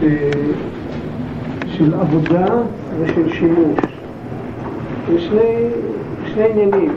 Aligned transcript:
ש... 0.00 0.04
של 1.66 1.94
עבודה 1.94 2.46
ושל 3.00 3.32
שימוש. 3.32 3.78
זה 5.08 5.20
שני, 5.20 5.68
שני 6.26 6.44
עניינים. 6.50 6.92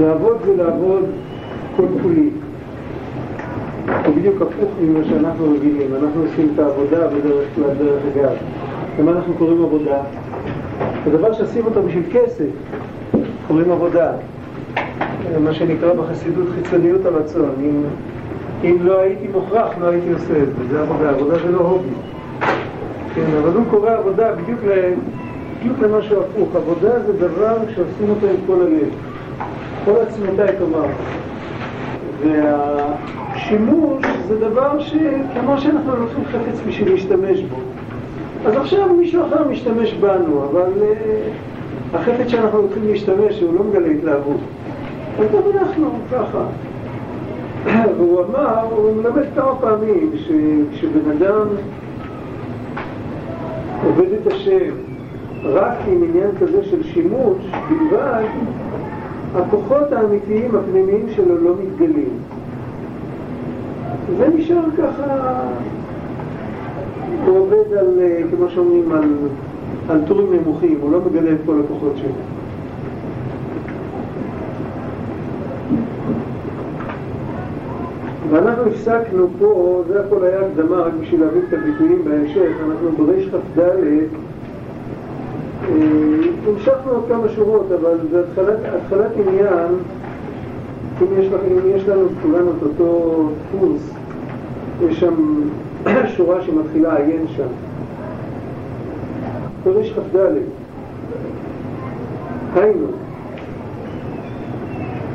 לעבוד 0.00 0.36
זה 0.44 0.56
לעבוד 0.56 1.04
כל 1.76 1.86
כולי. 2.02 2.30
זה 3.86 4.12
בדיוק 4.16 4.42
הפוך 4.42 4.70
ממה 4.82 5.04
שאנחנו 5.04 5.52
רגילים. 5.52 5.94
אנחנו 5.94 6.22
עושים 6.22 6.48
את 6.54 6.58
העבודה 6.58 7.08
בדרך 7.08 7.44
כלל 7.54 7.70
דרך 7.78 8.02
אגב. 8.14 8.32
למה 8.98 9.12
אנחנו 9.12 9.34
קוראים 9.34 9.62
עבודה? 9.62 10.00
הדבר 11.06 11.32
שעושים 11.32 11.64
אותו 11.64 11.82
בשביל 11.82 12.04
כסף, 12.12 12.50
קוראים 13.46 13.70
עבודה. 13.70 14.12
מה 15.40 15.54
שנקרא 15.54 15.94
בחסידות 15.94 16.46
חיצוניות 16.54 17.06
הרצון. 17.06 17.50
אם, 17.60 17.82
אם 18.66 18.76
לא 18.80 19.00
הייתי 19.00 19.28
מוכרח, 19.28 19.68
לא 19.80 19.86
הייתי 19.86 20.12
עושה 20.12 20.42
את 20.42 20.48
זה. 20.56 20.68
זה 20.70 20.80
עבודה. 20.80 21.10
עבודה 21.10 21.38
זה 21.38 21.52
לא 21.52 21.60
הובי. 21.60 21.88
כן, 23.14 23.26
אבל 23.42 23.52
הוא 23.52 23.64
קורא 23.70 23.90
עבודה 23.90 24.32
בדיוק, 24.32 24.60
ל... 24.64 24.92
בדיוק 25.60 25.78
למשהו 25.78 26.20
הפוך. 26.20 26.56
עבודה 26.56 27.00
זה 27.00 27.12
דבר 27.12 27.56
שעושים 27.74 28.10
אותו 28.10 28.26
עם 28.26 28.36
כל 28.46 28.62
הלב. 28.62 28.88
כל 29.84 29.96
עצמותיי 30.02 30.48
תאמר. 30.58 30.86
והשימוש 32.22 34.06
זה 34.28 34.40
דבר 34.40 34.80
שכמו 34.80 35.58
שאנחנו 35.58 35.96
לוקחים 35.96 36.24
חפץ 36.24 36.60
בשביל 36.66 36.92
להשתמש 36.92 37.40
בו. 37.40 37.56
אז 38.46 38.56
עכשיו 38.56 38.94
מישהו 38.94 39.26
אחר 39.26 39.48
משתמש 39.48 39.92
בנו, 39.92 40.44
אבל 40.50 40.70
uh, 40.72 41.96
החפץ 41.96 42.28
שאנחנו 42.28 42.58
הולכים 42.58 42.82
להשתמש, 42.86 43.40
הוא 43.40 43.54
לא 43.54 43.64
מגלה 43.64 43.88
התלהבות. 43.88 44.40
אז 45.18 45.26
גם 45.32 45.58
אנחנו 45.58 45.90
ככה. 46.12 46.44
והוא 47.96 48.24
אמר, 48.24 48.62
הוא 48.70 48.96
מלמד 48.96 49.26
כמה 49.34 49.54
פעמים, 49.60 50.10
שכשבן 50.16 51.10
אדם 51.10 51.46
עובד 53.84 54.12
את 54.12 54.26
השם 54.26 54.74
רק 55.44 55.76
עם 55.88 56.02
עניין 56.02 56.30
כזה 56.40 56.64
של 56.64 56.82
שימוש 56.82 57.36
בלבד, 57.68 58.24
הכוחות 59.34 59.92
האמיתיים 59.92 60.50
הפנימיים 60.56 61.06
שלו 61.16 61.38
לא 61.38 61.54
מתגלים. 61.62 62.18
זה 64.18 64.28
נשאר 64.34 64.64
ככה, 64.78 65.40
הוא 67.26 67.38
עובד 67.38 67.72
על, 67.78 68.00
כמו 68.36 68.48
שאומרים, 68.48 68.92
על, 68.92 69.10
על 69.88 70.00
טורים 70.06 70.26
נמוכים, 70.32 70.78
הוא 70.80 70.92
לא 70.92 71.00
מגלה 71.00 71.32
את 71.32 71.38
כל 71.46 71.60
הכוחות 71.64 71.92
שלו. 71.96 72.35
ואנחנו 78.36 78.62
הפסקנו 78.70 79.28
פה, 79.38 79.82
זה 79.88 80.00
הכל 80.00 80.24
היה 80.24 80.40
הקדמה 80.40 80.76
רק 80.76 80.92
בשביל 81.00 81.20
להבין 81.20 81.42
את 81.48 81.52
הביטויים 81.52 82.04
בהמשך, 82.04 82.52
אנחנו 82.68 82.90
בריש 82.90 83.28
כ"ד 83.28 83.60
המשכנו 86.46 86.92
עוד 86.92 87.04
כמה 87.08 87.28
שורות, 87.28 87.66
אבל 87.80 87.98
זה 88.10 88.24
התחלת, 88.76 89.10
עניין, 89.16 89.74
אם 91.02 91.06
יש, 91.18 91.26
אם 91.26 91.76
יש 91.76 91.88
לנו 91.88 92.08
כולנו 92.22 92.50
את 92.50 92.62
אותו 92.62 93.30
דפוס, 93.54 93.90
יש 94.82 95.00
שם 95.00 95.14
שורה 96.16 96.42
שמתחילה 96.42 96.96
עיין 96.96 97.26
שם. 97.28 97.48
פרש 99.64 99.92
כ"ד, 99.92 100.16
היינו, 102.54 102.86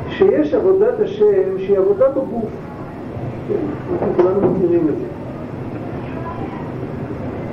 שיש 0.08 0.54
עבודת 0.54 1.00
השם 1.00 1.58
שהיא 1.58 1.78
עבודה 1.78 2.08
בגוף. 2.08 2.71
אנחנו 3.50 4.06
כולנו 4.16 4.50
מכירים 4.50 4.88
את 4.88 4.94
זה. 4.98 5.04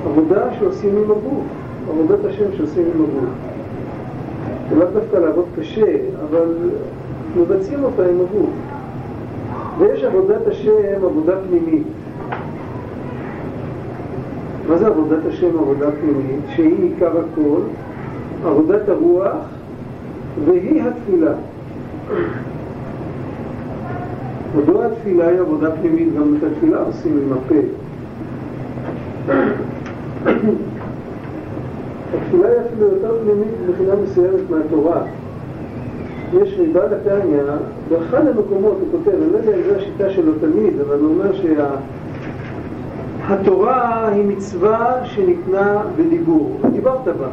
עבודה 0.06 0.54
שעושים 0.58 0.96
עם 0.96 1.10
הגוף, 1.10 1.44
עבודת 1.90 2.24
השם 2.24 2.44
שעושים 2.56 2.84
עם 2.94 3.02
הגוף. 3.02 3.30
זה 4.70 4.76
לא 4.76 4.84
דווקא 4.84 5.16
לעבוד 5.16 5.44
קשה, 5.58 5.96
אבל 6.30 6.54
מבצעים 7.36 7.84
אותה 7.84 8.02
עם 8.02 8.16
הגוף. 8.20 8.50
ויש 9.78 10.04
עבודת 10.04 10.46
השם, 10.46 11.04
עבודה 11.04 11.32
פנימית. 11.48 11.86
מה 14.68 14.78
זה 14.78 14.86
עבודת 14.86 15.26
השם, 15.28 15.58
עבודה 15.58 15.86
פנימית? 16.00 16.40
שהיא 16.48 16.82
עיקר 16.82 17.10
הכל, 17.10 17.60
עבודת 18.44 18.88
הרוח, 18.88 19.36
והיא 20.44 20.82
התפילה. 20.82 21.32
מדוע 24.56 24.86
התפילה 24.86 25.28
היא 25.28 25.40
עבודה 25.40 25.70
פנימית? 25.70 26.08
גם 26.14 26.34
את 26.38 26.42
התפילה 26.42 26.78
עושים 26.78 27.18
עם 27.22 27.32
הפה. 27.32 27.54
התפילה 32.14 32.48
היא 32.48 32.58
אפילו 32.66 32.86
יותר 32.86 33.16
פנימית 33.22 33.54
מבחינה 33.68 33.94
מסוימת 34.04 34.50
מהתורה. 34.50 35.02
יש 36.32 36.54
ריבה 36.58 36.86
לתניא, 36.86 37.42
באחד 37.88 38.26
המקומות 38.26 38.78
הוא 38.80 38.88
כותב, 38.90 39.16
אני 39.16 39.32
לא 39.32 39.38
יודע 39.38 39.56
אם 39.56 39.62
זו 39.68 39.74
השיטה 39.76 40.10
שלו 40.10 40.32
תמיד, 40.40 40.80
אבל 40.80 40.98
הוא 40.98 41.08
אומר 41.08 41.30
שהתורה 43.28 44.08
היא 44.08 44.24
מצווה 44.24 45.04
שניתנה 45.04 45.82
בדיבור, 45.96 46.60
דיברת 46.72 47.08
בה. 47.08 47.28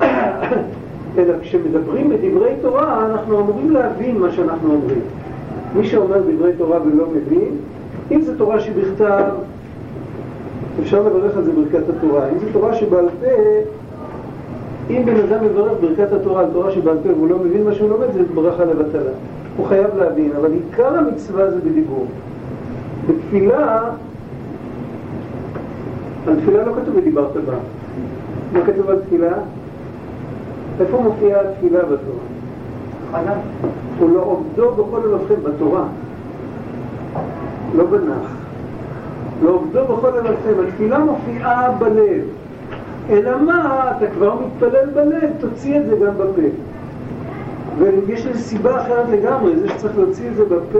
אלא 1.18 1.34
כשמדברים 1.42 2.08
בדברי 2.10 2.54
תורה, 2.62 3.06
אנחנו 3.06 3.40
אמורים 3.40 3.70
להבין 3.70 4.18
מה 4.18 4.32
שאנחנו 4.32 4.72
אומרים. 4.72 5.00
מי 5.74 5.84
שאומר 5.84 6.18
דברי 6.18 6.52
תורה 6.58 6.78
ולא 6.82 7.06
מבין, 7.06 7.56
אם 8.10 8.22
זו 8.22 8.32
תורה 8.38 8.60
שבכתב, 8.60 9.24
אפשר 10.82 11.02
לברך 11.02 11.36
על 11.36 11.44
זה 11.44 11.52
ברכת 11.52 11.88
התורה. 11.88 12.28
אם 12.28 12.38
זו 12.38 12.46
תורה 12.52 12.74
שבעל 12.74 13.08
פה, 13.20 13.26
אם 14.90 15.02
בן 15.04 15.16
אדם 15.16 15.44
מברך 15.44 15.72
ברכת 15.80 16.12
התורה 16.12 16.40
על 16.40 16.46
תורה 16.52 16.72
שבעל 16.72 16.96
פה 17.02 17.08
והוא 17.08 17.28
לא 17.28 17.38
מבין 17.38 17.64
מה 17.64 17.74
שהוא 17.74 17.88
לומד, 17.88 18.06
זה 18.12 18.22
ברכה 18.34 18.64
לבטלה. 18.64 19.10
הוא 19.56 19.66
חייב 19.66 19.96
להבין, 19.96 20.30
אבל 20.36 20.52
עיקר 20.52 20.98
המצווה 20.98 21.50
זה 21.50 21.60
בדיבור. 21.60 22.06
בתפילה, 23.08 23.90
על 26.26 26.40
תפילה 26.40 26.64
לא 26.64 26.72
כתוב 26.72 26.96
ודיברת 26.96 27.36
בה. 27.46 27.54
מה 28.52 28.60
כתוב 28.66 28.90
על 28.90 28.98
תפילה? 29.06 29.32
איפה 30.80 31.00
מופיעה 31.00 31.40
התפילה 31.40 31.78
בתורה? 31.78 32.24
חנה. 33.12 33.34
ולא 34.00 34.20
עובדו 34.20 34.70
בכל 34.70 35.00
אלוהיכם 35.04 35.34
בתורה, 35.44 35.84
לא 37.74 37.84
בנח. 37.84 38.30
לא 39.42 39.50
עובדו 39.50 39.84
בכל 39.84 40.08
אלוהיכם, 40.08 40.52
התפילה 40.68 40.98
מופיעה 40.98 41.70
בלב. 41.78 42.22
אלא 43.10 43.42
מה, 43.42 43.92
אתה 43.96 44.06
כבר 44.06 44.34
מתפלל 44.34 44.90
בלב, 44.94 45.30
תוציא 45.40 45.80
את 45.80 45.86
זה 45.86 45.96
גם 45.96 46.14
בפה. 46.14 46.42
ויש 47.78 48.26
לזה 48.26 48.38
סיבה 48.38 48.82
אחרת 48.82 49.06
לגמרי, 49.08 49.56
זה 49.56 49.68
שצריך 49.68 49.98
להוציא 49.98 50.28
את 50.28 50.36
זה 50.36 50.44
בפה, 50.44 50.78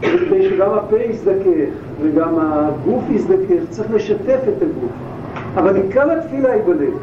כדי 0.00 0.50
שגם 0.50 0.70
הפה 0.70 0.96
יזדכך, 0.96 1.72
וגם 2.02 2.34
הגוף 2.38 3.02
יזדכך, 3.10 3.70
צריך 3.70 3.90
לשתף 3.94 4.40
את 4.48 4.62
הגוף. 4.62 4.92
אבל 5.54 5.76
עיקר 5.76 6.10
התפילה 6.12 6.52
היא 6.52 6.62
בלב. 6.66 6.94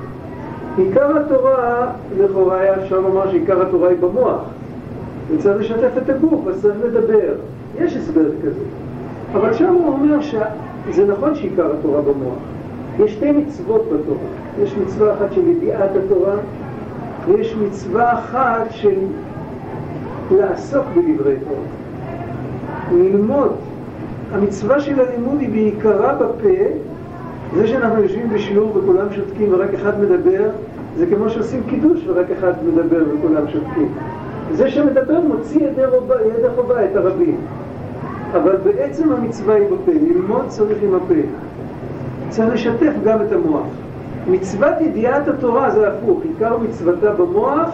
עיקר 0.78 1.18
התורה, 1.18 1.88
לכאורה 2.18 2.60
היה 2.60 2.76
אפשר 2.84 3.00
לומר 3.00 3.32
שעיקר 3.32 3.62
התורה 3.62 3.90
היא 3.90 3.98
במוח. 4.00 4.42
וצריך 5.32 5.58
לשתף 5.60 5.98
את 5.98 6.10
הגוף, 6.10 6.48
אז 6.48 6.62
צריך 6.62 6.76
לדבר. 6.84 7.34
יש 7.80 7.98
הסבר 7.98 8.30
כזה. 8.44 8.64
אבל 9.34 9.54
שם 9.54 9.74
הוא 9.74 9.88
אומר 9.88 10.22
שזה 10.22 11.08
נכון 11.08 11.36
שעיקר 11.36 11.72
התורה 11.80 12.02
במוח. 12.02 12.40
יש 13.00 13.14
שתי 13.14 13.32
מצוות 13.32 13.86
בתורה. 13.86 14.30
יש 14.64 14.76
מצווה 14.78 15.14
אחת 15.14 15.34
של 15.34 15.48
ידיעת 15.48 15.90
התורה, 15.96 16.36
ויש 17.28 17.56
מצווה 17.56 18.14
אחת 18.14 18.68
של 18.70 19.00
לעסוק 20.32 20.84
בדברי 20.96 21.36
תורה. 21.44 21.62
ללמוד. 22.92 23.52
המצווה 24.32 24.80
של 24.80 25.00
הלימוד 25.00 25.40
היא 25.40 25.50
בעיקרה 25.50 26.14
בפה. 26.14 26.50
זה 27.56 27.68
שאנחנו 27.68 28.04
יושבים 28.04 28.30
בשיעור 28.30 28.78
וכולם 28.78 29.14
שותקים 29.16 29.48
ורק 29.52 29.74
אחד 29.74 30.02
מדבר, 30.02 30.50
זה 30.98 31.06
כמו 31.06 31.30
שעושים 31.30 31.62
קידוש 31.70 32.08
ורק 32.08 32.26
אחד 32.40 32.54
מדבר 32.68 33.04
וכולם 33.14 33.48
שותקים. 33.48 33.94
זה 34.54 34.70
שמדבר 34.70 35.20
מוציא 35.20 35.68
ידי, 35.68 35.86
רובה, 35.86 36.16
ידי 36.22 36.48
חובה 36.56 36.86
את 36.86 36.96
הרבים. 36.96 37.38
אבל 38.34 38.56
בעצם 38.64 39.12
המצווה 39.12 39.56
היא 39.56 39.66
בפה, 39.66 39.92
ללמוד 39.92 40.46
צריך 40.48 40.78
עם 40.84 40.96
הפה. 40.96 41.14
צריך 42.30 42.54
לשתף 42.54 42.94
גם 43.06 43.22
את 43.22 43.32
המוח. 43.32 43.68
מצוות 44.28 44.82
ידיעת 44.82 45.28
התורה 45.28 45.72
זה 45.72 45.88
הפוך, 45.88 46.20
עיקר 46.24 46.58
מצוותה 46.58 47.12
במוח, 47.12 47.70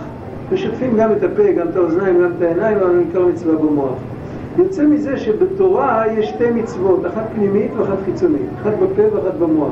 משתפים 0.52 0.98
גם 0.98 1.12
את 1.12 1.24
הפה, 1.24 1.52
גם 1.52 1.68
את 1.68 1.76
האוזניים, 1.76 2.22
גם 2.22 2.30
את 2.38 2.42
העיניים, 2.42 2.78
אבל 2.78 3.00
עיקר 3.00 3.26
מצווה 3.26 3.56
במוח. 3.56 3.96
יוצא 4.58 4.86
מזה 4.86 5.18
שבתורה 5.18 6.04
יש 6.08 6.30
שתי 6.30 6.52
מצוות, 6.52 7.06
אחת 7.06 7.24
פנימית 7.36 7.72
ואחת 7.78 7.98
חיצונית, 8.06 8.50
אחת 8.62 8.74
בפה 8.74 9.16
ואחת 9.16 9.34
במוח. 9.40 9.72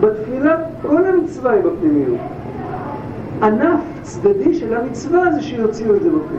בתפילה 0.00 0.56
כל 0.82 1.04
המצווה 1.04 1.52
היא 1.52 1.62
בפנימיות. 1.62 2.18
ענף 3.42 3.80
צדדי 4.02 4.54
של 4.54 4.74
המצווה 4.74 5.32
זה 5.32 5.42
שיוציאו 5.42 5.94
את 5.94 6.02
זה 6.02 6.08
בפה. 6.08 6.36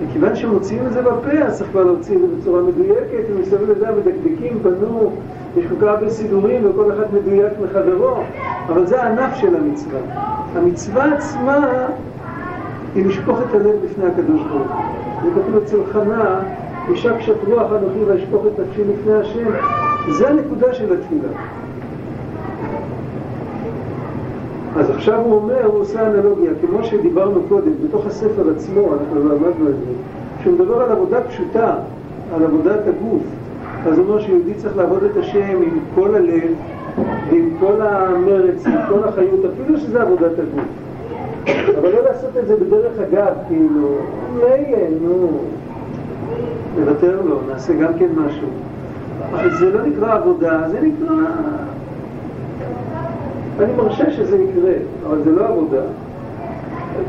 וכיוון 0.00 0.36
שמוציאים 0.36 0.86
את 0.86 0.92
זה 0.92 1.02
בפה, 1.02 1.38
אז 1.46 1.58
צריך 1.58 1.70
כבר 1.70 1.84
להוציא 1.84 2.16
את 2.16 2.20
זה 2.20 2.26
בצורה 2.40 2.62
מדויקת, 2.62 3.24
ומסביב 3.30 3.70
לזה 3.70 3.88
המדקדקים 3.88 4.58
בנו, 4.62 5.12
יש 5.56 5.64
כל 5.66 5.74
כך 5.80 5.82
הרבה 5.82 6.10
סידורים 6.10 6.70
וכל 6.70 6.92
אחד 6.92 7.14
מדויק 7.14 7.52
מחברו, 7.64 8.16
אבל 8.68 8.86
זה 8.86 9.02
הענף 9.02 9.34
של 9.34 9.56
המצווה. 9.56 10.00
המצווה 10.54 11.14
עצמה 11.14 11.86
היא 12.94 13.06
לשפוך 13.06 13.38
את 13.38 13.54
הלב 13.54 13.76
בפני 13.84 14.06
הקדוש 14.06 14.40
ברוך 14.40 14.70
הוא. 14.70 14.82
זה 15.22 15.30
כתוב 15.30 15.62
אצל 15.62 15.78
חנה, 15.92 16.40
אישה 16.88 17.18
קשת 17.18 17.44
רוח 17.46 17.72
אנוכי 17.72 18.04
ואשפוך 18.06 18.42
את 18.46 18.60
נפשי 18.60 18.82
לפני 18.84 19.14
השם. 19.14 19.46
זה 20.18 20.28
הנקודה 20.28 20.74
של 20.74 20.92
התפילה. 20.92 21.28
אז 24.78 24.90
עכשיו 24.90 25.20
הוא 25.20 25.34
אומר, 25.34 25.64
הוא 25.64 25.80
עושה 25.80 26.06
אנלוגיה, 26.06 26.50
כמו 26.60 26.84
שדיברנו 26.84 27.40
קודם, 27.48 27.72
בתוך 27.88 28.06
הספר 28.06 28.50
עצמו, 28.56 28.94
אנחנו 28.94 29.14
לא 29.14 29.34
למדנו 29.34 29.68
את 29.68 29.74
זה, 29.74 29.92
שהוא 30.42 30.54
מדבר 30.54 30.82
על 30.82 30.92
עבודה 30.92 31.20
פשוטה, 31.20 31.74
על 32.34 32.44
עבודת 32.44 32.80
הגוף, 32.86 33.22
אז 33.86 33.98
הוא 33.98 34.06
אומר 34.08 34.20
שיהודי 34.20 34.54
צריך 34.54 34.76
לעבוד 34.76 35.04
את 35.04 35.16
השם 35.16 35.62
עם 35.62 35.78
כל 35.94 36.14
הלב 36.14 36.54
ועם 37.30 37.50
כל 37.60 37.80
המרץ, 37.80 38.66
עם 38.66 38.72
כל 38.88 39.08
החיות, 39.08 39.40
אפילו 39.44 39.78
שזה 39.78 40.02
עבודת 40.02 40.32
הגוף. 40.38 40.64
אבל 41.78 41.90
לא 41.90 42.04
לעשות 42.04 42.36
את 42.36 42.46
זה 42.46 42.56
בדרך 42.56 42.92
אגב, 43.00 43.32
כאילו, 43.48 43.88
מילא, 44.34 44.78
נו, 45.02 45.28
נוותר 46.78 47.20
לו, 47.24 47.38
נעשה 47.48 47.72
גם 47.72 47.92
כן 47.98 48.08
משהו. 48.16 48.48
אבל 49.32 49.50
זה 49.50 49.72
לא 49.72 49.86
נקרא 49.86 50.14
עבודה, 50.14 50.68
זה 50.70 50.80
נקרא... 50.80 51.14
אני 53.60 53.72
מרשה 53.72 54.10
שזה 54.10 54.38
יקרה, 54.38 54.72
אבל 55.06 55.22
זה 55.24 55.30
לא 55.30 55.48
עבודה. 55.48 55.82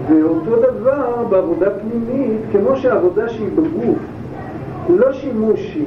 ואותו 0.09 0.55
דבר 0.55 1.23
בעבודה 1.29 1.67
פנימית, 1.69 2.41
כמו 2.51 2.75
שעבודה 2.75 3.29
שהיא 3.29 3.49
בגוף, 3.55 3.97
לא 4.89 5.13
שימושי, 5.13 5.85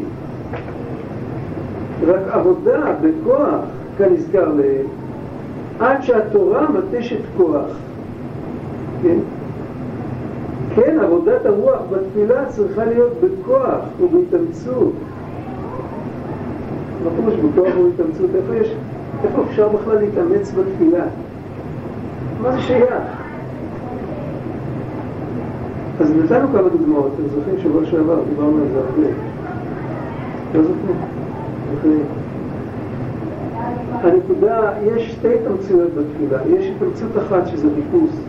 רק 2.07 2.21
עבודה 2.31 2.93
בכוח, 3.03 3.61
כנזכר 3.99 4.49
לעיל, 4.49 4.87
עד 5.81 6.03
שהתורה 6.03 6.67
מתשת 6.71 7.21
כוח. 7.37 7.77
כן? 9.03 9.19
כן, 10.75 10.99
עבודת 11.03 11.47
הרוח 11.47 11.81
בתפילה 11.91 12.47
צריכה 12.49 12.85
להיות 12.85 13.13
בכוח 13.23 13.81
ובהתאמצות. 14.01 14.93
מה 17.05 17.11
פירוש 17.17 17.35
בכוח 17.35 17.75
ובהתאמצות? 17.79 18.31
איפה 18.35 18.57
יש, 18.57 18.75
איפה 19.25 19.43
אפשר 19.51 19.69
בכלל 19.69 19.99
להתאמץ 19.99 20.53
בתפילה? 20.53 21.05
מה 22.43 22.53
זה 22.53 22.61
שייך? 22.61 22.95
אז 26.01 26.13
נתנו 26.25 26.49
כמה 26.53 26.69
דוגמאות, 26.69 27.13
אתם 27.15 27.29
זוכרים 27.29 27.57
שבוע 27.63 27.85
שעבר, 27.85 28.21
דיברנו 28.29 28.57
על 28.63 28.69
זה 28.73 28.79
הרבה. 28.79 29.09
לא 30.55 30.63
זוכרים? 30.63 32.03
הנקודה, 34.03 34.73
יש 34.83 35.13
שתי 35.13 35.29
התאמצויות 35.35 35.91
בתפילה. 35.95 36.39
יש 36.49 36.73
התאמצות 36.77 37.11
אחת 37.19 37.47
שזה 37.47 37.69
ריכוז. 37.77 38.21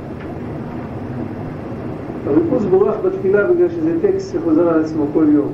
הריכוז 2.28 2.66
בורח 2.66 2.96
בתפילה 3.06 3.48
בגלל 3.48 3.70
שזה 3.70 3.92
טקסט 4.02 4.34
שחוזר 4.34 4.70
על 4.70 4.82
עצמו 4.82 5.06
כל 5.14 5.26
יום. 5.30 5.52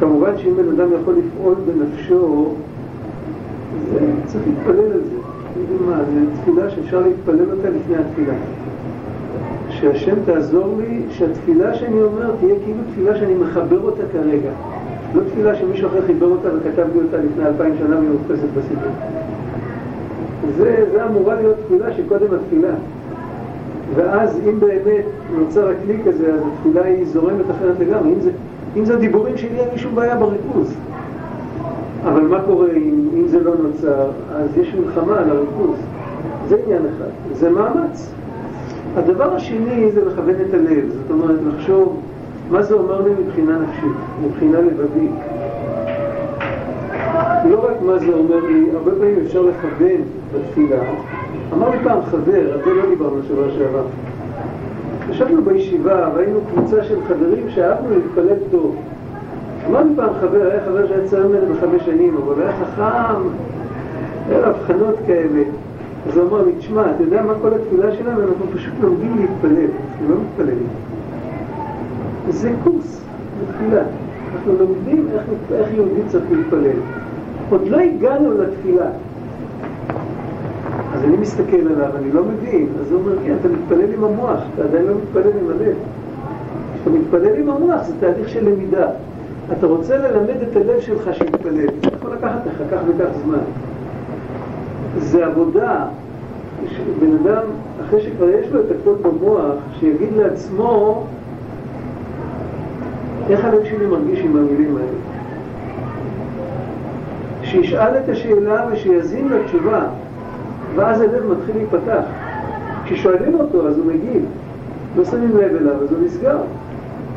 כמובן 0.00 0.38
שאם 0.38 0.56
בן 0.56 0.68
אדם 0.68 0.88
יכול 1.02 1.14
לפעול 1.14 1.54
בנפשו, 1.66 2.54
צריך 4.26 4.44
להתפלל 4.46 4.92
על 4.92 5.00
זה. 5.10 5.16
יודעים 5.60 5.90
מה, 5.90 5.98
זו 6.04 6.40
תפילה 6.42 6.70
שאפשר 6.70 7.00
להתפלל 7.00 7.50
אותה 7.50 7.68
לפני 7.70 7.96
התפילה. 7.96 8.34
שהשם 9.70 10.14
תעזור 10.24 10.74
לי, 10.78 11.02
שהתפילה 11.10 11.74
שאני 11.74 12.02
אומר 12.02 12.30
תהיה 12.40 12.54
כאילו 12.64 12.78
תפילה 12.92 13.16
שאני 13.16 13.34
מחבר 13.34 13.80
אותה 13.82 14.02
כרגע. 14.12 14.50
לא 15.14 15.22
תפילה 15.30 15.54
שמישהו 15.54 15.88
אחר 15.88 16.06
חיבר 16.06 16.26
אותה 16.26 16.48
וכתב 16.48 16.86
לי 16.94 17.00
אותה 17.00 17.16
לפני 17.16 17.46
אלפיים 17.46 17.74
שנה 17.78 17.98
והיא 17.98 18.10
מודפסת 18.10 18.48
בסיפור. 18.56 18.92
זה, 20.56 20.84
זה 20.92 21.06
אמורה 21.06 21.34
להיות 21.34 21.56
תפילה 21.64 21.92
שקודם 21.92 22.34
התפילה. 22.34 22.74
ואז 23.94 24.40
אם 24.48 24.60
באמת 24.60 25.04
נוצר 25.38 25.68
הכלי 25.68 25.96
כזה, 26.06 26.34
אז 26.34 26.40
התפילה 26.52 26.84
היא 26.84 27.06
זורמת 27.06 27.50
אחרת 27.50 27.80
לגמרי. 27.80 28.12
אם 28.12 28.20
זה, 28.20 28.30
אם 28.76 28.84
זה 28.84 28.96
דיבורים 28.96 29.36
שלי, 29.36 29.60
אין 29.60 29.68
לי 29.72 29.78
שום 29.78 29.94
בעיה 29.94 30.16
בריכוז. 30.16 30.74
אבל 32.06 32.20
מה 32.20 32.42
קורה 32.46 32.68
אם, 32.70 33.08
אם 33.14 33.28
זה 33.28 33.40
לא 33.44 33.52
נוצר? 33.62 34.06
אז 34.34 34.58
יש 34.58 34.74
מלחמה 34.74 35.18
על 35.18 35.30
הריכוז. 35.30 35.76
זה 36.48 36.56
עניין 36.64 36.82
אחד. 36.82 37.34
זה 37.34 37.50
מאמץ. 37.50 38.12
הדבר 38.96 39.34
השני 39.34 39.90
זה 39.90 40.04
לכוון 40.04 40.34
את 40.48 40.54
הלב. 40.54 40.84
זאת 40.90 41.10
אומרת, 41.10 41.38
לחשוב 41.48 42.00
מה 42.50 42.62
זה 42.62 42.74
אומר 42.74 43.00
לי 43.00 43.10
מבחינה 43.10 43.58
נפשית, 43.58 43.96
מבחינה 44.26 44.58
לבבית. 44.60 45.10
לא 47.50 47.68
רק 47.68 47.82
מה 47.82 47.98
זה 47.98 48.12
אומר 48.14 48.40
לי, 48.46 48.66
הרבה 48.74 48.90
פעמים 48.90 49.14
אפשר 49.26 49.42
לכוון 49.42 50.00
בתפילה. 50.34 50.82
אמר 51.52 51.70
לי 51.70 51.76
פעם 51.84 52.02
חבר, 52.02 52.52
על 52.52 52.60
זה 52.64 52.74
לא 52.74 52.88
דיברנו 52.88 53.16
שבוע 53.28 53.44
שעבר. 53.58 53.84
ישבנו 55.10 55.42
בישיבה 55.44 56.08
והיינו 56.14 56.38
קבוצה 56.50 56.84
של 56.84 56.98
חברים 57.08 57.48
שאהבנו 57.48 57.88
להתפלל 57.90 58.36
טוב. 58.50 58.76
אמר 59.68 59.82
לי 59.82 59.90
פעם 59.96 60.10
חבר, 60.20 60.50
היה 60.50 60.60
חבר 60.64 60.86
שהיה 60.86 61.08
צער 61.08 61.26
ממנו 61.28 61.54
בחמש 61.54 61.82
שנים, 61.82 62.16
אבל 62.16 62.42
היה 62.42 62.52
חכם, 62.52 63.22
היה 64.28 64.40
לו 64.40 64.46
הבחנות 64.46 64.94
כאלה. 65.06 65.42
אז 66.08 66.16
הוא 66.16 66.28
אמר 66.28 66.42
לי, 66.42 66.52
תשמע, 66.58 66.82
אתה 66.94 67.02
יודע 67.02 67.22
מה 67.22 67.32
כל 67.42 67.54
התפילה 67.54 67.92
שלנו? 67.92 68.20
אנחנו 68.20 68.46
פשוט 68.54 68.74
לומדים 68.80 69.16
להתפלל, 69.16 69.70
אנחנו 69.92 70.08
לא 70.08 70.16
מתפללים. 70.20 70.66
זה 72.28 72.52
קורס 72.64 73.00
בתפילה. 73.40 73.82
אנחנו 74.34 74.52
לומדים 74.58 75.06
איך, 75.14 75.22
איך 75.52 75.68
יהודי 75.74 76.00
צריך 76.08 76.24
להתפלל. 76.30 76.78
עוד 77.50 77.68
לא 77.68 77.78
הגענו 77.80 78.30
לתפילה. 78.38 78.86
אז 80.94 81.04
אני 81.04 81.16
מסתכל 81.16 81.56
עליו, 81.56 81.96
אני 81.96 82.12
לא 82.12 82.22
מבין. 82.24 82.68
אז 82.80 82.92
הוא 82.92 83.00
אומר, 83.00 83.12
כן, 83.24 83.34
אתה 83.40 83.48
מתפלל 83.48 83.94
עם 83.94 84.04
המוח, 84.04 84.40
אתה 84.54 84.62
עדיין 84.64 84.86
לא 84.86 84.94
מתפלל 84.94 85.32
עם 85.40 85.50
הלב. 85.50 85.76
כשאתה 86.74 86.90
מתפלל 86.90 87.36
עם 87.40 87.50
המוח 87.50 87.82
זה 87.86 87.92
תהליך 88.00 88.28
של 88.28 88.48
למידה. 88.48 88.86
אתה 89.52 89.66
רוצה 89.66 89.96
ללמד 89.96 90.42
את 90.42 90.56
הלב 90.56 90.80
שלך 90.80 91.10
שיתפלל. 91.12 91.66
זה 91.82 91.88
יכול 91.96 92.12
לקחת 92.12 92.46
לך 92.46 92.62
כך 92.70 92.80
וכך 92.88 93.10
זמן. 93.24 93.44
זה 94.98 95.26
עבודה. 95.26 95.84
בן 97.00 97.16
אדם, 97.22 97.42
אחרי 97.84 98.00
שכבר 98.00 98.28
יש 98.28 98.52
לו 98.52 98.60
את 98.60 98.66
הכל 98.80 98.94
במוח, 99.02 99.54
שיגיד 99.80 100.08
לעצמו 100.16 101.04
איך 103.30 103.44
הלב 103.44 103.64
שלי 103.64 103.86
מרגיש 103.86 104.20
עם 104.20 104.36
המילים 104.36 104.76
האלה. 104.76 104.98
שישאל 107.42 107.96
את 108.04 108.08
השאלה 108.08 108.66
ושיזין 108.72 109.28
לתשובה, 109.28 109.80
ואז 110.74 111.00
הלב 111.00 111.32
מתחיל 111.32 111.56
להיפתח. 111.56 112.04
כששואלים 112.84 113.34
אותו 113.34 113.68
אז 113.68 113.78
הוא 113.78 113.86
מגיב, 113.86 114.24
לא 114.96 115.04
שמים 115.04 115.36
לב 115.36 115.56
אליו, 115.56 115.82
אז 115.82 115.92
הוא 115.92 115.98
נסגר, 116.04 116.38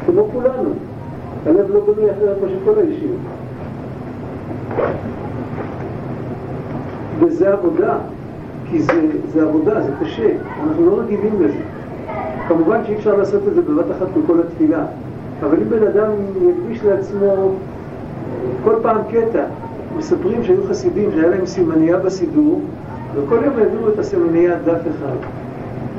כמו 0.06 0.28
כולנו. 0.34 0.70
הלב 1.46 1.72
לא 1.74 1.80
בנוי 1.80 2.12
אחרת 2.12 2.38
מה 2.42 2.48
שכל 2.50 2.80
האישים. 2.80 3.16
וזה 7.20 7.54
עבודה, 7.54 7.98
כי 8.70 8.82
זה, 8.82 9.02
זה 9.34 9.44
עבודה, 9.44 9.82
זה 9.82 9.92
קשה, 10.02 10.30
אנחנו 10.64 10.86
לא 10.86 11.00
רגילים 11.00 11.34
לזה. 11.42 11.60
כמובן 12.48 12.86
שאי 12.86 12.96
אפשר 12.96 13.16
לעשות 13.16 13.42
את 13.48 13.56
זה 13.56 13.62
בבת 13.62 13.92
אחת 13.98 14.08
בכל 14.24 14.40
התפילה, 14.40 14.86
אבל 15.44 15.58
אם 15.58 15.70
בן 15.70 15.88
אדם 15.88 16.12
יקדיש 16.50 16.84
לעצמו 16.84 17.52
כל 18.64 18.76
פעם 18.82 18.98
קטע, 19.12 19.44
מספרים 19.98 20.44
שהיו 20.44 20.64
חסידים 20.70 21.12
שהיה 21.12 21.28
להם 21.28 21.46
סימניה 21.46 21.98
בסידור, 21.98 22.62
וכל 23.16 23.38
יום 23.46 23.54
העבירו 23.58 23.88
את 23.88 24.00
הסימניה 24.00 24.56
דף 24.66 24.82
אחד. 24.82 25.16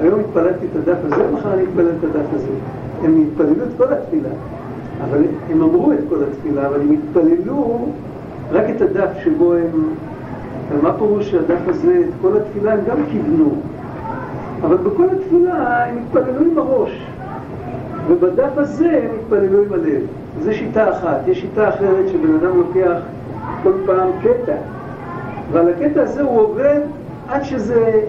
היום 0.02 0.20
התפללתי 0.20 0.66
את 0.66 0.76
הדף 0.76 0.98
הזה, 1.04 1.24
מחר 1.32 1.54
אני 1.54 1.62
אתפלל 1.62 1.88
את 1.98 2.04
הדף 2.04 2.26
הזה. 2.34 2.48
הם 3.02 3.22
התפללו 3.22 3.64
את 3.64 3.70
כל 3.76 3.92
התפילה, 3.92 4.28
אבל 5.04 5.24
הם 5.50 5.62
אמרו 5.62 5.92
את 5.92 5.98
כל 6.08 6.16
התפילה, 6.30 6.66
אבל 6.66 6.80
הם 6.80 6.90
התפללו 6.90 7.88
רק 8.50 8.64
את 8.76 8.82
הדף 8.82 9.10
שבו 9.24 9.54
הם... 9.54 9.84
ומה 10.72 10.92
פירוש 10.92 11.30
שהדף 11.30 11.68
הזה, 11.68 12.02
את 12.08 12.14
כל 12.22 12.36
התפילה 12.36 12.72
הם 12.72 12.80
גם 12.88 12.96
כיוונו, 13.10 13.50
אבל 14.62 14.76
בכל 14.76 15.04
התפילה 15.04 15.84
הם 15.86 15.98
התפללו 15.98 16.50
עם 16.50 16.58
הראש. 16.58 17.06
ובדף 18.08 18.50
הזה 18.56 19.00
הם 19.02 19.10
התפללו 19.20 19.62
עם 19.62 19.72
הלב. 19.72 20.02
זו 20.42 20.54
שיטה 20.54 20.90
אחת. 20.90 21.18
יש 21.26 21.40
שיטה 21.40 21.68
אחרת 21.68 22.08
שבן 22.08 22.34
אדם 22.34 22.56
לוקח 22.56 22.98
כל 23.62 23.72
פעם 23.86 24.08
קטע, 24.22 24.56
ועל 25.52 25.68
הקטע 25.68 26.02
הזה 26.02 26.22
הוא 26.22 26.40
עובד 26.40 26.80
עד 27.28 27.42
שזה, 27.42 28.00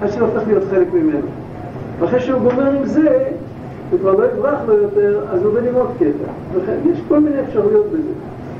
עד 0.00 0.08
שזה 0.10 0.20
הופך 0.20 0.40
להיות 0.46 0.64
חלק 0.70 0.86
ממנו. 0.92 1.26
ואחרי 2.00 2.20
שהוא 2.20 2.40
גומר 2.40 2.70
עם 2.72 2.86
זה, 2.86 3.24
וכבר 3.90 4.12
לא 4.12 4.24
יברח 4.24 4.58
לו 4.66 4.74
יותר, 4.74 5.20
אז 5.30 5.42
הוא 5.42 5.50
עובד 5.50 5.66
עם 5.66 5.74
עוד 5.74 5.88
קטע. 5.98 6.30
וכן, 6.52 6.76
יש 6.92 7.00
כל 7.08 7.20
מיני 7.20 7.40
אפשרויות 7.40 7.86
בזה. 7.86 8.12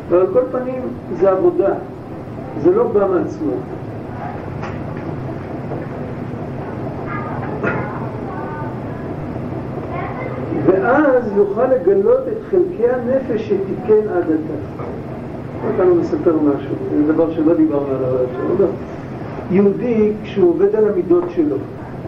אבל 0.09 0.19
על 0.19 0.27
כל 0.33 0.41
פנים 0.53 0.83
זה 1.21 1.31
עבודה, 1.31 1.75
זה 2.63 2.71
לא 2.71 2.85
בא 2.85 3.07
מעצמו. 3.07 3.53
ואז 10.67 11.33
יוכל 11.37 11.67
לגלות 11.67 12.21
את 12.29 12.39
חלקי 12.51 12.89
הנפש 12.89 13.41
שתיקן 13.41 14.09
עד 14.09 14.25
עתה. 14.25 14.85
כאן 15.77 15.87
הוא 15.87 15.97
מספר 15.97 16.37
משהו, 16.37 16.75
זה 16.97 17.13
דבר 17.13 17.35
שלא 17.35 17.55
דיברנו 17.55 17.87
עליו 17.87 18.15
עכשיו. 18.15 18.67
יהודי, 19.51 20.13
כשהוא 20.23 20.51
עובד 20.51 20.75
על 20.75 20.89
המידות 20.89 21.25
שלו, 21.31 21.57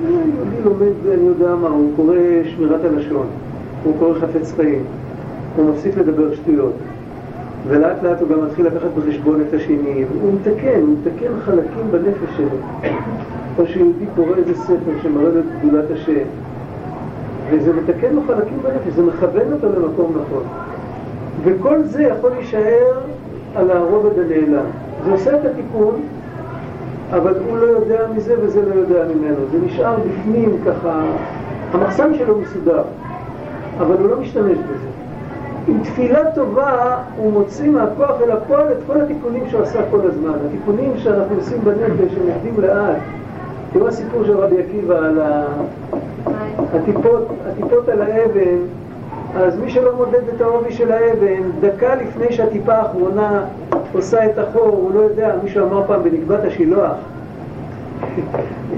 יהודי 0.06 0.62
לומד, 0.64 1.14
אני 1.14 1.26
יודע 1.26 1.54
מה, 1.54 1.68
הוא 1.68 1.92
קורא 1.96 2.16
שמירת 2.44 2.84
הלשון, 2.84 3.26
הוא 3.84 3.94
קורא 3.98 4.14
חפץ 4.14 4.52
חיים, 4.52 4.82
הוא 5.56 5.70
מפסיק 5.70 5.98
לדבר 5.98 6.34
שטויות, 6.34 6.72
ולאט 7.68 8.02
לאט 8.02 8.20
הוא 8.20 8.28
גם 8.28 8.44
מתחיל 8.46 8.66
לקחת 8.66 8.90
בחשבון 8.96 9.40
את 9.48 9.54
השני, 9.54 10.04
הוא 10.22 10.32
מתקן, 10.32 10.80
הוא 10.80 10.96
מתקן 11.00 11.32
חלקים 11.44 11.90
בנפש 11.90 12.36
שלו. 12.36 12.88
או 13.58 13.66
שיהודי 13.66 14.04
קורא 14.16 14.36
איזה 14.36 14.54
ספר 14.54 14.92
שמראה 15.02 15.28
לו 15.32 15.40
את 15.40 15.44
גדולת 15.64 15.90
השם, 15.90 16.26
וזה 17.50 17.72
מתקן 17.72 18.14
לו 18.14 18.22
חלקים 18.26 18.58
בנפש, 18.62 18.96
זה 18.96 19.02
מכוון 19.02 19.52
אותו 19.52 19.66
למקום 19.66 20.12
נכון. 20.22 20.42
וכל 21.44 21.82
זה 21.82 22.02
יכול 22.02 22.30
להישאר 22.30 23.00
על 23.54 23.70
הרובד 23.70 24.18
הנעלם. 24.18 24.64
זה 25.04 25.12
עושה 25.12 25.36
את 25.36 25.44
התיקון, 25.44 25.94
אבל 27.10 27.34
הוא 27.48 27.56
לא 27.58 27.66
יודע 27.66 28.00
מזה 28.16 28.34
וזה 28.42 28.60
לא 28.68 28.74
יודע 28.74 29.04
ממנו. 29.14 29.36
זה 29.52 29.58
נשאר 29.66 29.96
בפנים 29.96 30.58
ככה, 30.66 31.00
המחסן 31.72 32.14
שלו 32.14 32.38
מסודר, 32.38 32.82
אבל 33.78 33.96
הוא 33.98 34.08
לא 34.08 34.20
משתמש 34.20 34.58
בזה. 34.58 34.88
עם 35.68 35.80
תפילה 35.82 36.30
טובה 36.34 36.96
הוא 37.16 37.32
מוציא 37.32 37.70
מהכוח 37.70 38.20
אל 38.22 38.30
הפועל 38.30 38.72
את 38.72 38.76
כל 38.86 39.00
התיקונים 39.00 39.44
שהוא 39.50 39.62
עשה 39.62 39.80
כל 39.90 40.00
הזמן. 40.04 40.32
התיקונים 40.48 40.92
שאנחנו 40.96 41.36
עושים 41.36 41.58
בנפש, 41.64 42.14
הם 42.14 42.28
עובדים 42.34 42.54
לאט. 42.58 42.96
תראו 43.72 43.88
הסיפור 43.88 44.24
של 44.24 44.36
רבי 44.36 44.56
עקיבא 44.62 44.98
על 44.98 45.20
הטיפות, 46.74 47.28
הטיפות 47.46 47.88
על 47.88 48.02
האבן, 48.02 48.56
אז 49.36 49.58
מי 49.58 49.70
שלא 49.70 49.96
מודד 49.96 50.28
את 50.34 50.40
העובי 50.40 50.72
של 50.72 50.92
האבן, 50.92 51.42
דקה 51.60 51.94
לפני 51.94 52.32
שהטיפה 52.32 52.74
האחרונה 52.74 53.44
עושה 53.92 54.26
את 54.26 54.38
החור, 54.38 54.68
הוא 54.68 54.94
לא 54.94 55.00
יודע, 55.00 55.34
מישהו 55.42 55.66
אמר 55.66 55.86
פעם 55.86 56.02
בנקבת 56.02 56.44
השילוח, 56.44 56.96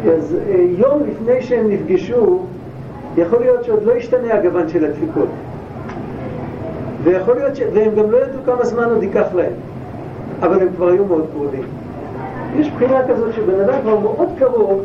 אז 0.17 0.37
אה, 0.49 0.65
יום 0.79 1.03
לפני 1.11 1.43
שהם 1.43 1.71
נפגשו, 1.71 2.39
יכול 3.17 3.41
להיות 3.41 3.65
שעוד 3.65 3.83
לא 3.83 3.93
ישתנה 3.93 4.35
הגוון 4.35 4.69
של 4.69 4.85
הדפיקות. 4.85 5.29
ויכול 7.03 7.35
להיות 7.35 7.57
ש... 7.57 7.61
והם 7.73 7.95
גם 7.95 8.11
לא 8.11 8.19
ידעו 8.19 8.41
כמה 8.47 8.65
זמן 8.65 8.85
עוד 8.85 9.03
ייקח 9.03 9.27
להם, 9.35 9.53
אבל 10.43 10.63
הם 10.63 10.69
כבר 10.77 10.89
היו 10.89 11.05
מאוד 11.05 11.27
קרובים. 11.33 11.65
יש 12.57 12.71
בחינה 12.71 13.09
כזאת 13.09 13.35
שבן 13.35 13.61
אדם 13.61 13.81
כבר 13.83 13.99
מאוד 13.99 14.29
קרוב, 14.39 14.85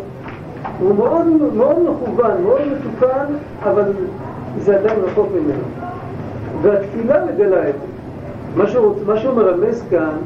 הוא 0.80 0.96
מאוד, 0.96 1.26
מאוד 1.54 1.76
מכוון, 1.90 2.44
מאוד 2.44 2.62
מתוקן, 2.68 3.26
אבל 3.64 3.92
זה 4.60 4.80
עדיין 4.80 5.00
רחוק 5.00 5.28
ממנו. 5.32 5.64
והתפילה 6.62 7.26
מגלה 7.26 7.70
את 7.70 7.74
זה. 7.74 7.88
מה 8.56 8.68
שהוא, 8.68 8.96
מה 9.06 9.18
שהוא 9.18 9.34
מרמז 9.34 9.84
כאן, 9.90 10.18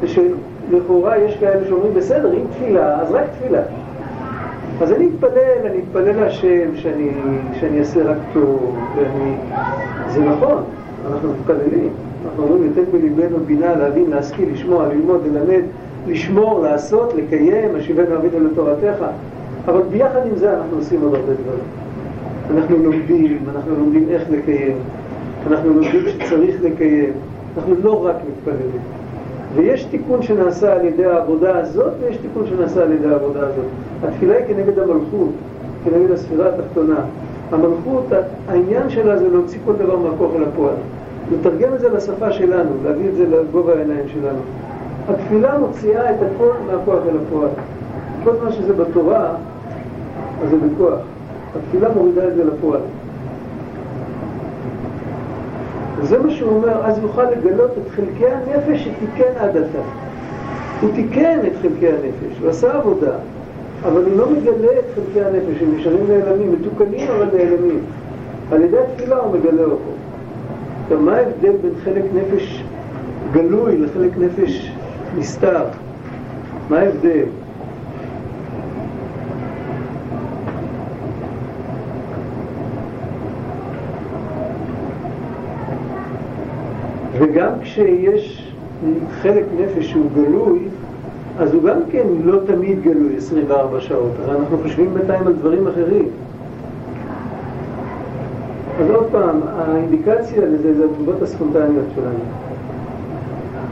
זה 0.00 0.08
שלכאורה 0.08 1.18
יש 1.18 1.36
כאלה 1.36 1.66
שאומרים, 1.68 1.94
בסדר, 1.94 2.32
אם 2.32 2.44
תפילה, 2.50 3.00
אז 3.00 3.12
רק 3.12 3.24
תפילה. 3.38 3.62
אז 4.80 4.92
אני 4.92 5.08
אתפלל, 5.14 5.66
אני 5.66 5.78
אתפלל 5.78 6.20
להשם 6.20 6.76
שאני, 6.76 7.10
שאני 7.60 7.78
אעשה 7.78 8.02
רק 8.04 8.16
טוב, 8.32 8.78
ואני... 8.96 9.34
זה 10.08 10.20
נכון, 10.20 10.62
אנחנו 11.12 11.32
מתפללים. 11.32 11.90
אנחנו 12.24 12.42
אומרים, 12.42 12.70
לתת 12.70 12.88
בליבנו 12.92 13.36
בינה, 13.46 13.74
להבין, 13.76 14.10
להשכיל, 14.10 14.52
לשמוע, 14.52 14.86
ללמוד, 14.88 15.20
ללמד, 15.26 15.62
לשמור, 16.06 16.60
לעשות, 16.62 17.14
לקיים, 17.14 17.76
השיבנו 17.76 18.16
אבינו 18.16 18.46
לתורתך. 18.46 19.04
אבל 19.68 19.82
ביחד 19.90 20.26
עם 20.26 20.36
זה 20.36 20.50
אנחנו 20.50 20.76
עושים 20.76 21.00
עוד 21.02 21.14
הרבה 21.14 21.32
דברים. 21.32 21.81
אנחנו 22.50 22.78
לומדים, 22.78 23.38
אנחנו 23.54 23.74
לומדים 23.76 24.06
איך 24.10 24.22
לקיים, 24.30 24.76
אנחנו 25.46 25.68
לומדים 25.74 26.02
שצריך 26.08 26.56
לקיים, 26.62 27.12
אנחנו 27.56 27.74
לא 27.82 28.06
רק 28.06 28.16
מתפללים. 28.28 28.80
ויש 29.54 29.84
תיקון 29.84 30.22
שנעשה 30.22 30.72
על 30.72 30.84
ידי 30.84 31.06
העבודה 31.06 31.58
הזאת, 31.58 31.92
ויש 32.00 32.16
תיקון 32.16 32.46
שנעשה 32.46 32.82
על 32.82 32.92
ידי 32.92 33.08
העבודה 33.08 33.40
הזאת. 33.40 33.64
התפילה 34.04 34.34
היא 34.36 34.44
כנגד 34.46 34.78
המלכות, 34.78 35.30
כנגד 35.84 36.10
הספירה 36.10 36.48
התחתונה. 36.48 37.00
המלכות, 37.50 38.04
העניין 38.48 38.90
שלה 38.90 39.18
זה 39.18 39.28
להוציא 39.28 39.58
כל 39.64 39.72
דבר 39.72 39.96
מהכוח 39.96 40.30
אל 40.36 40.42
הפועל. 40.42 40.74
לתרגם 41.32 41.74
את 41.74 41.80
זה 41.80 41.88
לשפה 41.88 42.32
שלנו, 42.32 42.70
להביא 42.84 43.08
את 43.08 43.14
זה 43.14 43.26
לגובה 43.26 43.72
העיניים 43.72 44.08
שלנו. 44.08 44.38
התפילה 45.08 45.58
מוציאה 45.58 46.10
את 46.10 46.16
הכל 46.16 46.50
מהכוח 46.66 47.00
אל 47.08 47.16
הפועל. 47.26 47.48
כל 48.24 48.32
מה 48.44 48.52
שזה 48.52 48.72
בתורה, 48.72 49.34
אז 50.42 50.50
זה 50.50 50.56
בכוח. 50.56 50.98
התפילה 51.56 51.88
מורידה 51.88 52.28
את 52.28 52.34
זה 52.34 52.44
לפועל. 52.44 52.80
וזה 55.98 56.18
מה 56.18 56.30
שהוא 56.30 56.50
אומר, 56.50 56.84
אז 56.84 56.98
יוכל 56.98 57.24
לגלות 57.30 57.70
את 57.70 57.90
חלקי 57.90 58.26
הנפש 58.26 58.80
שתיקן 58.80 59.32
עד 59.36 59.56
עתה. 59.56 59.78
הוא 60.80 60.90
תיקן 60.94 61.38
את 61.46 61.52
חלקי 61.62 61.88
הנפש, 61.88 62.38
הוא 62.40 62.50
עשה 62.50 62.72
עבודה, 62.72 63.12
אבל 63.82 64.04
הוא 64.04 64.16
לא 64.16 64.30
מגלה 64.30 64.72
את 64.78 64.84
חלקי 64.94 65.24
הנפש, 65.24 65.62
הם 65.62 65.76
נשארים 65.76 66.06
נעלמים, 66.08 66.52
מתוקנים 66.52 67.08
אבל 67.10 67.26
נעלמים. 67.36 67.80
על 68.52 68.62
ידי 68.62 68.78
התפילה 68.78 69.16
הוא 69.16 69.38
מגלה 69.38 69.62
אותו. 69.62 69.92
עכשיו, 70.84 71.00
מה 71.00 71.16
ההבדל 71.16 71.52
בין 71.62 71.72
חלק 71.84 72.04
נפש 72.14 72.64
גלוי 73.32 73.78
לחלק 73.78 74.10
נפש 74.18 74.72
נסתר? 75.18 75.64
מה 76.70 76.78
ההבדל? 76.78 77.24
וגם 87.22 87.50
כשיש 87.62 88.52
חלק 89.10 89.44
נפש 89.60 89.90
שהוא 89.90 90.06
גלוי, 90.14 90.58
אז 91.38 91.54
הוא 91.54 91.62
גם 91.62 91.78
כן 91.90 92.06
לא 92.24 92.38
תמיד 92.46 92.82
גלוי 92.82 93.16
24 93.16 93.80
שעות, 93.80 94.10
הרי 94.22 94.38
אנחנו 94.38 94.58
חושבים 94.62 94.94
בינתיים 94.94 95.26
על 95.26 95.32
דברים 95.32 95.68
אחרים. 95.68 96.08
אז 98.80 98.90
עוד 98.90 99.06
פעם, 99.12 99.40
האינדיקציה 99.58 100.46
לזה 100.46 100.74
זה 100.74 100.84
התגובות 100.84 101.22
הספונטניות 101.22 101.86
שלנו. 101.94 102.24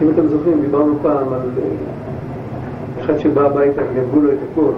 אם 0.02 0.10
אתם 0.10 0.28
זוכרים, 0.28 0.60
דיברנו 0.60 0.94
פעם 1.02 1.32
על 1.32 1.40
אה, 1.58 3.04
אחד 3.04 3.18
שבא 3.18 3.46
הביתה, 3.46 3.82
גנבו 3.94 4.20
לו 4.20 4.32
את 4.32 4.38
הכל. 4.52 4.70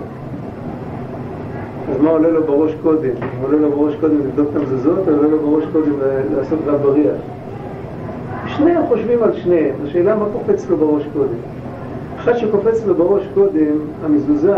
אז 1.91 2.01
מה 2.01 2.11
עולה 2.11 2.31
לו 2.31 2.45
בראש 2.45 2.73
קודם? 2.83 3.11
עולה 3.43 3.59
לו 3.59 3.71
בראש 3.71 3.95
קודם 4.01 4.19
לבדוק 4.19 4.49
את 4.51 4.57
המזוזות, 4.57 5.09
או 5.09 5.15
עולה 5.15 5.29
לו 5.29 5.39
בראש 5.39 5.65
קודם 5.73 5.93
לעשות 6.37 6.59
רב 6.67 6.83
בריח? 6.83 7.15
שניהם 8.57 8.87
חושבים 8.87 9.23
על 9.23 9.33
שניהם, 9.33 9.75
השאלה 9.85 10.15
מה 10.15 10.25
קופץ 10.33 10.67
לו 10.71 10.77
בראש 10.77 11.03
קודם. 11.13 11.39
אחד 12.19 12.37
שקופץ 12.37 12.87
לו 12.87 12.95
בראש 12.95 13.23
קודם, 13.35 13.77
המזוזה, 14.05 14.57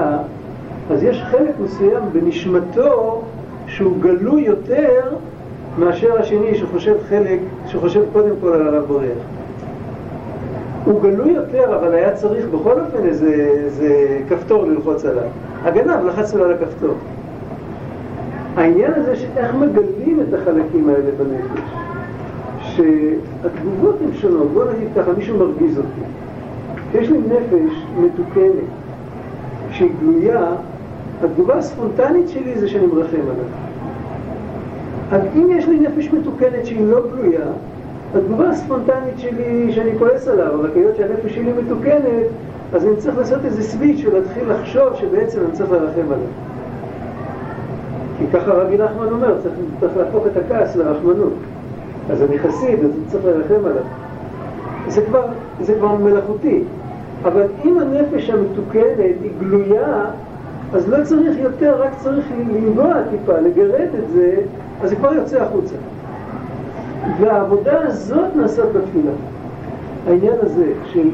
אז 0.91 1.03
יש 1.03 1.23
חלק 1.31 1.55
מסוים 1.65 2.03
בנשמתו 2.13 3.23
שהוא 3.67 3.93
גלוי 4.01 4.43
יותר 4.43 5.01
מאשר 5.79 6.19
השני 6.19 6.55
שחושב 6.55 6.95
חלק, 7.09 7.39
שחושב 7.67 8.03
קודם 8.13 8.35
כל 8.41 8.53
על 8.53 8.67
הרב 8.67 8.85
בריח. 8.89 9.19
הוא 10.85 11.03
גלוי 11.03 11.33
יותר, 11.33 11.77
אבל 11.77 11.95
היה 11.95 12.13
צריך 12.13 12.47
בכל 12.47 12.81
אופן 12.81 13.07
איזה, 13.07 13.49
איזה 13.65 14.19
כפתור 14.29 14.65
ללחוץ 14.65 15.05
עליו. 15.05 15.23
הגנב 15.65 16.05
לחץ 16.07 16.35
לו 16.35 16.45
על 16.45 16.53
הכפתור. 16.53 16.95
העניין 18.57 18.93
הזה 18.95 19.17
שאיך 19.17 19.55
מגלים 19.55 20.21
את 20.29 20.35
החלקים 20.35 20.89
האלה 20.89 21.11
בנפש. 21.19 21.61
שהתגובות 22.76 23.97
הן 24.04 24.14
שונות. 24.14 24.50
בוא 24.52 24.64
נגיד 24.64 24.88
ככה, 24.97 25.12
מישהו 25.12 25.38
מרגיז 25.38 25.78
אותי. 25.78 26.00
יש 26.95 27.11
לי 27.11 27.19
נפש 27.19 27.85
מתוקנת, 28.00 28.64
שהיא 29.71 29.90
גלויה, 30.00 30.47
התגובה 31.25 31.54
הספונטנית 31.54 32.28
שלי 32.28 32.59
זה 32.59 32.69
שאני 32.69 32.87
מרחם 32.87 33.21
עליו. 33.21 33.45
אז 35.12 35.23
אם 35.37 35.49
יש 35.50 35.69
לי 35.69 35.81
נפש 35.81 36.12
מתוקנת 36.12 36.66
שהיא 36.66 36.87
לא 36.87 37.00
גלויה, 37.12 37.47
התגובה 38.14 38.49
הספונטנית 38.49 39.19
שלי 39.19 39.73
שאני 39.73 39.99
כועס 39.99 40.28
עליו, 40.28 40.54
אבל 40.54 40.71
היות 40.75 40.97
שהנפש 40.97 41.35
שלי 41.35 41.52
מתוקנת, 41.64 42.26
אז 42.73 42.87
אני 42.87 42.97
צריך 42.97 43.19
לעשות 43.19 43.45
איזה 43.45 43.62
סוויץ' 43.62 44.04
ולהתחיל 44.07 44.52
לחשוב 44.52 44.95
שבעצם 44.95 45.40
אני 45.40 45.52
צריך 45.52 45.71
לרחם 45.71 46.07
עליו. 46.07 46.26
כי 48.19 48.25
ככה 48.33 48.52
רבי 48.52 48.76
נחמן 48.76 49.09
אומר, 49.11 49.35
צריך, 49.43 49.54
צריך 49.81 49.97
להפוך 49.97 50.26
את 50.26 50.37
הכעס 50.37 50.76
לרחמנות. 50.76 51.33
אז 52.11 52.23
אני 52.23 52.38
חסיד, 52.38 52.78
אז 52.78 52.84
אני 52.84 53.04
צריך 53.06 53.25
לרחם 53.25 53.64
עליו. 53.66 53.82
זה 54.88 55.02
כבר, 55.02 55.26
זה 55.61 55.75
כבר 55.75 55.94
מלאכותי. 55.94 56.62
אבל 57.25 57.46
אם 57.64 57.78
הנפש 57.78 58.30
המתוקנת 58.30 59.20
היא 59.23 59.30
גלויה, 59.40 60.04
אז 60.73 60.88
לא 60.88 61.04
צריך 61.04 61.38
יותר, 61.38 61.82
רק 61.82 61.90
צריך 61.99 62.26
לנגוע 62.49 62.94
טיפה, 63.11 63.38
לגרד 63.38 63.88
את 64.04 64.11
זה, 64.14 64.37
אז 64.82 64.90
זה 64.90 64.96
כבר 64.96 65.12
יוצא 65.12 65.42
החוצה. 65.42 65.75
והעבודה 67.20 67.80
הזאת 67.80 68.37
נעשית 68.37 68.64
בתפילה. 68.64 69.12
העניין 70.06 70.34
הזה 70.42 70.73
של, 70.92 71.08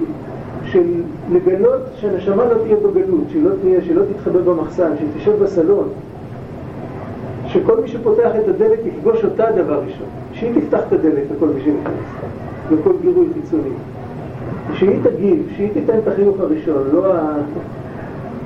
של 0.65 1.03
לגלות 1.33 1.83
שהנשמה 1.97 2.45
לא 2.45 2.55
תהיה 2.63 2.77
בגלות, 2.77 3.25
שלא 3.33 3.51
שלא 3.87 4.03
תתחבא 4.13 4.41
במחסן, 4.41 4.93
שתשב 4.99 5.43
בסלון, 5.43 5.89
שכל 7.47 7.81
מי 7.81 7.89
שפותח 7.89 8.31
את 8.41 8.49
הדלת 8.49 8.79
יפגוש 8.85 9.25
אותה 9.25 9.45
דבר 9.53 9.83
ראשון, 9.87 10.07
שהיא 10.41 10.53
תפתח 10.55 10.81
את 10.89 10.93
הדלת 10.93 11.23
לכל 11.37 11.47
מי 11.47 11.61
שנכנס, 11.61 12.07
לכל 12.73 12.93
גירוי 13.03 13.27
חיצוני. 13.35 13.71
שהיא 14.75 14.99
תגיב, 15.03 15.47
שהיא 15.57 15.71
תיתן 15.73 15.99
את 15.99 16.09
החיוך 16.09 16.41
הראשון, 16.41 16.83
לא, 16.93 17.15
ה... 17.15 17.37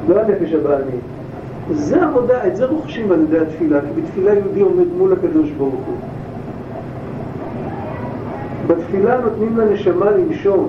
לא 0.08 0.20
הנפש 0.20 0.52
הבעלמית. 0.52 1.00
זה 1.72 2.04
עבודה, 2.04 2.46
את 2.46 2.56
זה 2.56 2.66
רוכשים 2.66 3.12
על 3.12 3.22
ידי 3.22 3.38
התפילה, 3.38 3.80
כי 3.80 4.00
בתפילה 4.00 4.34
יהודי 4.34 4.60
עומד 4.60 4.86
מול 4.98 5.12
הקדוש 5.12 5.50
ברוך 5.50 5.74
הוא. 5.86 5.96
בתפילה 8.66 9.20
נותנים 9.20 9.58
לנשמה 9.58 10.10
לנשום, 10.10 10.68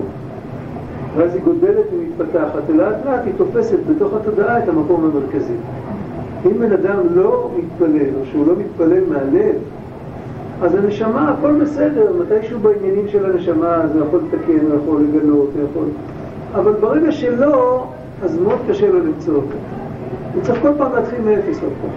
ואז 1.16 1.34
היא 1.34 1.42
גודלת 1.42 1.84
ומתפתחת, 1.92 2.62
ולאט 2.66 2.96
לאט 3.06 3.20
היא 3.24 3.32
תופסת 3.36 3.78
בתוך 3.90 4.14
התודעה 4.14 4.64
את 4.64 4.68
המקום 4.68 5.04
המרכזי. 5.04 5.54
אם 6.46 6.58
בן 6.58 6.72
אדם 6.72 6.98
לא 7.14 7.50
מתפלל, 7.58 8.14
או 8.20 8.26
שהוא 8.30 8.46
לא 8.46 8.52
מתפלל 8.56 9.02
מהלב, 9.08 9.54
אז 10.62 10.74
הנשמה, 10.74 11.34
הכל 11.38 11.52
בסדר, 11.62 12.12
מתישהו 12.20 12.58
בעניינים 12.58 13.08
של 13.08 13.30
הנשמה, 13.30 13.76
הוא 13.76 14.06
יכול 14.06 14.20
לתקן, 14.26 14.66
הוא 14.66 14.80
יכול 14.82 15.02
לגלות, 15.02 15.50
הוא 15.54 15.64
יכול... 15.70 15.88
אבל 16.54 16.72
ברגע 16.72 17.12
שלא, 17.12 17.86
אז 18.24 18.38
מאוד 18.38 18.58
קשה 18.68 18.88
לו 18.88 18.98
למצוא 18.98 19.34
אותו. 19.34 19.56
הוא 20.34 20.42
צריך 20.42 20.62
כל 20.62 20.70
פעם 20.78 20.92
להתחיל 20.92 21.20
מאפס 21.20 21.62
עוד 21.62 21.72
פעם. 21.82 21.90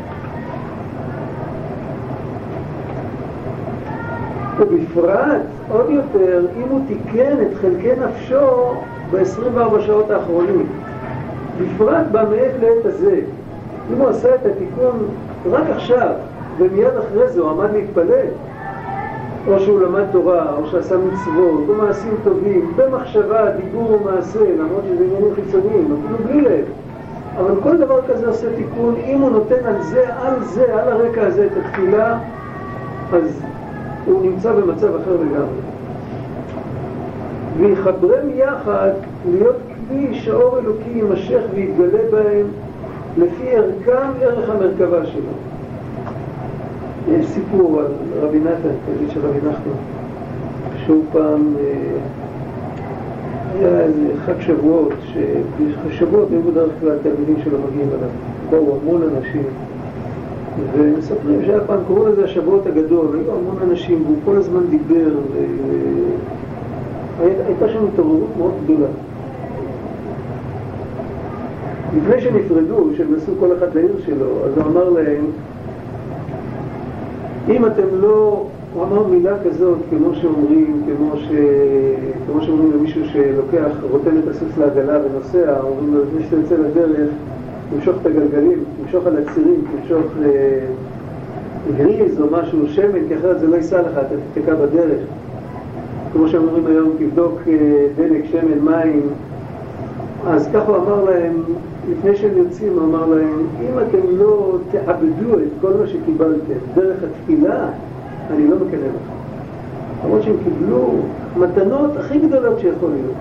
ובפרט, 4.58 5.42
עוד 5.72 5.90
יותר, 5.90 6.46
אם 6.58 6.68
הוא 6.70 6.82
תיקן 6.88 7.42
את 7.42 7.58
חלקי 7.62 7.92
נפשו 7.92 8.74
ב-24 9.12 9.82
שעות 9.82 10.12
האחרונים. 10.12 10.66
בפרט 11.60 12.06
במעת 12.12 12.52
לעת 12.62 12.86
הזה. 12.86 13.20
אם 13.94 13.98
הוא 13.98 14.10
עשה 14.10 14.36
את 14.36 14.46
התיקון 14.46 14.98
רק 15.52 15.64
עכשיו, 15.70 16.12
ומיד 16.58 16.88
אחרי 16.88 17.30
זה 17.30 17.42
הוא 17.42 17.50
עמד 17.50 17.70
להתפלל, 17.74 18.28
או 19.50 19.60
שהוא 19.60 19.82
למד 19.82 20.04
תורה, 20.12 20.56
או 20.58 20.68
שעשה 20.68 20.96
מצוות, 20.98 21.64
או 21.70 21.74
מעשים 21.74 22.14
טובים, 22.24 22.72
במחשבה, 22.76 23.52
דיבור 23.52 23.94
או 23.94 24.12
מעשה, 24.12 24.56
למרות 24.60 24.84
שזה 24.90 25.04
עניינים 25.04 25.36
חיצוניים, 25.36 25.86
אפילו 25.86 26.18
בלי 26.28 26.42
לב. 26.42 26.66
אבל 27.38 27.62
כל 27.64 27.78
דבר 27.78 28.02
כזה 28.08 28.28
עושה 28.28 28.56
תיקון, 28.56 28.96
אם 29.06 29.20
הוא 29.20 29.32
נותן 29.32 29.66
על 29.66 29.82
זה, 29.82 30.04
על 30.18 30.44
זה, 30.44 30.82
על 30.82 30.88
הרקע 30.88 31.28
הזה 31.28 31.46
את 31.46 31.52
התפילה, 31.58 32.18
אז 33.14 33.42
הוא 34.06 34.22
נמצא 34.26 34.54
במצב 34.54 34.96
אחר 34.96 35.14
לגמרי. 35.14 35.60
ויחברם 37.58 38.30
יחד 38.36 38.92
להיות 39.32 39.56
כלי 39.90 40.14
שאור 40.14 40.60
אלוקי 40.60 40.90
יימשך 40.90 41.42
ויתגלה 41.54 42.00
בהם 42.12 42.46
לפי 43.18 43.56
ערכם 43.56 44.12
ערך 44.22 44.50
המרכבה 44.50 45.06
שלו. 45.06 45.49
יש 47.08 47.28
סיפור 47.28 47.80
על 47.80 47.86
רבי 48.22 48.40
נתן, 48.40 48.70
תגיד 48.96 49.10
של 49.10 49.20
רבי 49.20 49.38
נחמן, 49.38 49.72
שהוא 50.86 51.04
פעם 51.12 51.54
אה, 51.60 51.98
היה 53.60 53.80
איזה 53.80 54.08
חג 54.26 54.40
שבועות, 54.40 54.94
שבשבועות 55.14 56.28
היו 56.32 56.42
בדרך 56.42 56.72
כלל 56.82 56.98
תלמידים 57.04 57.36
שלו 57.44 57.58
מגיעים 57.70 57.90
אליו, 57.90 58.10
באו 58.50 58.78
המון 58.82 59.02
אנשים 59.18 59.44
ומספרים 60.78 61.42
שהיה 61.46 61.60
פעם, 61.60 61.80
קראו 61.88 62.08
לזה 62.08 62.24
השבועות 62.26 62.66
הגדול, 62.66 63.08
היו 63.14 63.36
המון 63.36 63.58
אנשים 63.70 64.04
והוא 64.06 64.18
כל 64.26 64.36
הזמן 64.36 64.62
דיבר 64.70 65.12
והייתה 67.20 67.70
שם 67.70 67.86
התעוררות 67.94 68.30
מאוד 68.38 68.54
גדולה. 68.64 68.88
לפני 71.98 72.22
שנפרדו, 72.22 72.90
שהם 72.98 73.08
נסעו 73.16 73.34
כל 73.40 73.58
אחד 73.58 73.76
לעיר 73.76 73.92
שלו, 74.06 74.26
אז 74.46 74.58
הוא 74.58 74.66
אמר 74.66 74.90
להם 74.90 75.26
אם 77.50 77.66
אתם 77.66 77.88
לא, 78.02 78.44
הוא 78.74 78.84
אמר 78.84 79.08
מילה 79.08 79.36
כזאת, 79.46 79.78
כמו 79.90 80.16
שאומרים, 80.16 80.82
כמו, 80.86 81.18
ש... 81.18 81.30
כמו 82.28 82.42
שאומרים 82.42 82.72
למישהו 82.74 83.02
שלוקח, 83.06 83.72
רוטן 83.92 84.18
את 84.18 84.28
הסוס 84.28 84.58
לעגלה 84.58 85.00
ונוסע, 85.00 85.60
אומרים 85.62 85.94
לו, 85.94 86.02
לפני 86.04 86.24
שאתה 86.24 86.36
יוצא 86.36 86.56
לדרך, 86.56 87.10
תמשוך 87.70 87.96
את 88.02 88.06
הגלגלים, 88.06 88.64
תמשוך 88.84 89.06
על 89.06 89.18
הצירים, 89.18 89.62
תמשוך 89.72 90.06
אה, 90.24 90.66
גריז 91.78 92.22
או 92.22 92.26
משהו, 92.32 92.68
שמן, 92.68 93.08
כי 93.08 93.16
אחרת 93.16 93.40
זה 93.40 93.48
לא 93.48 93.56
ייסע 93.56 93.82
לך, 93.82 93.92
אתה 93.92 94.16
תתקע 94.34 94.56
בדרך. 94.56 95.02
כמו 96.14 96.28
שאומרים 96.28 96.66
היום, 96.68 96.90
תבדוק 97.00 97.40
אה, 97.48 97.88
דלק, 97.96 98.26
שמן, 98.32 98.60
מים. 98.62 99.02
אז 100.28 100.50
ככה 100.54 100.72
הוא 100.72 100.78
אמר 100.78 101.04
להם, 101.04 101.34
לפני 101.92 102.16
שהם 102.16 102.38
יוצאים, 102.38 102.74
הוא 102.74 102.84
אמר 102.84 103.06
להם, 103.06 103.48
אם 103.62 103.80
אתם 103.80 104.18
לא 104.18 104.58
תאבדו 104.72 105.34
את 105.34 105.50
כל 105.62 105.74
מה 105.80 105.88
שקיבלתם 105.88 106.54
דרך 106.76 106.98
התפילה, 107.04 107.70
אני 108.30 108.48
לא 108.48 108.56
מקנא 108.56 108.80
לכם. 108.80 109.20
למרות 110.06 110.24
שהם 110.24 110.36
קיבלו 110.44 110.92
מתנות 111.38 111.98
הכי 111.98 112.20
גדולות 112.20 112.60
שיכול 112.60 112.90
להיות. 112.90 113.16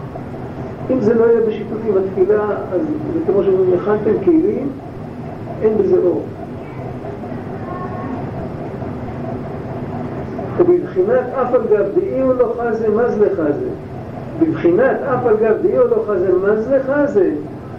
אם 0.90 1.00
זה 1.00 1.14
לא 1.14 1.24
יהיה 1.24 1.40
בשיתוף 1.40 1.78
עם 1.88 1.94
התפילה, 1.96 2.44
אז 2.72 2.80
זה 3.14 3.20
כמו 3.26 3.42
שאומרים, 3.42 3.70
הכנתם 3.74 4.24
כלים, 4.24 4.68
אין 5.62 5.72
בזה 5.78 5.96
אור. 6.04 6.22
ובבחינת 10.58 11.24
אף 11.42 11.54
על 11.54 11.60
גב 11.70 11.86
דאי 11.94 12.20
הוא 12.20 12.34
לא 12.34 12.54
חזה, 12.58 12.88
מז 12.88 13.18
לך 13.18 13.36
זה. 13.36 13.68
בבחינת 14.40 14.96
אף 15.02 15.26
על 15.26 15.36
גב 15.36 15.54
דאי 15.62 15.76
הוא 15.76 15.88
לא 15.88 16.04
חזה, 16.06 16.32
מז 16.32 16.68
לך 16.68 16.92
זה. 17.06 17.30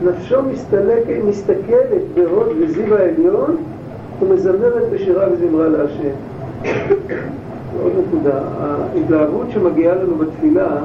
נפשו 0.03 0.41
מסתלק, 0.41 1.03
מסתכלת 1.27 2.01
בהוד 2.13 2.47
וזיו 2.59 2.95
העליון 2.95 3.55
ומזמרת 4.21 4.89
בשירה 4.93 5.25
וזמרה 5.31 5.67
להשם. 5.67 6.15
עוד 7.83 7.91
נקודה, 8.07 8.39
ההתלהבות 8.59 9.47
שמגיעה 9.51 9.95
לנו 9.95 10.15
בתפילה, 10.15 10.77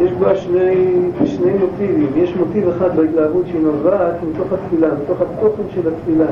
יש 0.00 0.12
בה 0.12 0.36
שני, 0.36 1.00
שני 1.24 1.52
מוטיבים. 1.52 2.08
יש 2.16 2.36
מוטיב 2.36 2.68
אחד 2.68 2.96
בהתלהבות 2.96 3.46
שהיא 3.46 3.60
נובעת 3.60 4.14
מתוך 4.22 4.52
התפילה, 4.52 4.88
מתוך 5.02 5.20
התוכן 5.20 5.62
של 5.74 5.88
התפילה. 5.88 6.26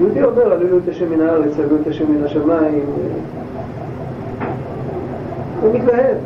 יהודי 0.00 0.22
אומר, 0.22 0.52
עלינו 0.52 0.78
את 0.78 0.88
השם 0.88 1.10
מן 1.10 1.20
הארץ, 1.20 1.58
עלינו 1.58 1.76
את 1.82 1.86
השם 1.86 2.12
מן 2.12 2.24
השמיים. 2.24 2.84
הוא 5.62 5.74
מתלהב. 5.74 6.16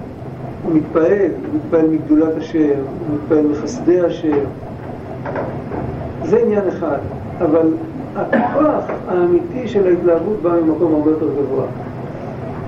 הוא 0.64 0.74
מתפעל, 0.74 1.30
הוא 1.52 1.54
מתפעל 1.54 1.86
מגדולת 1.86 2.36
השם, 2.36 2.78
הוא 3.08 3.16
מתפעל 3.16 3.46
מחסדי 3.46 4.00
השם. 4.00 4.38
זה 6.24 6.38
עניין 6.38 6.68
אחד, 6.68 6.98
אבל 7.38 7.68
הכוח 8.16 8.84
האמיתי 9.08 9.68
של 9.68 9.86
ההתלהבות 9.86 10.42
בא 10.42 10.50
ממקום 10.50 10.94
הרבה 10.94 11.10
יותר 11.10 11.26
גבוה. 11.26 11.64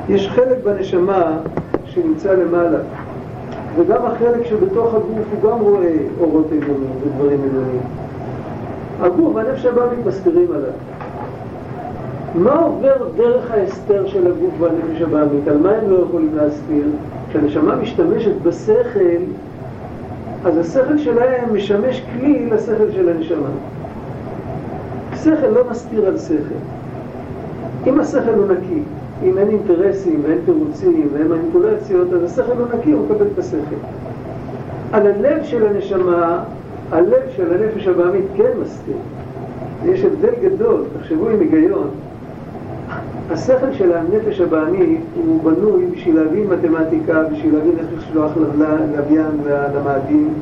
יש 0.08 0.28
חלק 0.28 0.58
בנשמה 0.64 1.38
שנמצא 1.84 2.32
למעלה, 2.32 2.78
וגם 3.76 4.06
החלק 4.06 4.46
שבתוך 4.46 4.94
הגוף 4.94 5.26
הוא 5.42 5.50
גם 5.50 5.58
רואה 5.60 5.96
אורות 6.20 6.46
עליונים 6.46 6.90
ודברים 7.02 7.40
עליונים. 7.42 7.80
הגוף 9.00 9.34
והנפש 9.34 9.66
הבאמית 9.66 10.06
מסתירים 10.06 10.48
עליו. 10.54 10.72
מה 12.34 12.54
עובר 12.54 13.08
דרך 13.16 13.50
ההסתר 13.50 14.06
של 14.06 14.26
הגוף 14.26 14.54
והנפש 14.60 15.02
הבאמית? 15.02 15.48
על 15.48 15.58
מה 15.58 15.70
הם 15.70 15.90
לא 15.90 16.04
יכולים 16.08 16.30
להסתיר? 16.36 16.84
כשהנשמה 17.34 17.76
משתמשת 17.76 18.32
בשכל, 18.42 19.22
אז 20.44 20.58
השכל 20.58 20.98
שלהם 20.98 21.54
משמש 21.54 22.02
כלי 22.12 22.46
לשכל 22.50 22.92
של 22.92 23.08
הנשמה. 23.08 23.48
שכל 25.14 25.46
לא 25.46 25.70
מסתיר 25.70 26.06
על 26.06 26.18
שכל. 26.18 26.54
אם 27.86 28.00
השכל 28.00 28.34
הוא 28.34 28.46
נקי, 28.46 28.80
אם 29.22 29.38
אין 29.38 29.48
אינטרסים 29.48 30.20
ואין 30.24 30.38
תירוצים 30.44 31.08
ואין 31.12 31.28
מניפולציות, 31.28 32.12
אז 32.12 32.22
השכל 32.22 32.58
הוא 32.58 32.66
נקי, 32.78 32.92
הוא 32.92 33.04
מקבל 33.04 33.26
את 33.34 33.38
השכל. 33.38 33.76
על 34.92 35.06
הלב 35.06 35.44
של 35.44 35.66
הנשמה, 35.66 36.44
הלב 36.90 37.22
של 37.36 37.54
הנפש 37.54 37.86
הבאמית 37.86 38.24
כן 38.36 38.50
מסתיר. 38.62 38.96
יש 39.84 40.04
הבדל 40.04 40.34
גדול, 40.42 40.82
תחשבו 40.98 41.28
עם 41.28 41.40
היגיון. 41.40 41.90
השכל 43.30 43.72
של 43.72 43.92
הנפש 43.92 44.40
הבעמית 44.40 45.00
הוא 45.26 45.42
בנוי 45.42 45.86
בשביל 45.86 46.16
להבין 46.16 46.46
מתמטיקה, 46.46 47.22
בשביל 47.32 47.54
להבין 47.54 47.72
איך 47.78 47.86
לשלוח 47.98 48.32
לוויין 48.96 49.40
למאדים, 49.74 50.34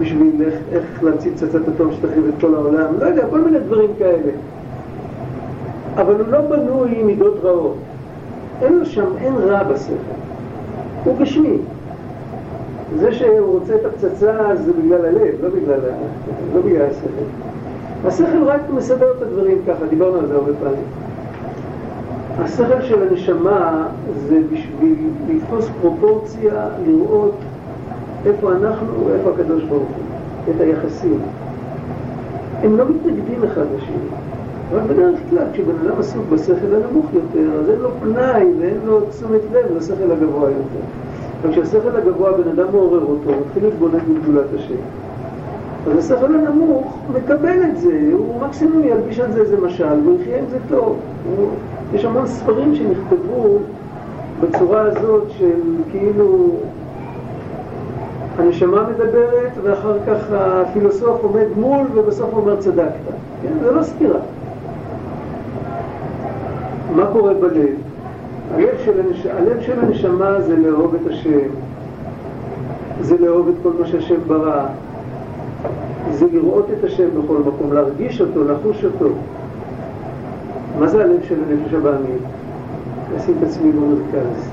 בשביל 0.00 0.42
איך, 0.46 0.54
איך 0.72 1.02
להמציא 1.02 1.30
פצצת 1.32 1.68
אטום 1.68 1.92
שתחריב 1.92 2.24
את 2.28 2.40
כל 2.40 2.54
העולם, 2.54 2.94
לא 3.00 3.06
יודע, 3.06 3.26
כל 3.30 3.40
מיני 3.40 3.58
דברים 3.58 3.90
כאלה. 3.98 4.32
אבל 5.96 6.14
הוא 6.14 6.28
לא 6.28 6.40
בנוי 6.40 7.00
עם 7.00 7.06
מידות 7.06 7.40
רעות. 7.42 7.76
אין 8.62 8.78
לו 8.78 8.86
שם, 8.86 9.16
אין 9.20 9.34
רע 9.34 9.62
בשכל. 9.62 9.92
הוא 11.04 11.18
גשמי. 11.20 11.56
זה 12.96 13.12
שהוא 13.12 13.58
רוצה 13.58 13.74
את 13.74 13.84
הפצצה 13.84 14.56
זה 14.64 14.72
בגלל 14.72 15.04
הלב, 15.04 15.34
לא 15.42 15.48
בגלל, 15.48 15.80
לא 16.54 16.60
בגלל 16.60 16.86
השכל. 16.90 17.24
השכל 18.04 18.44
רק 18.44 18.60
מסדר 18.74 19.12
את 19.16 19.22
הדברים 19.22 19.58
ככה, 19.66 19.86
דיברנו 19.86 20.18
על 20.18 20.26
זה 20.26 20.34
הרבה 20.34 20.52
פעמים. 20.60 21.07
השכל 22.38 22.82
של 22.82 23.08
הנשמה 23.08 23.86
זה 24.28 24.40
בשביל 24.52 24.94
לתפוס 25.28 25.68
פרופורציה, 25.80 26.68
לראות 26.86 27.34
איפה 28.26 28.52
אנחנו 28.52 29.06
ואיפה 29.06 29.30
הקדוש 29.30 29.62
ברוך 29.62 29.82
הוא, 29.82 30.54
את 30.54 30.60
היחסים. 30.60 31.18
הם 32.62 32.76
לא 32.76 32.84
מתנגדים 32.88 33.44
אחד 33.44 33.64
לשני. 33.76 34.08
אבל 34.70 34.80
בדרך 34.94 35.18
כלל 35.30 35.44
כשבן 35.52 35.86
אדם 35.86 35.98
עסוק 35.98 36.22
בשכל 36.32 36.74
הנמוך 36.74 37.06
יותר, 37.14 37.60
אז 37.60 37.70
אין 37.70 37.78
לו 37.78 37.90
פנאי 38.00 38.46
ואין 38.60 38.76
לו 38.86 39.00
תשומת 39.00 39.40
לב 39.52 39.76
לשכל 39.76 40.12
הגבוה 40.12 40.48
יותר. 40.48 40.84
אבל 41.42 41.52
כשהשכל 41.52 41.96
הגבוה 41.96 42.32
בן 42.32 42.48
אדם 42.48 42.66
מעורר 42.72 43.00
אותו, 43.00 43.30
מתחיל 43.46 43.64
להתבונן 43.64 43.98
בגדולת 43.98 44.46
השם. 44.54 44.74
אז 45.90 45.98
השכל 45.98 46.34
הנמוך 46.34 46.98
מקבל 47.14 47.62
את 47.70 47.78
זה, 47.80 48.10
הוא 48.12 48.40
מקסימום 48.42 48.82
ילביש 48.84 49.20
על 49.20 49.32
זה 49.32 49.40
איזה 49.40 49.60
משל, 49.60 49.98
והוא 50.04 50.20
יחיה 50.20 50.38
עם 50.38 50.44
זה 50.50 50.58
טוב. 50.68 50.96
הוא... 51.36 51.48
יש 51.94 52.04
המון 52.04 52.26
ספרים 52.26 52.74
שנכתבו 52.74 53.58
בצורה 54.40 54.80
הזאת 54.80 55.24
של 55.38 55.60
כאילו 55.90 56.50
הנשמה 58.38 58.88
מדברת 58.90 59.52
ואחר 59.62 59.98
כך 60.06 60.16
הפילוסוף 60.30 61.22
עומד 61.22 61.46
מול 61.56 61.86
ובסוף 61.94 62.32
אומר 62.32 62.56
צדקת. 62.56 62.92
כן? 63.42 63.52
זה 63.62 63.70
לא 63.70 63.82
סתירה. 63.82 64.18
מה 66.96 67.06
קורה 67.12 67.34
בלב? 67.34 67.68
הלב 68.54 68.74
של, 68.84 69.00
הנש... 69.00 69.26
הלב 69.26 69.60
של 69.60 69.80
הנשמה 69.80 70.40
זה 70.40 70.56
לאהוב 70.56 70.94
את 70.94 71.10
השם, 71.10 71.48
זה 73.00 73.18
לאהוב 73.18 73.48
את 73.48 73.54
כל 73.62 73.70
מה 73.80 73.86
שהשם 73.86 74.20
ברא, 74.26 74.66
זה 76.12 76.26
לראות 76.32 76.66
את 76.78 76.84
השם 76.84 77.08
בכל 77.08 77.36
מקום, 77.46 77.72
להרגיש 77.72 78.20
אותו, 78.20 78.44
לחוש 78.44 78.84
אותו. 78.84 79.08
מה 80.78 80.86
זה 80.88 81.04
הלב 81.04 81.22
של 81.28 81.34
הנפש 81.34 81.74
הבעמית? 81.74 82.22
לשים 83.16 83.34
את 83.38 83.48
עצמי 83.48 83.72
במרכז. 83.72 84.50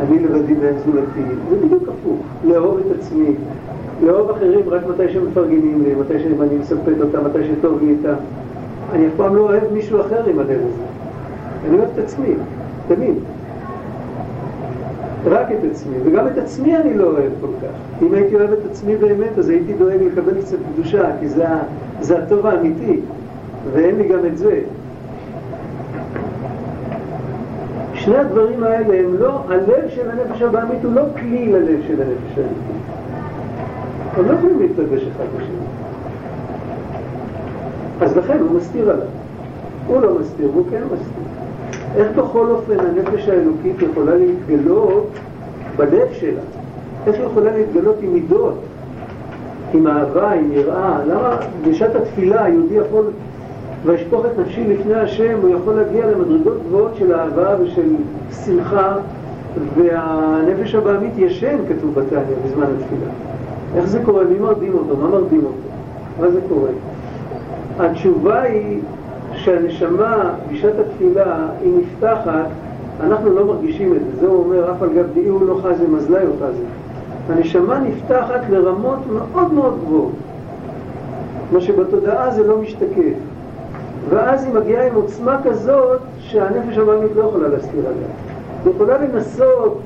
אני 0.00 0.18
לבדי 0.18 0.54
ואין 0.60 0.74
זולתי. 0.86 1.34
זה 1.50 1.56
בדיוק 1.56 1.82
הפוך. 1.82 2.20
לאהוב 2.44 2.78
את 2.78 2.98
עצמי. 2.98 3.34
לאהוב 4.02 4.30
אחרים 4.30 4.60
רק 4.68 4.82
מתי 4.86 5.12
שמפרגנים 5.12 5.82
לי, 5.84 5.94
מתי 5.94 6.18
שאני 6.18 6.58
מספק 6.60 6.92
אותם, 7.00 7.24
מתי 7.24 7.38
שטוב 7.44 7.78
לי 7.82 7.90
איתם. 7.90 8.14
אני 8.92 9.06
אף 9.06 9.12
פעם 9.16 9.36
לא 9.36 9.40
אוהב 9.40 9.72
מישהו 9.72 10.00
אחר 10.00 10.24
עם 10.24 10.38
הלב 10.38 10.50
הזה. 10.50 10.82
אני 11.68 11.78
אוהב 11.78 11.88
את 11.94 11.98
עצמי, 11.98 12.34
תמיד. 12.88 13.14
רק 15.26 15.46
את 15.52 15.70
עצמי, 15.70 15.96
וגם 16.04 16.26
את 16.26 16.38
עצמי 16.38 16.76
אני 16.76 16.94
לא 16.94 17.04
אוהב 17.04 17.32
כל 17.40 17.46
כך. 17.62 18.02
אם 18.02 18.14
הייתי 18.14 18.34
אוהב 18.34 18.52
את 18.52 18.70
עצמי 18.70 18.96
באמת, 18.96 19.38
אז 19.38 19.48
הייתי 19.48 19.72
דואג 19.72 20.02
לקבל 20.02 20.40
קצת 20.40 20.56
קדושה, 20.74 21.10
כי 21.20 21.28
זה, 21.28 21.44
זה 22.00 22.18
הטוב 22.18 22.46
האמיתי, 22.46 23.00
ואין 23.72 23.96
לי 23.96 24.08
גם 24.08 24.26
את 24.26 24.38
זה. 24.38 24.60
שני 28.08 28.16
הדברים 28.16 28.62
האלה 28.62 28.98
הם 28.98 29.16
לא, 29.18 29.40
הלב 29.48 29.88
של 29.88 30.10
הנפש 30.10 30.42
הבעמית 30.42 30.84
הוא 30.84 30.92
לא 30.92 31.02
כלי 31.16 31.52
ללב 31.52 31.80
של 31.86 32.02
הנפש 32.02 32.38
האמיתית. 32.38 32.82
הם 34.16 34.28
לא 34.28 34.32
יכולים 34.32 34.58
להתלבש 34.60 35.02
אחד 35.02 35.24
בשני. 35.36 35.66
אז 38.00 38.16
לכן 38.16 38.38
הוא 38.40 38.56
מסתיר 38.56 38.90
עליו. 38.90 39.06
הוא 39.86 40.00
לא 40.00 40.18
מסתיר, 40.20 40.48
הוא 40.54 40.64
כן 40.70 40.82
מסתיר. 40.84 41.24
איך 41.96 42.08
בכל 42.16 42.46
אופן 42.50 42.80
הנפש 42.80 43.28
האלוקית 43.28 43.76
יכולה 43.82 44.14
להתגלות 44.14 45.08
בלב 45.76 46.08
שלה? 46.12 46.40
איך 47.06 47.16
היא 47.16 47.24
יכולה 47.24 47.56
להתגלות 47.56 47.96
עם 48.02 48.12
מידות, 48.12 48.58
עם 49.74 49.86
אהבה, 49.86 50.32
עם 50.32 50.52
יראה? 50.52 50.98
למה 51.06 51.36
בשעת 51.68 51.94
התפילה 51.94 52.44
היהודי 52.44 52.74
יכול 52.74 53.04
ואשפוך 53.84 54.26
את 54.26 54.38
נפשי 54.38 54.64
לפני 54.64 54.94
השם, 54.94 55.38
הוא 55.42 55.50
יכול 55.50 55.74
להגיע 55.74 56.06
למדרגות 56.06 56.62
גבוהות 56.68 56.96
של 56.96 57.14
אהבה 57.14 57.54
ושל 57.60 57.94
שמחה, 58.44 58.96
והנפש 59.76 60.74
הבעמית 60.74 61.12
ישן, 61.16 61.56
כתוב 61.68 61.94
בתניא, 61.94 62.20
בזמן 62.44 62.62
התפילה. 62.62 63.10
איך 63.76 63.86
זה 63.86 64.00
קורה? 64.04 64.24
מי 64.24 64.38
מרדים 64.38 64.74
אותו? 64.74 64.96
מה 64.96 65.08
מרדים 65.08 65.44
אותו? 65.44 65.68
מה 66.20 66.30
זה 66.30 66.40
קורה? 66.48 66.70
התשובה 67.78 68.42
היא 68.42 68.80
שהנשמה 69.32 70.30
בשעת 70.52 70.74
התפילה 70.78 71.48
היא 71.62 71.72
נפתחת, 71.78 72.46
אנחנו 73.00 73.30
לא 73.30 73.44
מרגישים 73.44 73.94
את 73.94 74.00
זה. 74.00 74.20
זה 74.20 74.26
הוא 74.26 74.44
אומר, 74.44 74.72
אף 74.72 74.82
על 74.82 74.88
גב 74.88 75.06
דאי 75.14 75.26
הוא 75.26 75.46
לא 75.46 75.60
חזה 75.62 75.88
מזלי 75.88 76.26
או 76.26 76.32
חזה. 76.36 76.64
הנשמה 77.28 77.78
נפתחת 77.78 78.40
לרמות 78.50 78.98
מאוד 79.12 79.52
מאוד 79.52 79.78
גבוהות. 79.84 80.12
מה 81.52 81.60
שבתודעה 81.60 82.30
זה 82.30 82.46
לא 82.46 82.58
משתקף. 82.58 83.27
ואז 84.08 84.44
היא 84.44 84.54
מגיעה 84.54 84.86
עם 84.86 84.94
עוצמה 84.94 85.40
כזאת 85.44 86.00
שהנפש 86.18 86.78
הבאמית 86.78 87.10
לא 87.16 87.22
יכולה 87.22 87.48
להסתיר 87.48 87.80
עליה. 87.80 88.08
היא 88.64 88.72
יכולה 88.74 88.98
לנסות 88.98 89.80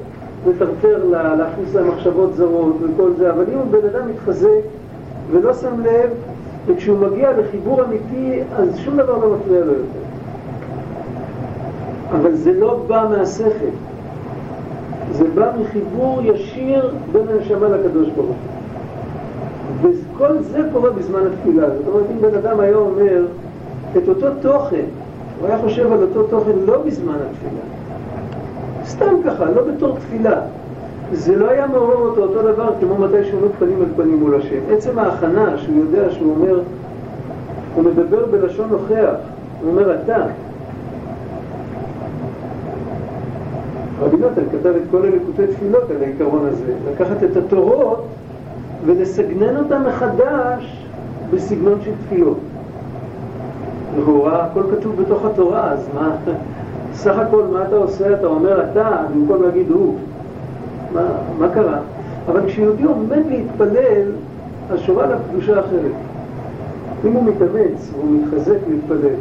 לטרטר 0.49 1.05
לה, 1.11 1.35
להכניס 1.35 1.75
לה 1.75 1.83
מחשבות 1.83 2.35
זרות 2.35 2.77
וכל 2.83 3.11
זה, 3.19 3.31
אבל 3.31 3.45
אם 3.55 3.59
בן 3.71 3.89
אדם 3.89 4.09
מתחזק 4.09 4.61
ולא 5.31 5.55
שם 5.55 5.81
לב, 5.81 6.11
וכשהוא 6.67 6.99
מגיע 6.99 7.33
לחיבור 7.33 7.85
אמיתי, 7.85 8.41
אז 8.57 8.79
שום 8.79 8.97
דבר 8.97 9.19
לא 9.19 9.37
מפריע 9.37 9.61
לו 9.61 9.73
יותר. 9.73 10.03
אבל 12.13 12.35
זה 12.35 12.53
לא 12.53 12.81
בא 12.87 13.07
מהשכל, 13.11 13.73
זה 15.13 15.25
בא 15.35 15.53
מחיבור 15.61 16.21
ישיר 16.23 16.95
בין 17.13 17.23
הנשמה 17.29 17.69
לקדוש 17.69 18.09
ברוך 18.09 18.27
הוא. 18.27 18.35
וכל 19.83 20.39
זה 20.43 20.59
קורה 20.73 20.91
בזמן 20.91 21.21
התפילה. 21.27 21.67
זאת 21.71 21.89
אומרת, 21.89 22.07
אם 22.11 22.21
בן 22.21 22.35
אדם 22.35 22.61
היה 22.61 22.77
אומר, 22.77 23.25
את 23.97 24.09
אותו 24.09 24.27
תוכן, 24.43 24.85
הוא 25.41 25.49
היה 25.49 25.59
חושב 25.59 25.93
על 25.93 26.03
אותו 26.03 26.23
תוכן 26.23 26.53
לא 26.67 26.83
בזמן 26.87 27.15
התפילה, 27.15 27.63
סתם 28.87 29.15
ככה, 29.25 29.45
לא 29.45 29.63
בתור 29.63 29.97
תפילה. 29.97 30.41
זה 31.13 31.37
לא 31.37 31.51
היה 31.51 31.67
מעורר 31.67 31.97
אותו 31.97 32.23
אותו 32.23 32.43
דבר 32.43 32.73
כמו 32.81 32.99
מתי 32.99 33.25
שהוא 33.25 33.41
עומד 33.41 33.51
פנים 33.59 33.83
אל 33.83 33.89
פנים 33.97 34.17
מול 34.21 34.35
השם. 34.35 34.59
עצם 34.71 34.99
ההכנה 34.99 35.59
שהוא 35.59 35.77
יודע 35.77 36.11
שהוא 36.11 36.35
אומר, 36.35 36.61
הוא 37.75 37.85
מדבר 37.85 38.27
בלשון 38.27 38.69
נוכח, 38.71 39.15
הוא 39.63 39.71
אומר 39.71 39.95
אתה. 39.95 40.27
רבי 44.01 44.17
נתן 44.17 44.43
כתב 44.53 44.67
את 44.77 44.83
כל 44.91 45.03
הלקוטי 45.03 45.47
תפילות 45.47 45.91
על 45.91 45.97
העיקרון 46.03 46.47
הזה, 46.47 46.73
לקחת 46.93 47.23
את 47.23 47.37
התורות 47.37 48.05
ולסגנן 48.87 49.57
אותן 49.57 49.83
מחדש 49.83 50.87
בסגנון 51.31 51.79
של 51.85 51.93
תפילות. 52.07 52.39
לכאורה 53.99 54.45
הכל 54.45 54.63
כתוב 54.71 55.03
בתוך 55.03 55.25
התורה, 55.25 55.71
אז 55.73 55.89
מה, 55.95 56.11
סך 56.95 57.19
הכל 57.19 57.43
מה 57.53 57.63
אתה 57.63 57.77
עושה? 57.77 58.15
אתה 58.15 58.27
אומר 58.27 58.65
אתה, 58.71 59.03
במקום 59.15 59.43
להגיד 59.43 59.71
הוא. 59.71 59.97
מה, 60.95 61.01
מה 61.39 61.49
קרה? 61.49 61.79
אבל 62.29 62.47
כשיהודי 62.47 62.83
עומד 62.83 63.23
להתפלל, 63.29 64.13
אז 64.71 64.81
שורה 64.81 65.07
לה 65.07 65.17
קדושה 65.31 65.61
אחרת. 65.61 65.93
אם 67.05 67.13
הוא 67.13 67.25
מתאמץ 67.25 67.91
והוא 67.93 68.19
מתחזק 68.21 68.59
להתפלל, 68.71 69.15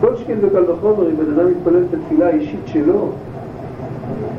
כל 0.00 0.16
שכן 0.16 0.38
וקל 0.42 0.70
וחומר, 0.70 1.10
אם 1.10 1.16
בן 1.16 1.40
אדם 1.40 1.50
מתפלל 1.50 1.82
את 1.88 1.94
התפילה 1.94 2.26
האישית 2.26 2.60
שלו, 2.66 3.08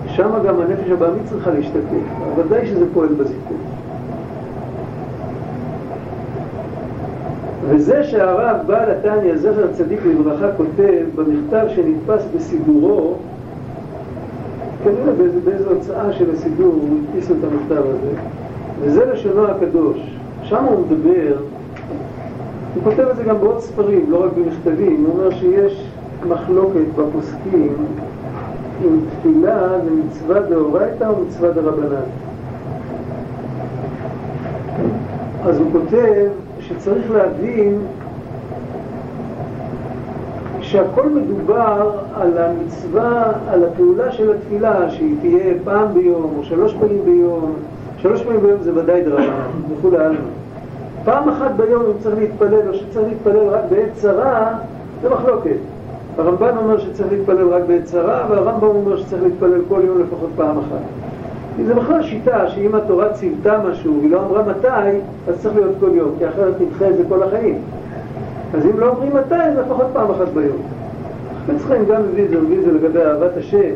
שמה 0.07 0.39
גם 0.39 0.55
הנפש 0.61 0.89
הבעמית 0.89 1.23
צריכה 1.29 1.51
להשתתף. 1.51 2.05
ודאי 2.37 2.65
שזה 2.65 2.85
פועל 2.93 3.07
בזיכוי. 3.07 3.57
וזה 7.69 8.03
שהרב 8.03 8.57
בעל 8.67 8.91
התניא, 8.91 9.37
זכר 9.37 9.67
צדיק 9.71 9.99
לברכה, 10.05 10.51
כותב 10.57 11.03
במכתב 11.15 11.65
שנתפס 11.75 12.25
בסידורו, 12.35 13.15
כנראה 14.83 15.13
באיזו, 15.17 15.39
באיזו 15.43 15.69
הוצאה 15.69 16.13
של 16.13 16.31
הסידור 16.33 16.73
הוא 16.73 16.97
הדפיס 16.99 17.31
את 17.31 17.35
המכתב 17.43 17.83
הזה, 17.89 18.11
וזה 18.81 19.05
לשונו 19.05 19.47
הקדוש. 19.47 19.97
שם 20.43 20.63
הוא 20.63 20.85
מדבר, 20.85 21.35
הוא 22.75 22.83
כותב 22.83 23.07
את 23.11 23.15
זה 23.15 23.23
גם 23.23 23.39
בעוד 23.39 23.59
ספרים, 23.59 24.05
לא 24.11 24.25
רק 24.25 24.31
במכתבים, 24.37 25.05
הוא 25.05 25.13
אומר 25.13 25.31
שיש 25.31 25.87
מחלוקת 26.27 26.85
בפוסקים 26.95 27.75
אם 28.85 28.99
תפילה 29.19 29.67
זה 30.27 30.39
דאורייתא 30.49 31.03
או 31.03 31.13
מצווה 31.27 31.51
דרבנן. 31.51 32.01
אז 35.43 35.57
הוא 35.59 35.67
כותב 35.71 36.29
שצריך 36.71 37.11
להבין 37.11 37.79
שהכל 40.61 41.09
מדובר 41.09 41.91
על 42.15 42.37
המצווה, 42.37 43.31
על 43.49 43.63
הפעולה 43.65 44.11
של 44.11 44.33
התפילה, 44.33 44.89
שהיא 44.89 45.15
תהיה 45.21 45.53
פעם 45.63 45.93
ביום 45.93 46.33
או 46.37 46.43
שלוש 46.43 46.73
פעמים 46.73 47.01
ביום, 47.05 47.53
שלוש 47.97 48.23
פעמים 48.23 48.41
ביום 48.41 48.61
זה 48.61 48.71
ודאי 48.75 49.03
דרמה, 49.03 49.47
וכולי 49.71 49.97
עלמא. 49.97 50.17
פעם 51.05 51.29
אחת 51.29 51.51
ביום 51.57 51.83
אם 51.85 52.03
צריך 52.03 52.17
להתפלל 52.19 52.69
או 52.69 52.73
שצריך 52.73 53.07
להתפלל 53.07 53.47
רק 53.49 53.63
בעת 53.69 53.93
צרה, 53.93 54.53
זה 55.01 55.09
מחלוקת. 55.09 55.57
הרמב"ן 56.17 56.57
אומר 56.57 56.79
שצריך 56.79 57.11
להתפלל 57.11 57.47
רק 57.47 57.61
בעת 57.67 57.83
צרה, 57.83 58.25
והרמב"ם 58.29 58.67
אומר 58.67 58.97
שצריך 58.97 59.23
להתפלל 59.23 59.61
כל 59.69 59.79
יום 59.83 60.01
לפחות 60.01 60.29
פעם 60.35 60.57
אחת. 60.57 61.00
כי 61.55 61.65
זה 61.65 61.73
בכלל 61.73 62.03
שיטה 62.03 62.49
שאם 62.49 62.75
התורה 62.75 63.13
ציוותה 63.13 63.59
משהו 63.69 63.97
והיא 63.99 64.11
לא 64.11 64.25
אמרה 64.25 64.43
מתי, 64.43 64.97
אז 65.27 65.41
צריך 65.41 65.55
להיות 65.55 65.75
כל 65.79 65.89
יום, 65.93 66.11
כי 66.19 66.27
אחרת 66.27 66.53
נדחה 66.61 66.89
את 66.89 66.97
זה 66.97 67.03
כל 67.09 67.23
החיים. 67.23 67.57
אז 68.53 68.65
אם 68.65 68.79
לא 68.79 68.89
אומרים 68.89 69.15
מתי, 69.15 69.35
אז 69.35 69.57
לפחות 69.57 69.85
פעם 69.93 70.11
אחת 70.11 70.27
ביום. 70.33 70.57
חפץ 71.45 71.65
חיים 71.65 71.85
גם 71.85 72.01
מביא 72.01 72.25
את 72.25 72.29
זה, 72.29 72.37
מביא 72.41 72.59
את 72.59 72.63
זה 72.63 72.71
לגבי 72.71 72.99
אהבת 72.99 73.37
השם. 73.37 73.73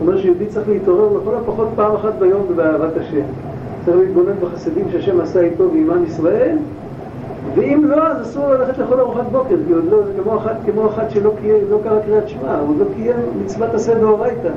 אומר 0.00 0.18
שיהודי 0.18 0.46
צריך 0.46 0.68
להתעורר 0.68 1.18
לכל 1.18 1.34
הפחות 1.34 1.68
פעם 1.76 1.94
אחת 1.94 2.14
ביום 2.18 2.42
באהבת 2.56 2.96
השם. 2.96 3.22
צריך 3.84 3.96
להתבונן 3.96 4.32
בחסדים 4.40 4.84
שהשם 4.92 5.20
עשה 5.20 5.40
איתו 5.40 5.64
ועם 5.72 5.90
עם 5.90 6.04
ישראל, 6.04 6.56
ואם 7.54 7.84
לא, 7.88 8.06
אז 8.06 8.22
אסור 8.22 8.48
ללכת 8.48 8.78
לכל 8.78 9.00
ארוחת 9.00 9.24
בוקר, 9.32 9.56
כי 9.66 9.72
עוד 9.72 9.84
לא, 9.90 10.02
זה 10.02 10.22
כמו 10.22 10.36
אחת, 10.36 10.56
כמו 10.66 10.86
אחת 10.86 11.10
שלא 11.10 11.32
לא 11.70 11.78
קרא 11.84 12.00
קריאת 12.06 12.28
שמע, 12.28 12.58
הוא 12.58 12.76
לא 12.78 12.84
קיים 12.94 13.16
מצוות 13.44 13.74
עשה 13.74 13.94
דאורייתא. 13.94 14.50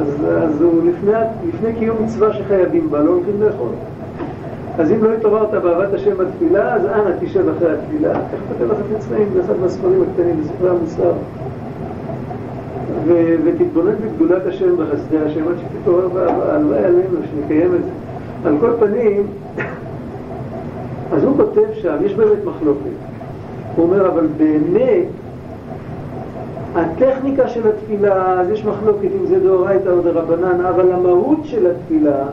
אז, 0.00 0.26
אז 0.42 0.62
הוא 0.62 0.82
לפני, 0.84 1.12
לפני 1.48 1.72
קיום 1.78 1.96
מצווה 2.04 2.32
שחייבים 2.32 2.90
בה, 2.90 2.98
לא 2.98 3.10
הולכים 3.10 3.42
לאכול. 3.42 3.68
אז 4.78 4.92
אם 4.92 5.04
לא 5.04 5.12
התעוררת 5.12 5.50
באהבת 5.50 5.94
השם 5.94 6.16
בתפילה, 6.18 6.74
אז 6.74 6.86
אנא 6.86 7.10
תשב 7.20 7.48
אחרי 7.48 7.72
התפילה. 7.72 8.10
איך 8.10 8.40
כותב 8.48 8.72
לך 8.72 8.78
מצרים 8.96 9.28
באחד 9.34 9.60
מהספרים 9.60 10.02
הקטנים 10.02 10.40
בספרי 10.40 10.70
המוסר. 10.70 11.12
ותתבונן 13.44 13.94
בגדולת 13.94 14.46
השם 14.46 14.76
בחסדי 14.76 15.18
השם 15.18 15.48
עד 15.48 15.54
שתתעורר 15.58 16.08
והלוואי 16.14 16.84
עלינו 16.84 17.18
שנקיים 17.30 17.74
את 17.74 17.84
זה. 17.84 17.90
על 18.48 18.54
כל 18.60 18.70
פנים, 18.80 19.26
אז 21.12 21.24
הוא 21.24 21.36
כותב 21.36 21.72
שם, 21.74 21.96
יש 22.04 22.14
באמת 22.14 22.44
מחלוקת. 22.44 22.96
הוא 23.76 23.84
אומר, 23.84 24.08
אבל 24.08 24.26
באמת, 24.36 25.06
הטכניקה 26.74 27.48
של 27.48 27.68
התפילה, 27.68 28.40
אז 28.40 28.50
יש 28.50 28.64
מחלוקת 28.64 29.08
אם 29.20 29.26
זה 29.26 29.40
דאורייתא 29.40 29.88
או 29.88 30.00
דרבנן, 30.00 30.60
אבל 30.60 30.92
המהות 30.92 31.38
של 31.44 31.66
התפילה, 31.66 32.24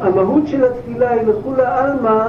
המהות 0.00 0.46
של 0.46 0.64
התפילה 0.64 1.10
היא 1.10 1.22
לכולי 1.22 1.62
עלמא, 1.66 2.26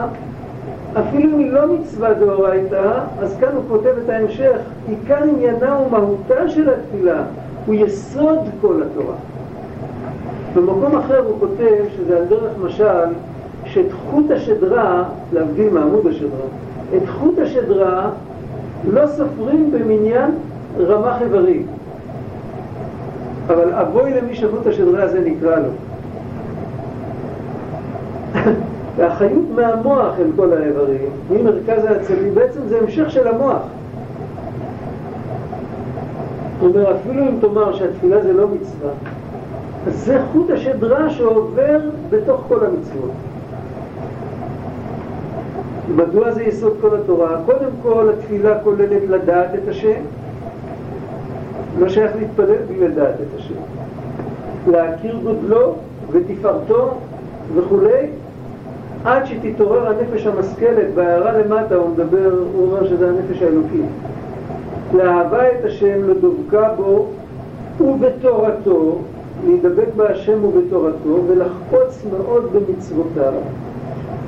אפילו 0.99 1.34
אם 1.34 1.39
היא 1.39 1.51
לא 1.51 1.73
מצווה 1.73 2.13
דאורייתא, 2.13 2.91
אז 3.19 3.36
כאן 3.39 3.49
הוא 3.56 3.63
כותב 3.67 3.93
את 4.06 4.10
ההמשך, 4.10 4.58
עיקר 4.88 5.23
עניינה 5.23 5.80
ומהותה 5.80 6.49
של 6.49 6.69
התפילה, 6.69 7.23
הוא 7.65 7.75
יסוד 7.75 8.39
כל 8.62 8.84
התורה. 8.84 9.15
במקום 10.56 10.95
אחר 10.95 11.19
הוא 11.19 11.39
כותב 11.39 11.84
שזה 11.95 12.17
על 12.17 12.25
דרך 12.25 12.51
משל, 12.65 13.13
שאת 13.65 13.91
חוט 13.91 14.32
השדרה, 14.32 15.03
להבדיל 15.34 15.69
מעמוד 15.69 16.08
השדרה, 16.08 16.45
את 16.97 17.10
חוט 17.10 17.39
השדרה 17.39 18.10
לא 18.91 19.08
סופרים 19.08 19.71
במניין 19.71 20.32
רמ"ח 20.79 21.21
איברים. 21.21 21.65
אבל 23.47 23.73
אבוי 23.73 24.13
למי 24.13 24.35
שחוט 24.35 24.67
השדרה 24.67 25.03
הזה 25.03 25.21
נקרא 25.25 25.55
לו. 25.55 25.69
והחיות 28.97 29.45
מהמוח 29.55 30.13
אל 30.19 30.31
כל 30.35 30.53
האיברים, 30.53 31.09
ממרכז 31.29 31.85
העצבים, 31.85 32.35
בעצם 32.35 32.59
זה 32.67 32.79
המשך 32.79 33.11
של 33.11 33.27
המוח. 33.27 33.61
זאת 36.61 36.75
אומרת, 36.75 36.95
אפילו 37.01 37.23
אם 37.23 37.37
תאמר 37.41 37.75
שהתפילה 37.75 38.23
זה 38.23 38.33
לא 38.33 38.47
מצווה, 38.47 38.91
אז 39.87 40.05
זה 40.05 40.19
חוט 40.31 40.49
השדרה 40.49 41.09
שעובר 41.09 41.79
בתוך 42.09 42.43
כל 42.47 42.65
המצוות. 42.65 43.11
מדוע 45.95 46.31
זה 46.31 46.43
יסוד 46.43 46.73
כל 46.81 46.95
התורה? 46.95 47.37
קודם 47.45 47.69
כל 47.81 48.09
התפילה 48.13 48.59
כוללת 48.63 49.01
לדעת 49.09 49.49
את 49.55 49.67
השם, 49.67 50.01
לא 51.79 51.89
שייך 51.89 52.11
להתפלל 52.19 52.55
בלי 52.67 52.87
לדעת 52.87 53.13
את 53.13 53.39
השם. 53.39 53.53
להכיר 54.71 55.19
גודלו 55.23 55.75
ותפארתו 56.11 56.93
וכולי, 57.55 58.07
עד 59.05 59.25
שתתעורר 59.25 59.87
הנפש 59.87 60.27
המשכלת, 60.27 60.93
בהערה 60.95 61.37
למטה 61.37 61.75
הוא 61.75 61.89
מדבר, 61.89 62.31
הוא 62.53 62.67
אומר 62.67 62.87
שזה 62.87 63.09
הנפש 63.09 63.41
האלוקית. 63.41 63.85
לאהבה 64.93 65.47
את 65.47 65.65
השם, 65.65 66.09
לדבקה 66.09 66.69
בו 66.77 67.05
ובתורתו, 67.81 68.97
להידבק 69.45 69.87
בהשם 69.95 70.45
ובתורתו, 70.45 71.23
ולחפוץ 71.27 72.05
מאוד 72.11 72.49
במצוותיו, 72.53 73.33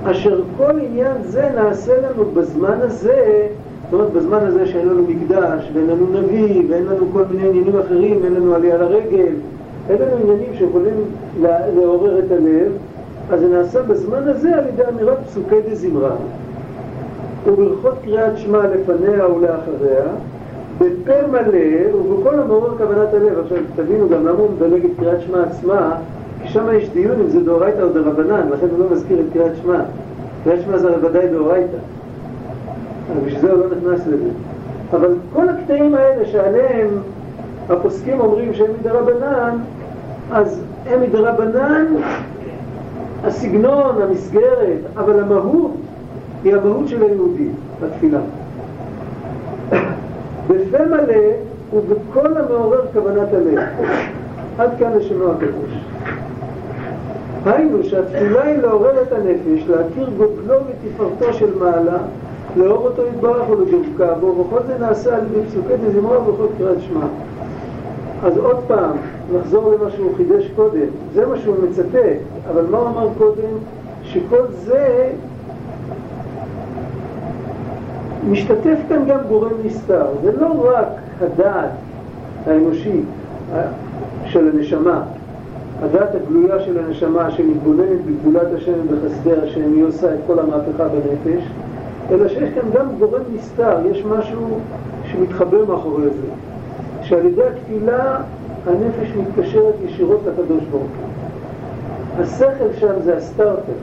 אשר 0.04 0.42
כל 0.58 0.80
עניין 0.80 1.24
זה 1.24 1.50
נעשה 1.56 1.94
לנו 2.02 2.26
בזמן 2.34 2.78
הזה, 2.82 3.48
זאת 3.92 4.00
אומרת 4.00 4.14
בזמן 4.14 4.38
הזה 4.38 4.68
שאין 4.68 4.90
לנו 4.90 5.04
מקדש, 5.04 5.72
ואין 5.74 5.88
לנו 5.88 6.06
נביא, 6.14 6.64
ואין 6.70 6.86
לנו 6.86 7.06
כל 7.14 7.24
מיני 7.32 7.50
עניינים 7.50 7.80
אחרים, 7.80 8.20
אין 8.24 8.34
לנו 8.34 8.56
עלייה 8.56 8.78
לרגל, 8.78 9.34
אין 9.90 9.98
לנו 10.02 10.16
עניינים 10.24 10.54
שיכולים 10.58 10.94
לעורר 11.76 12.20
את 12.20 12.32
הלב, 12.32 12.72
אז 13.32 13.40
זה 13.40 13.48
נעשה 13.48 13.82
בזמן 13.82 14.28
הזה 14.28 14.56
על 14.58 14.68
ידי 14.68 14.82
אמירת 14.90 15.18
פסוקי 15.26 15.56
דזמרה 15.72 16.16
וברכות 17.48 17.94
קריאת 18.04 18.38
שמע 18.38 18.60
לפניה 18.68 19.28
ולאחריה 19.28 20.06
בפה 20.80 21.28
מלא 21.32 21.96
ובכל 21.96 22.40
המעורר 22.40 22.78
כוונת 22.78 23.14
הלב. 23.14 23.40
עכשיו 23.40 23.58
תבינו 23.76 24.10
גם 24.10 24.26
למה 24.26 24.40
הוא 24.40 24.50
מדלג 24.56 24.86
את 24.86 24.92
קריאת 25.00 25.22
שמע 25.22 25.44
עצמה 25.44 25.96
כי 26.42 26.48
שם 26.48 26.66
יש 26.74 26.90
דיון 26.90 27.20
אם 27.22 27.30
זה 27.30 27.40
דאורייתא 27.40 27.82
או 27.82 27.90
דרבנן 27.90 28.50
לכן 28.50 28.68
הוא 28.72 28.80
לא 28.80 28.86
מזכיר 28.92 29.20
את 29.20 29.34
קריאת 29.34 29.52
שמע. 29.62 29.80
קריאת 30.44 30.60
שמע 30.62 30.78
זה 30.78 30.92
בוודאי 30.92 31.28
דאורייתא 31.28 31.78
בשביל 33.26 33.42
זה 33.42 33.54
לא 33.54 33.66
נכנס 33.68 34.08
לזה 34.08 34.30
אבל 34.94 35.14
כל 35.34 35.50
הקטעים 35.50 35.96
האלה 35.96 36.26
שעליהם 36.26 36.90
הפוסקים 37.70 38.20
אומרים 38.20 38.54
שהם 38.54 38.72
מדרבנן 38.80 39.58
אז 40.32 40.62
הם 40.86 41.02
מדרבנן 41.02 41.86
הסגנון, 43.24 44.02
המסגרת, 44.02 44.80
אבל 44.98 45.20
המהות 45.20 45.72
היא 46.44 46.56
המהות 46.56 46.88
של 46.88 47.04
היהודי 47.04 47.48
בתפילה. 47.82 48.20
בפה 50.48 50.86
מלא 50.86 51.32
ובכל 51.74 52.38
המעורר 52.38 52.82
כוונת 52.94 53.34
הלב. 53.34 53.60
עד 54.58 54.70
כאן 54.80 54.92
לשונו 54.98 55.32
הקדוש. 55.32 55.80
היינו 57.46 57.84
שהתפילה 57.84 58.44
היא 58.44 58.58
לעורר 58.58 59.02
את 59.02 59.12
הנפש, 59.12 59.68
להכיר 59.68 60.10
גודלו 60.18 60.56
ותפארתו 60.56 61.34
של 61.34 61.58
מעלה, 61.60 61.98
לאור 62.56 62.84
אותו 62.86 63.02
יתברך 63.08 63.50
ולדבקה 63.50 64.14
בו, 64.14 64.28
וכל 64.28 64.60
זה 64.68 64.78
נעשה 64.80 65.16
על 65.16 65.22
ידי 65.26 65.48
פסוקי 65.48 65.74
דזמרה 65.88 66.30
ובכל 66.30 66.46
קריאת 66.58 66.82
שמע. 66.82 67.06
אז 68.24 68.38
עוד 68.38 68.58
פעם, 68.68 68.92
נחזור 69.34 69.72
למה 69.72 69.92
שהוא 69.92 70.16
חידש 70.18 70.48
קודם, 70.56 70.88
זה 71.14 71.26
מה 71.26 71.38
שהוא 71.38 71.56
מצטט, 71.70 72.20
אבל 72.50 72.66
מה 72.72 72.78
הוא 72.78 72.88
אמר 72.88 73.08
קודם? 73.18 73.58
שכל 74.04 74.44
זה 74.52 75.10
משתתף 78.30 78.78
כאן 78.90 79.06
גם 79.08 79.20
גורם 79.30 79.52
נסתר, 79.66 80.06
זה 80.24 80.32
לא 80.42 80.72
רק 80.74 80.88
הדעת 81.22 81.70
האנושי 82.46 83.02
של 84.26 84.50
הנשמה, 84.54 85.04
הדעת 85.84 86.16
הגלויה 86.16 86.60
של 86.60 86.80
הנשמה 86.80 87.32
שמתבוננת 87.32 88.00
בגבולת 88.06 88.48
השם 88.58 88.74
ובחסדי 88.88 89.34
השם, 89.34 89.74
היא 89.74 89.84
עושה 89.86 90.14
את 90.14 90.20
כל 90.28 90.40
המהפכה 90.40 90.88
בנפש, 90.88 91.44
אלא 92.12 92.28
שיש 92.28 92.50
כאן 92.56 92.70
גם 92.74 92.86
גורם 93.00 93.22
נסתר, 93.36 93.78
יש 93.92 94.06
משהו 94.06 94.60
שמתחבר 95.12 95.66
מאחורי 95.66 96.04
זה. 96.04 96.28
שעל 97.02 97.26
ידי 97.26 97.42
התפילה 97.44 98.18
הנפש 98.68 99.14
מתקשרת 99.18 99.74
ישירות 99.86 100.20
לקדוש 100.28 100.64
ברוך 100.72 100.84
הוא. 100.84 101.10
השכל 102.20 102.74
שם 102.80 103.02
זה 103.04 103.18
הסטארטר, 103.18 103.74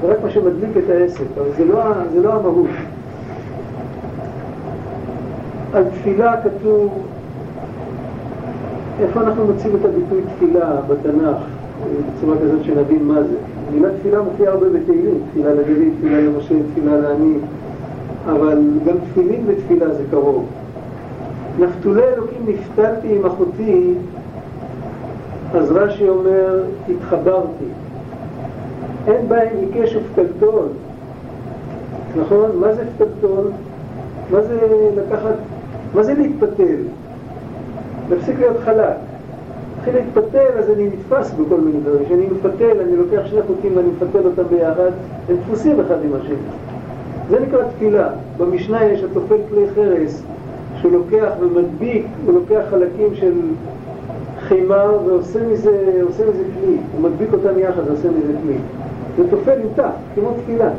זה 0.00 0.12
רק 0.12 0.18
מה 0.24 0.30
שמדליק 0.30 0.76
את 0.76 0.90
העסק, 0.90 1.24
אבל 1.34 1.48
זה 1.56 1.64
לא, 1.64 1.82
זה 2.12 2.22
לא 2.22 2.32
המהות. 2.32 2.68
על 5.72 5.84
תפילה 5.84 6.34
כתוב, 6.42 7.02
איפה 9.00 9.20
אנחנו 9.20 9.46
מוצאים 9.46 9.76
את 9.80 9.84
הביטוי 9.84 10.20
תפילה 10.36 10.76
בתנ"ך, 10.88 11.36
בצורה 12.16 12.36
כזאת 12.36 12.64
שנבין 12.64 13.04
מה 13.04 13.22
זה. 13.22 13.36
המילה 13.68 13.88
תפילה 13.98 14.22
מופיעה 14.22 14.52
הרבה 14.52 14.66
בתהילים, 14.68 15.20
תפילה 15.30 15.50
לדוד, 15.54 15.88
תפילה 15.98 16.20
למשה, 16.20 16.54
תפילה 16.72 16.96
לעני, 16.96 17.34
אבל 18.26 18.62
גם 18.86 18.96
תפילין 19.10 19.44
ותפילה 19.46 19.94
זה 19.94 20.02
קרוב. 20.10 20.46
נפתולי 21.58 22.02
אלוקים 22.02 22.46
נפתלתי 22.46 23.16
עם 23.16 23.26
אחותי, 23.26 23.94
אז 25.54 25.72
רש"י 25.72 26.08
אומר, 26.08 26.64
התחברתי. 26.88 27.64
אין 29.06 29.28
בהם 29.28 29.48
עיקש 29.60 29.96
ופתלתול. 29.96 30.66
נכון? 32.20 32.50
מה 32.60 32.72
זה 32.72 32.82
פתלתול? 32.96 33.50
מה 34.30 34.42
זה 34.42 34.58
לקחת, 34.96 35.34
מה 35.94 36.02
זה 36.02 36.14
להתפתל? 36.14 36.76
להפסיק 38.10 38.38
להיות 38.38 38.56
חלק. 38.64 39.07
מתחיל 39.78 39.94
להתפתל, 39.94 40.58
אז 40.58 40.70
אני 40.70 40.88
נתפס 40.88 41.30
בכל 41.32 41.60
מיני 41.60 41.80
דברים. 41.80 42.04
כשאני 42.04 42.26
מפתל, 42.26 42.80
אני 42.80 42.96
לוקח 42.96 43.26
שני 43.26 43.42
חוקים 43.42 43.76
ואני 43.76 43.88
מפתל 43.88 44.26
אותם 44.26 44.42
ביחד, 44.50 44.90
הם 45.28 45.36
דפוסים 45.36 45.80
אחד 45.80 45.96
עם 46.04 46.10
השני. 46.14 46.36
זה 47.30 47.40
נקרא 47.40 47.62
תפילה. 47.76 48.08
במשנה 48.38 48.84
יש 48.84 49.02
התופל 49.02 49.36
כלי 49.50 49.64
חרס, 49.74 50.22
שהוא 50.80 50.92
לוקח 50.92 51.28
ומדביק, 51.40 52.06
הוא 52.26 52.34
לוקח 52.34 52.60
חלקים 52.70 53.14
של 53.14 53.32
חימה 54.40 54.84
ועושה 55.06 55.38
מזה, 55.46 56.02
מזה 56.08 56.24
כלי, 56.24 56.76
הוא 56.92 57.10
מדביק 57.10 57.32
אותם 57.32 57.58
יחד 57.58 57.82
ועושה 57.86 58.08
מזה 58.08 58.32
כלי. 58.42 58.56
זה 59.16 59.30
תופל 59.30 59.58
תא, 59.74 59.88
כמו 60.14 60.30
תפילה. 60.42 60.70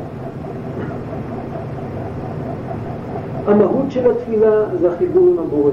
המהות 3.46 3.92
של 3.92 4.12
התפילה 4.12 4.64
זה 4.80 4.92
החיבור 4.92 5.28
עם 5.28 5.40
הבורא. 5.40 5.72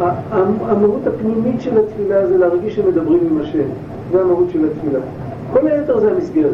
המהות 0.00 1.06
הפנימית 1.06 1.60
של 1.60 1.78
התפילה 1.78 2.26
זה 2.26 2.38
להרגיש 2.38 2.76
שמדברים 2.76 3.20
עם 3.30 3.40
השם, 3.40 3.68
זה 4.12 4.20
המהות 4.20 4.50
של 4.52 4.64
התפילה. 4.64 4.98
כל 5.52 5.68
היתר 5.68 6.00
זה 6.00 6.10
המסגרת. 6.10 6.50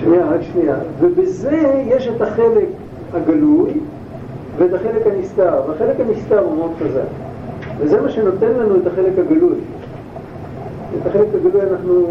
שנייה, 0.00 0.26
רק 0.26 0.40
שנייה. 0.52 0.76
ובזה 1.00 1.84
יש 1.86 2.08
את 2.08 2.22
החלק 2.22 2.68
הגלוי 3.14 3.70
ואת 4.58 4.74
החלק 4.74 5.06
הנסתר, 5.06 5.60
והחלק 5.68 6.00
הנסתר 6.00 6.38
הוא 6.38 6.56
מאוד 6.56 6.70
חזק. 6.78 7.08
וזה 7.78 8.00
מה 8.00 8.08
שנותן 8.08 8.52
לנו 8.52 8.76
את 8.76 8.86
החלק 8.86 9.18
הגלוי. 9.18 9.58
את 11.02 11.06
החלק 11.06 11.26
הגלוי 11.34 11.62
אנחנו 11.70 12.06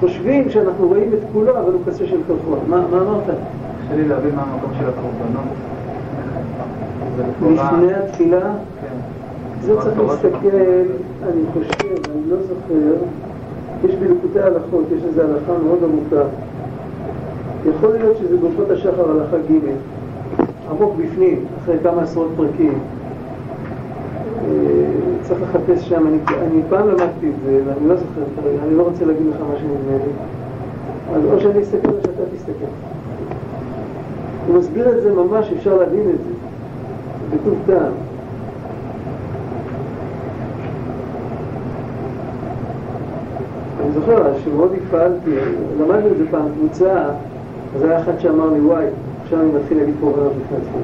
חושבים 0.00 0.50
שאנחנו 0.50 0.88
רואים 0.88 1.10
את 1.12 1.18
כולו, 1.32 1.58
אבל 1.58 1.72
הוא 1.72 1.80
קשה 1.86 2.06
של 2.06 2.20
כלכות. 2.26 2.58
מה, 2.68 2.86
מה 2.90 3.00
אמרת? 3.00 3.36
קשה 3.92 4.02
לי 4.02 4.08
להבין 4.08 4.34
מה 4.34 4.42
המקום 4.42 4.70
של 4.78 4.84
הקורבנות. 4.88 5.44
לפני 7.40 7.94
התפילה? 7.94 8.40
כן. 8.80 8.96
זה 9.60 9.80
צריך 9.80 9.98
להסתכל, 9.98 10.56
אני 11.22 11.42
חושב, 11.52 12.10
אני 12.14 12.30
לא 12.30 12.36
זוכר, 12.42 13.04
יש 13.84 13.94
בליקוטי 13.94 14.40
הלכות, 14.40 14.84
יש 14.96 15.04
איזו 15.04 15.22
הלכה 15.22 15.52
מאוד 15.64 15.78
עמוקה. 15.84 16.28
יכול 17.68 17.92
להיות 17.92 18.16
שזה 18.16 18.36
ברכות 18.36 18.70
השחר 18.70 19.10
הלכה 19.10 19.36
ג', 19.36 19.60
עמוק 20.70 20.94
בפנים, 20.98 21.44
אחרי 21.62 21.76
כמה 21.82 22.02
עשרות 22.02 22.30
פרקים. 22.36 22.78
אה, 24.44 24.50
צריך 25.22 25.40
לחפש 25.42 25.88
שם, 25.88 26.06
אני, 26.06 26.18
אני 26.28 26.62
פעם 26.68 26.88
למדתי 26.88 27.28
את 27.28 27.34
זה, 27.44 27.60
ואני 27.66 27.88
לא 27.88 27.96
זוכר 27.96 28.22
כרגע, 28.36 28.62
אני 28.66 28.76
לא 28.76 28.82
רוצה 28.82 29.04
להגיד 29.04 29.26
לך 29.26 29.40
מה 29.40 29.58
שנדמה 29.58 30.04
לי. 30.04 30.12
אז 31.16 31.22
או 31.24 31.40
שאני 31.40 31.62
אסתכל 31.62 31.88
או 31.88 32.00
שאתה 32.02 32.22
תסתכל. 32.36 32.66
הוא 34.46 34.58
מסביר 34.58 34.98
את 34.98 35.02
זה 35.02 35.12
ממש, 35.12 35.52
אפשר 35.56 35.76
להבין 35.76 36.00
את 36.00 36.18
זה, 36.18 36.32
בטוב 37.36 37.58
טעם. 37.66 37.92
אני 43.80 43.92
זוכר 43.92 44.38
שמאוד 44.44 44.72
הפעלתי, 44.86 45.30
למדנו 45.80 46.06
את 46.06 46.16
זה 46.18 46.24
פעם, 46.30 46.48
קבוצה, 46.58 47.04
אז 47.76 47.82
היה 47.82 48.00
אחד 48.00 48.18
שאמר 48.18 48.50
לי, 48.50 48.60
וואי, 48.60 48.84
עכשיו 49.22 49.40
אני 49.40 49.50
מתחיל 49.52 49.78
להגיד 49.78 49.94
פה 50.00 50.06
רעיונות 50.06 50.32
בפני 50.32 50.56
עצמי. 50.56 50.82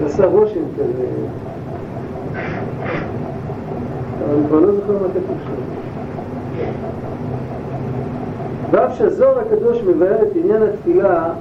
זה 0.00 0.06
עשה 0.06 0.26
רושם 0.26 0.60
כזה. 0.74 1.06
אבל 4.24 4.34
אני 4.34 4.46
כבר 4.48 4.60
לא 4.60 4.74
זוכר 4.74 4.92
מה 4.92 5.08
כתוב 5.14 5.36
שם. 5.44 5.62
ואף 8.70 8.94
שהזוהר 8.98 9.38
הקדוש 9.38 9.82
מבאר 9.82 10.22
את 10.22 10.36
עניין 10.36 10.62
התפילה 10.62 11.32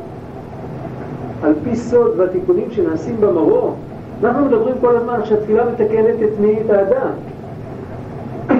על 1.43 1.53
פי 1.63 1.75
סוד 1.75 2.19
והתיקונים 2.19 2.71
שנעשים 2.71 3.15
במרום, 3.21 3.75
אנחנו 4.23 4.45
מדברים 4.45 4.75
כל 4.81 4.97
הזמן 4.97 5.19
שהתפילה 5.25 5.63
מתקנת 5.65 6.15
את 6.23 6.39
מי? 6.39 6.59
את 6.65 6.69
האדם. 6.69 7.11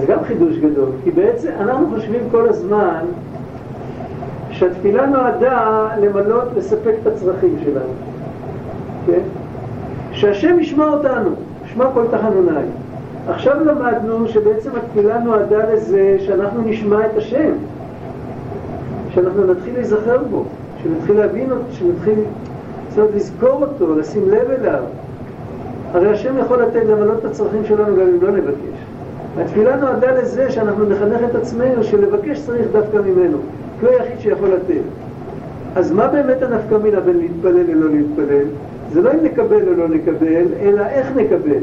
זה 0.00 0.06
גם 0.06 0.24
חידוש 0.24 0.56
גדול, 0.56 0.88
כי 1.04 1.10
בעצם 1.10 1.50
אנחנו 1.60 1.86
חושבים 1.94 2.20
כל 2.30 2.48
הזמן 2.48 3.04
שהתפילה 4.50 5.06
נועדה 5.06 5.88
למלות, 6.00 6.44
לספק 6.56 6.94
את 7.02 7.06
הצרכים 7.06 7.56
שלנו, 7.64 7.92
כן? 9.06 9.20
שהשם 10.12 10.60
ישמע 10.60 10.88
אותנו, 10.88 11.30
ישמע 11.66 11.84
כל 11.94 12.04
תחנוני. 12.10 12.66
עכשיו 13.28 13.64
למדנו 13.64 14.28
שבעצם 14.28 14.70
התפילה 14.76 15.18
נועדה 15.18 15.72
לזה 15.72 16.16
שאנחנו 16.20 16.62
נשמע 16.62 17.06
את 17.06 17.16
השם, 17.16 17.52
שאנחנו 19.10 19.46
נתחיל 19.46 19.74
להיזכר 19.74 20.18
בו, 20.30 20.44
שנתחיל 20.82 21.16
להבין 21.16 21.50
אותו, 21.50 21.62
שנתחיל 21.72 22.18
זאת 22.94 23.10
לזכור 23.14 23.64
אותו, 23.64 23.98
לשים 23.98 24.28
לב 24.28 24.50
אליו. 24.50 24.82
הרי 25.92 26.10
השם 26.10 26.38
יכול 26.38 26.62
לתת 26.62 26.82
למלות 26.88 27.18
את 27.18 27.24
הצרכים 27.24 27.64
שלנו 27.64 27.96
גם 27.96 28.02
אם 28.02 28.22
לא 28.22 28.30
נבקש. 28.30 28.80
התפילה 29.38 29.76
נועדה 29.76 30.12
לזה 30.12 30.50
שאנחנו 30.50 30.84
נחנך 30.86 31.20
את 31.30 31.34
עצמנו 31.34 31.84
שלבקש 31.84 32.40
צריך 32.40 32.66
דווקא 32.72 32.96
ממנו, 32.96 33.38
כי 33.80 33.86
הוא 33.86 33.94
היחיד 33.94 34.20
שיכול 34.20 34.48
לתת. 34.48 34.82
אז 35.76 35.92
מה 35.92 36.08
באמת 36.08 36.42
הנפקא 36.42 36.74
מינה 36.74 37.00
בין 37.00 37.18
להתפלל 37.18 37.62
ללא 37.68 37.90
להתפלל? 37.90 38.46
זה 38.92 39.02
לא 39.02 39.10
אם 39.12 39.24
נקבל 39.24 39.68
או 39.68 39.74
לא 39.74 39.88
נקבל, 39.88 40.44
אלא 40.60 40.82
איך 40.86 41.06
נקבל. 41.16 41.62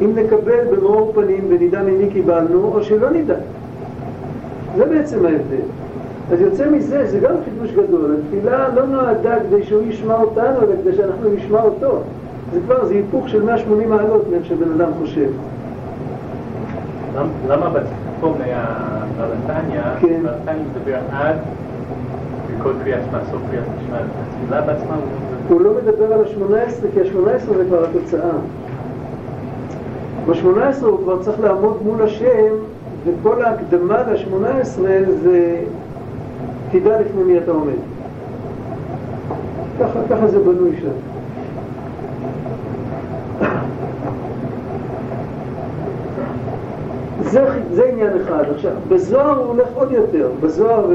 אם 0.00 0.10
נקבל 0.14 0.64
במאור 0.70 1.12
פנים 1.14 1.44
ונדע 1.48 1.82
ממי 1.82 2.08
קיבלנו, 2.12 2.72
או 2.74 2.82
שלא 2.82 3.10
נדע. 3.10 3.34
זה 4.76 4.84
בעצם 4.84 5.26
ההבדל. 5.26 5.64
אז 6.32 6.40
יוצא 6.40 6.70
מזה, 6.70 7.10
זה 7.10 7.18
גם 7.18 7.34
חידוש 7.44 7.72
גדול. 7.72 8.16
התפילה 8.18 8.68
לא 8.74 8.86
נועדה 8.86 9.34
כדי 9.40 9.62
שהוא 9.62 9.82
ישמע 9.82 10.14
אותנו, 10.14 10.58
אלא 10.62 10.74
כדי 10.82 10.96
שאנחנו 10.96 11.30
נשמע 11.34 11.62
אותו. 11.62 11.98
זה 12.52 12.60
כבר, 12.66 12.84
זה 12.84 12.94
היפוך 12.94 13.28
של 13.28 13.42
180 13.42 13.90
מעלות 13.90 14.24
מאיך 14.30 14.46
שבן 14.46 14.72
אדם 14.72 14.88
חושב. 15.00 15.30
למה 17.48 17.70
בצפון 17.70 18.34
היה 18.44 18.64
בלתניה, 19.18 19.94
כן. 20.00 20.20
בלתניה 20.22 20.62
מדבר 20.76 20.98
עד 21.12 21.36
וכל 22.48 22.72
קריאת 22.84 23.00
שמע, 23.10 23.18
סוף 23.30 23.40
קריאת 23.50 23.64
שמע, 23.86 23.98
התפילה 23.98 24.60
בעצמה 24.60 24.96
הוא 25.48 25.60
לא 25.60 25.70
מדבר 25.82 26.12
על 26.12 26.20
ה-18, 26.20 26.86
כי 26.94 27.00
ה-18 27.00 27.56
זה 27.56 27.64
כבר 27.68 27.84
התוצאה. 27.84 28.30
ב-18 30.26 30.84
הוא 30.84 30.98
כבר 30.98 31.22
צריך 31.22 31.40
לעמוד 31.40 31.76
מול 31.84 32.02
השם, 32.02 32.54
וכל 33.04 33.42
ההקדמה 33.42 34.02
ל-18 34.02 34.80
זה 35.22 35.56
תדע 36.72 37.00
לפני 37.00 37.22
מי 37.22 37.38
אתה 37.38 37.50
עומד. 37.50 37.72
ככה, 39.80 39.98
ככה 40.10 40.28
זה 40.28 40.38
בנוי 40.38 40.76
שם. 40.80 40.88
זה, 47.20 47.44
זה 47.72 47.84
עניין 47.92 48.10
אחד. 48.22 48.44
עכשיו, 48.54 48.72
בזוהר 48.88 49.38
הוא 49.38 49.46
הולך 49.46 49.68
עוד 49.74 49.92
יותר. 49.92 50.30
בזוהר 50.40 50.86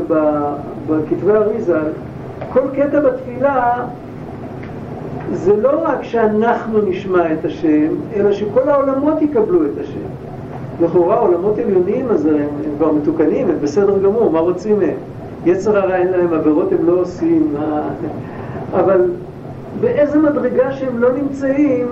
ובכתבי 0.88 1.32
אריזה, 1.32 1.80
כל 2.54 2.62
קטע 2.76 3.00
בתפילה 3.00 3.86
זה 5.34 5.56
לא 5.56 5.84
רק 5.84 6.04
שאנחנו 6.04 6.82
נשמע 6.82 7.34
את 7.34 7.46
השם, 7.46 7.88
אלא 8.16 8.32
שכל 8.32 8.70
העולמות 8.70 9.22
יקבלו 9.22 9.66
את 9.66 9.84
השם. 9.84 10.08
לכאורה 10.82 11.16
עולמות 11.20 11.58
עליונים, 11.58 12.10
אז 12.10 12.26
הם, 12.26 12.36
הם 12.36 12.48
כבר 12.78 12.92
מתוקנים, 12.92 13.50
הם 13.50 13.56
בסדר 13.62 13.98
גמור, 14.00 14.32
מה 14.32 14.40
רוצים 14.40 14.80
מהם? 14.80 14.98
יצר 15.48 15.78
הרע 15.78 15.96
אין 15.96 16.08
להם 16.08 16.34
עבירות, 16.34 16.72
הם 16.72 16.86
לא 16.86 17.02
עושים. 17.02 17.56
אבל 18.74 19.12
באיזה 19.80 20.20
מדרגה 20.20 20.72
שהם 20.72 21.00
לא 21.00 21.10
נמצאים, 21.14 21.88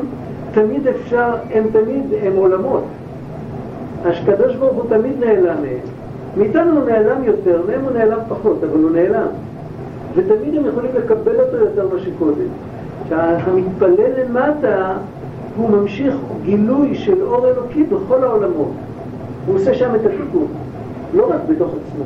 תמיד 0.54 0.88
אפשר, 0.88 1.34
הם 1.54 1.64
תמיד, 1.72 2.04
הם 2.24 2.36
עולמות. 2.36 2.84
הקדוש 4.06 4.56
ברוך 4.56 4.74
הוא 4.74 4.90
תמיד 4.90 5.20
נעלם 5.20 5.56
מהם. 5.62 5.80
מאיתנו 6.38 6.80
הוא 6.80 6.90
נעלם 6.90 7.24
יותר, 7.24 7.62
מהם 7.68 7.82
הוא 7.84 7.92
נעלם 7.92 8.20
פחות, 8.30 8.58
אבל 8.64 8.84
הוא 8.84 8.92
נעלם. 8.92 9.28
ותמיד 10.16 10.56
הם 10.56 10.66
יכולים 10.66 10.92
לקבל 10.98 11.40
אותו 11.40 11.58
יותר 11.58 11.88
מה 11.94 12.00
שקודם. 12.00 12.48
שהמתפלל 13.10 14.12
למטה 14.18 14.94
הוא 15.58 15.70
ממשיך 15.70 16.16
גילוי 16.44 16.96
של 16.96 17.22
אור 17.24 17.48
אלוקי 17.48 17.84
בכל 17.84 18.24
העולמות. 18.24 18.72
הוא 19.48 19.56
עושה 19.56 19.74
שם 19.74 19.96
את 19.96 20.06
התיקון, 20.06 20.48
לא 21.14 21.30
רק 21.34 21.40
בתוך 21.50 21.70
עצמו. 21.70 22.06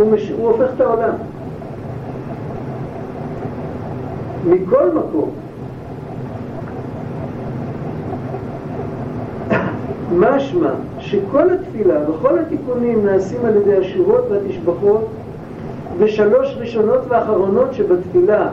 הוא, 0.00 0.12
מש... 0.12 0.30
הוא 0.30 0.48
הופך 0.48 0.70
את 0.76 0.80
העולם. 0.80 1.12
מכל 4.46 4.90
מקום, 4.94 5.30
משמע 10.12 10.70
שכל 10.98 11.50
התפילה 11.50 12.10
וכל 12.10 12.38
התיקונים 12.38 13.06
נעשים 13.06 13.44
על 13.44 13.56
ידי 13.56 13.76
השורות 13.76 14.24
והתשבחות 14.30 15.08
ושלוש 15.98 16.56
ראשונות 16.58 17.00
ואחרונות 17.08 17.74
שבתפילה 17.74 18.48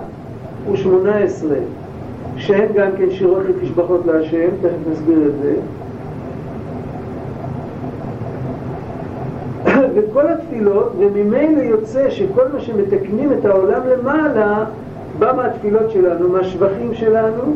הוא 0.65 0.75
שמונה 0.75 1.17
עשרה 1.17 1.57
שהן 2.37 2.67
גם 2.75 2.89
כן 2.97 3.11
שירות 3.11 3.43
ותשבחות 3.47 4.05
להשם, 4.05 4.49
תכף 4.61 4.91
נסביר 4.91 5.17
את 5.27 5.33
זה 5.43 5.55
וכל 9.97 10.27
התפילות, 10.27 10.91
וממילא 10.99 11.61
יוצא 11.61 12.09
שכל 12.09 12.43
מה 12.53 12.59
שמתקנים 12.59 13.31
את 13.33 13.45
העולם 13.45 13.81
למעלה 13.87 14.65
בא 15.19 15.33
מהתפילות 15.35 15.91
שלנו, 15.91 16.29
מהשבחים 16.29 16.93
שלנו 16.93 17.55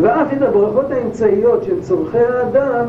ואף 0.00 0.32
את 0.32 0.42
הברכות 0.42 0.90
האמצעיות 0.90 1.64
של 1.64 1.80
צורכי 1.80 2.18
האדם 2.18 2.86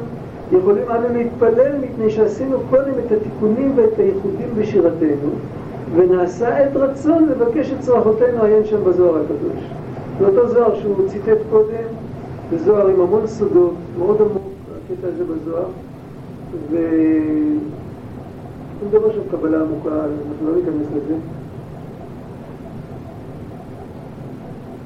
יכולים 0.51 0.84
אנו 0.89 1.13
להתפלל 1.13 1.72
מפני 1.82 2.09
שעשינו 2.09 2.57
קודם 2.70 2.91
את 3.05 3.11
התיקונים 3.11 3.72
ואת 3.76 3.99
הייחודים 3.99 4.49
בשירתנו 4.57 5.30
ונעשה 5.95 6.57
עת 6.57 6.76
רצון 6.76 7.30
לבקש 7.30 7.72
את 7.72 7.80
צרכותינו 7.80 8.43
עיין 8.43 8.65
שם 8.65 8.84
בזוהר 8.84 9.15
הקדוש. 9.15 9.63
זה 10.20 10.26
אותו 10.26 10.47
זוהר 10.47 10.76
שהוא 10.76 11.07
ציטט 11.07 11.38
קודם, 11.51 11.88
זה 12.51 12.57
זוהר 12.57 12.88
עם 12.88 13.01
המון 13.01 13.28
סודות, 13.28 13.74
מאוד 13.97 14.22
עמוק, 14.22 14.43
הקטע 14.70 15.07
הזה 15.07 15.24
בזוהר, 15.24 15.65
והוא 18.80 18.89
מדבר 18.89 19.13
שם 19.13 19.21
קבלה 19.32 19.61
עמוקה, 19.61 19.89
אנחנו 19.89 20.51
לא 20.51 20.55
ניכנס 20.55 20.88
לזה. 20.95 21.15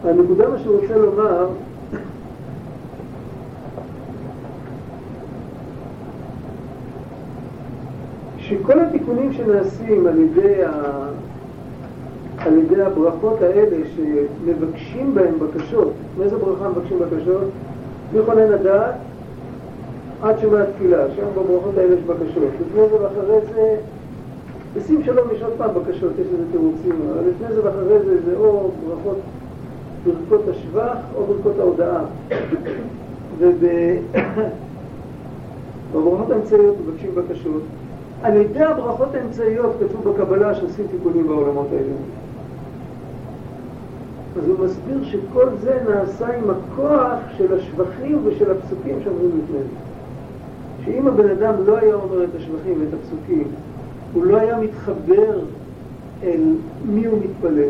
הנקודה 0.03 0.49
מה 0.49 0.59
שהוא 0.59 0.79
רוצה 0.81 0.97
לומר 0.97 1.47
שכל 8.37 8.79
התיקונים 8.79 9.33
שנעשים 9.33 10.07
על 10.07 10.19
ידי, 10.19 10.63
ה... 10.63 10.71
על 12.37 12.57
ידי 12.57 12.81
הברכות 12.81 13.41
האלה 13.41 13.77
שמבקשים 13.95 15.15
בהם 15.15 15.33
בקשות, 15.39 15.93
מאיזה 16.17 16.37
ברכה 16.37 16.69
מבקשים 16.69 16.99
בקשות? 16.99 17.43
מכונן 18.15 18.51
הדעת 18.51 18.95
עד 20.23 20.35
שומע 20.41 20.65
תפילה, 20.65 21.05
שם 21.15 21.25
בברכות 21.35 21.77
האלה 21.77 21.93
יש 21.93 22.01
בקשות. 22.01 22.43
לפני 22.61 22.89
זה 22.89 23.03
ואחרי 23.03 23.39
זה, 23.53 23.75
בשים 24.75 25.03
שלום 25.03 25.27
יש 25.35 25.41
עוד 25.41 25.53
פעם 25.57 25.69
בקשות, 25.73 26.11
יש 26.19 26.27
לזה 26.33 26.43
תירוצים, 26.51 26.95
אבל 27.11 27.21
לפני 27.29 27.55
זה 27.55 27.65
ואחרי 27.65 27.99
זה 27.99 28.21
זה 28.25 28.37
או 28.37 28.71
ברכות, 28.87 29.17
ברכות 30.05 30.41
השבח 30.49 30.97
או 31.15 31.25
ברכות 31.25 31.59
ההודעה. 31.59 32.03
ובברכות 33.39 33.61
האמצעיות 36.31 36.75
מבקשים 36.87 37.15
בקשות. 37.15 37.61
על 38.23 38.37
ידי 38.37 38.63
הברכות 38.63 39.15
האמצעיות 39.15 39.71
כתוב 39.79 40.09
בקבלה 40.09 40.55
שעושים 40.55 40.85
תיקונים 40.91 41.27
בעולמות 41.27 41.67
האלה. 41.71 41.93
אז 44.37 44.47
הוא 44.47 44.65
מסביר 44.65 45.03
שכל 45.03 45.47
זה 45.61 45.79
נעשה 45.89 46.37
עם 46.37 46.49
הכוח 46.49 47.19
של 47.37 47.53
השבחים 47.53 48.21
ושל 48.25 48.51
הפסוקים 48.51 48.99
שאומרים 49.03 49.31
לפני 49.43 49.59
זה. 49.59 49.82
שאם 50.85 51.07
הבן 51.07 51.29
אדם 51.29 51.53
לא 51.65 51.77
היה 51.77 51.95
אומר 51.95 52.23
את 52.23 52.29
השבחים 52.37 52.79
ואת 52.79 52.99
הפסוקים, 52.99 53.47
הוא 54.13 54.25
לא 54.25 54.37
היה 54.37 54.59
מתחבר 54.59 55.39
אל 56.23 56.41
מי 56.85 57.05
הוא 57.05 57.19
מתפלל. 57.19 57.69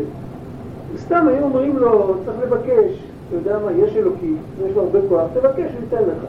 סתם 0.98 1.28
היו 1.28 1.44
אומרים 1.44 1.76
לו, 1.76 2.14
צריך 2.24 2.38
לבקש, 2.42 3.04
אתה 3.28 3.36
יודע 3.36 3.58
מה, 3.58 3.72
יש 3.72 3.96
אלוקים, 3.96 4.36
יש 4.66 4.76
לו 4.76 4.82
הרבה 4.82 4.98
כוח, 5.08 5.22
תבקש, 5.34 5.72
הוא 5.72 5.80
ייתן 5.82 6.02
לך. 6.02 6.24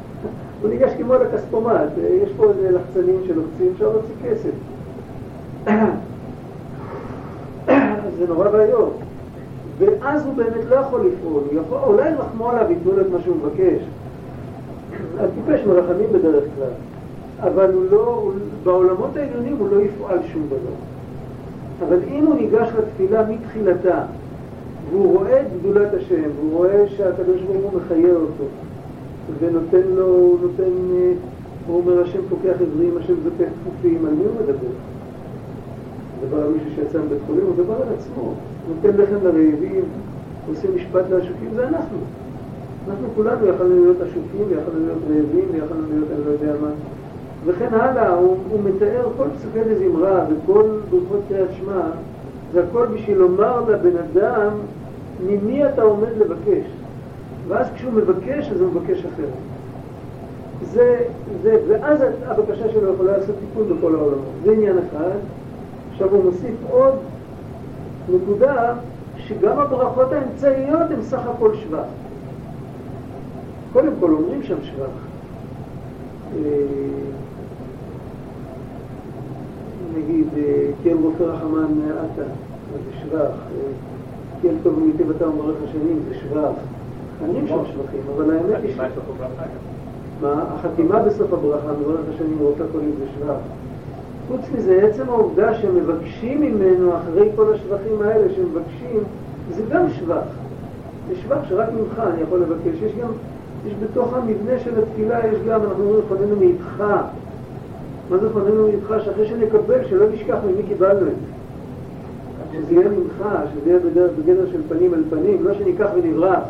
הוא 0.62 0.70
ניגש 0.70 0.92
כמו 0.98 1.14
לכספומט, 1.14 1.90
יש 2.22 2.30
פה 2.36 2.44
איזה 2.50 2.70
לחצנים 2.70 3.20
שלוחצים, 3.26 3.72
אפשר 3.74 3.88
להוציא 3.88 4.14
כסף. 4.24 4.50
זה 8.18 8.26
נורא 8.28 8.48
ואיום. 8.52 8.90
ואז 9.78 10.26
הוא 10.26 10.34
באמת 10.34 10.64
לא 10.68 10.76
יכול 10.76 11.06
לפעול, 11.06 11.42
יכול, 11.52 11.78
אולי 11.86 12.10
ירחמו 12.10 12.50
עליו, 12.50 12.70
ייתנו 12.70 12.92
לו 12.92 13.00
את 13.00 13.10
מה 13.12 13.18
שהוא 13.24 13.36
מבקש. 13.36 13.82
הטיפש 15.18 15.66
מרחמים 15.66 16.12
בדרך 16.12 16.44
כלל, 16.56 16.72
אבל 17.40 17.72
הוא 17.72 17.84
לא, 17.90 18.20
הוא, 18.22 18.32
בעולמות 18.64 19.16
העליונים 19.16 19.56
הוא 19.58 19.68
לא 19.70 19.80
יפעל 19.80 20.18
שום 20.32 20.46
דבר. 20.46 20.74
אבל 21.88 21.98
אם 22.08 22.26
הוא 22.26 22.34
ניגש 22.34 22.68
לתפילה 22.78 23.26
מתחילתה, 23.28 24.02
והוא 24.90 25.18
רואה 25.18 25.40
את 25.40 25.46
גדולת 25.60 25.94
השם, 25.94 26.22
והוא 26.36 26.52
רואה 26.52 26.88
שהקדוש 26.88 27.42
ברוך 27.42 27.72
הוא 27.72 27.80
מחיה 27.80 28.14
אותו, 28.14 28.44
ונותן 29.40 29.88
לו, 29.94 30.06
הוא 30.06 30.38
נותן, 30.42 30.70
הוא 31.66 31.80
אומר 31.80 32.02
השם 32.02 32.20
פוקח 32.28 32.54
עברים, 32.60 32.98
השם 32.98 33.14
זוקף 33.24 33.52
כפופים, 33.62 34.06
על 34.06 34.14
מי 34.14 34.24
הוא 34.24 34.34
מדבר? 34.42 34.72
מדבר 36.22 36.42
על 36.42 36.50
מישהו 36.52 36.70
שיצא 36.74 36.98
מבית 36.98 37.18
חולים, 37.26 37.44
הוא 37.44 37.52
מדבר 37.54 37.74
על 37.74 37.88
עצמו, 37.98 38.32
נותן 38.68 39.02
לחם 39.02 39.24
לרעבים, 39.24 39.84
עושה 40.48 40.68
משפט 40.76 41.04
לעשוקים, 41.10 41.50
זה 41.54 41.68
אנחנו. 41.68 41.98
אנחנו 42.88 43.08
כולנו 43.14 43.46
יכולנו 43.46 43.84
להיות 43.84 43.96
עשוקים, 44.00 44.46
ויכולנו 44.48 44.86
להיות 44.86 44.98
רעבים, 45.02 45.44
ויכולנו 45.52 45.86
להיות 45.90 46.08
אני 46.10 46.24
לא 46.26 46.30
יודע 46.30 46.52
מה. 46.62 46.68
וכן 47.44 47.74
הלאה, 47.74 48.14
הוא, 48.14 48.36
הוא 48.50 48.60
מתאר 48.64 49.08
כל 49.16 49.24
פסוקי 49.38 49.70
לזמרה 49.70 50.24
וכל 50.28 50.62
ברכות 50.90 51.20
קריאת 51.28 51.48
שמע, 51.58 51.80
זה 52.52 52.64
הכל 52.64 52.86
בשביל 52.86 53.18
לומר 53.18 53.60
לבן 53.60 53.96
אדם 53.96 54.50
ממי 55.26 55.68
אתה 55.68 55.82
עומד 55.82 56.16
לבקש. 56.18 56.66
ואז 57.48 57.66
כשהוא 57.74 57.92
מבקש, 57.92 58.50
אז 58.50 58.60
הוא 58.60 58.68
מבקש 58.70 58.98
אחרת. 58.98 59.28
זה, 60.62 61.04
זה, 61.42 61.56
ואז 61.68 62.00
הבקשה 62.26 62.72
שלו 62.72 62.94
יכולה 62.94 63.16
לעשות 63.18 63.34
תיקון 63.40 63.76
בכל 63.76 63.94
העולמות. 63.94 64.24
זה 64.44 64.52
עניין 64.52 64.78
אחד. 64.78 65.18
עכשיו 65.92 66.08
הוא 66.10 66.24
מוסיף 66.24 66.54
עוד 66.70 66.94
נקודה, 68.14 68.74
שגם 69.18 69.58
הברכות 69.58 70.12
האמצעיות 70.12 70.90
הן 70.90 71.02
סך 71.02 71.20
הכל 71.36 71.54
שבח. 71.54 72.05
קודם 73.76 73.92
כל 74.00 74.10
אומרים 74.10 74.42
שם 74.42 74.54
שבח. 74.62 74.96
אה, 76.36 76.40
נגיד, 79.96 80.26
אה, 80.36 80.68
כן 80.84 80.96
רופא 81.02 81.22
רחמן 81.22 81.80
עתה, 81.90 82.22
זה 82.72 82.92
שבח. 83.02 83.20
אה, 83.20 83.72
כן 84.42 84.54
טוב 84.62 84.78
ומיטיב 84.78 85.10
אתה 85.10 85.28
ומברך 85.28 85.56
השנים, 85.68 85.98
זה 86.08 86.14
שבח. 86.14 86.52
אומרים 87.20 87.48
שם 87.48 87.58
שבחים, 87.72 88.00
אבל 88.16 88.30
האמת 88.30 88.62
היא 88.62 88.74
ש... 88.74 88.80
מה? 90.22 90.44
החתימה 90.54 91.02
בסוף 91.02 91.32
הברכה, 91.32 91.72
מברך 91.80 92.00
השנים 92.14 92.38
רופא 92.40 92.64
קולים 92.72 92.92
זה 92.98 93.04
שבח. 93.14 93.38
חוץ 94.28 94.40
מזה, 94.54 94.88
עצם 94.90 95.08
העובדה 95.08 95.54
שמבקשים 95.54 96.40
ממנו 96.40 96.96
אחרי 96.96 97.28
כל 97.36 97.54
השבחים 97.54 98.02
האלה 98.04 98.34
שמבקשים, 98.34 99.00
זה 99.50 99.62
גם 99.70 99.90
שבח. 99.90 100.26
זה 101.08 101.16
שבח 101.16 101.38
שרק 101.48 101.68
ממך 101.72 101.98
אני 101.98 102.22
יכול 102.22 102.40
לבקש. 102.40 102.82
יש 102.82 102.92
גם 103.02 103.08
יש 103.66 103.74
בתוך 103.82 104.14
המבנה 104.14 104.58
של 104.64 104.82
התפילה, 104.82 105.26
יש 105.26 105.38
גם, 105.48 105.62
אנחנו 105.62 105.84
אומרים, 105.84 106.02
חוננו 106.08 106.36
מאיתך. 106.36 106.84
מה 108.10 108.18
זה 108.18 108.30
חוננו 108.32 108.66
מאיתך? 108.66 109.04
שאחרי 109.04 109.26
שנקבל, 109.26 109.84
שלא 109.88 110.06
נשכח 110.14 110.36
ממי 110.46 110.62
קיבלנו 110.68 111.00
את 111.00 111.06
זה. 111.06 111.36
שזה 112.52 112.74
יהיה 112.74 112.88
ממך, 112.88 113.28
שזה 113.52 113.70
יהיה 113.70 113.78
בגדר, 113.80 114.08
בגדר 114.18 114.46
של 114.52 114.60
פנים 114.68 114.94
אל 114.94 115.02
פנים, 115.10 115.44
לא 115.44 115.54
שניקח 115.54 115.88
ונברח, 115.96 116.42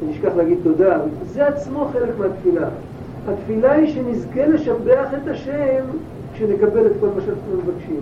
ונשכח 0.00 0.30
להגיד 0.36 0.58
תודה. 0.62 0.98
זה 1.32 1.46
עצמו 1.46 1.88
חלק 1.92 2.18
מהתפילה. 2.18 2.68
התפילה 3.28 3.72
היא 3.72 3.94
שנזכה 3.94 4.46
לשבח 4.46 5.08
את 5.22 5.28
השם 5.28 5.84
כשנקבל 6.34 6.86
את 6.86 6.92
כל 7.00 7.06
מה 7.06 7.20
שאנחנו 7.20 7.52
מבקשים. 7.56 8.00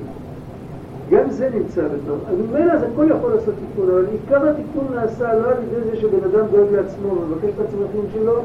גם 1.11 1.31
זה 1.31 1.49
נמצא 1.55 1.83
בתוך. 1.83 2.19
אז 2.31 2.37
ממילא 2.39 2.79
זה 2.79 2.87
הכל 2.87 3.07
יכול 3.11 3.31
לעשות 3.35 3.55
תיקון, 3.55 3.91
אבל 3.91 4.05
עיקר 4.13 4.49
התיקון 4.49 4.87
נעשה 4.95 5.35
לא 5.35 5.49
על 5.49 5.57
ידי 5.63 5.91
זה 5.91 5.97
שבן 5.97 6.25
אדם 6.31 6.47
דואג 6.51 6.73
לעצמו 6.73 7.09
ומבקש 7.09 7.51
את 7.55 7.61
הצרכים 7.61 8.05
שלו, 8.15 8.41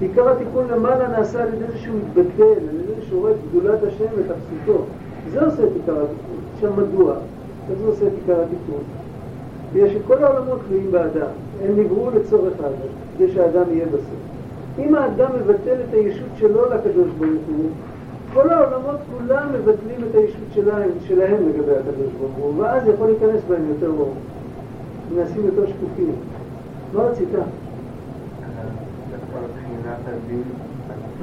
עיקר 0.00 0.28
התיקון 0.28 0.64
למעלה 0.70 1.08
נעשה 1.08 1.42
על 1.42 1.48
ידי 1.48 1.66
זה 1.72 1.78
שהוא 1.78 1.96
מתבטל, 1.96 2.42
על 2.42 2.74
ידי 2.74 2.94
זה 3.00 3.06
שהוא 3.08 3.20
רואה 3.20 3.32
את 3.32 3.36
גדולת 3.50 3.82
השם 3.82 4.04
ואת 4.16 4.30
הפסיקות. 4.30 4.84
זה 5.30 5.44
עושה 5.44 5.62
את 5.62 5.68
עיקר 5.74 6.02
התיקון. 6.02 6.40
עכשיו 6.54 6.72
מדוע? 6.76 7.14
אז 7.70 7.78
זה 7.78 7.86
עושה 7.86 8.06
את 8.06 8.12
עיקר 8.20 8.42
התיקון. 8.42 8.82
בגלל 9.72 9.88
שכל 9.88 10.24
העולמות 10.24 10.58
תלויים 10.68 10.90
באדם. 10.90 11.32
הם 11.64 11.80
נבראו 11.80 12.10
לצורך 12.10 12.52
האדם, 12.62 12.92
כדי 13.16 13.32
שהאדם 13.32 13.64
יהיה 13.70 13.86
בסוף. 13.86 14.22
אם 14.78 14.94
האדם 14.94 15.30
מבטל 15.40 15.76
את 15.88 15.94
הישות 15.94 16.28
שלו 16.36 16.60
לקדוש 16.74 17.08
ברוך 17.18 17.42
הוא, 17.48 17.70
כל 18.32 18.50
העולמות 18.50 18.96
כולם 19.10 19.48
מבטלים 19.52 20.08
את 20.10 20.14
הישות 20.14 20.40
שלהם, 20.54 20.90
שלהם 21.06 21.48
לגבי 21.48 21.72
הקדוש 21.72 22.12
ברוך 22.18 22.32
הוא, 22.36 22.54
ואז 22.58 22.82
יכול 22.94 23.06
להיכנס 23.06 23.40
בהם 23.48 23.68
יותר 23.68 23.90
אור. 23.98 24.14
נעשים 25.16 25.46
יותר 25.46 25.66
שקופים. 25.66 26.12
מה 26.94 27.02
רצית? 27.02 27.28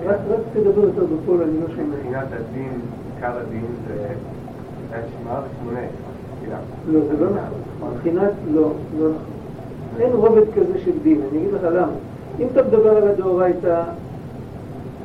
רק 0.05 0.17
תדבר 0.53 0.81
יותר 0.81 1.05
בפועל, 1.05 1.41
אני 1.41 1.61
לא 1.61 1.67
שומע. 1.67 1.83
מבחינת 1.83 2.27
הדין, 2.31 2.79
עיקר 3.15 3.37
הדין 3.37 3.65
זה 3.87 4.07
שמע 4.91 5.39
ושמונה 5.39 5.81
לא, 6.91 6.99
זה 7.07 7.25
לא 7.25 7.29
נכון. 7.29 7.93
מבחינת, 7.95 8.31
לא, 8.51 8.61
לא 8.99 9.09
נכון. 9.09 9.13
אין 9.99 10.13
רובד 10.13 10.41
כזה 10.55 10.79
של 10.85 10.91
דין, 11.03 11.21
אני 11.31 11.39
אגיד 11.39 11.53
לך 11.53 11.63
למה. 11.63 11.91
אם 12.39 12.47
אתה 12.51 12.63
מדבר 12.63 12.97
על 12.97 13.07
הדאורייתא, 13.07 13.83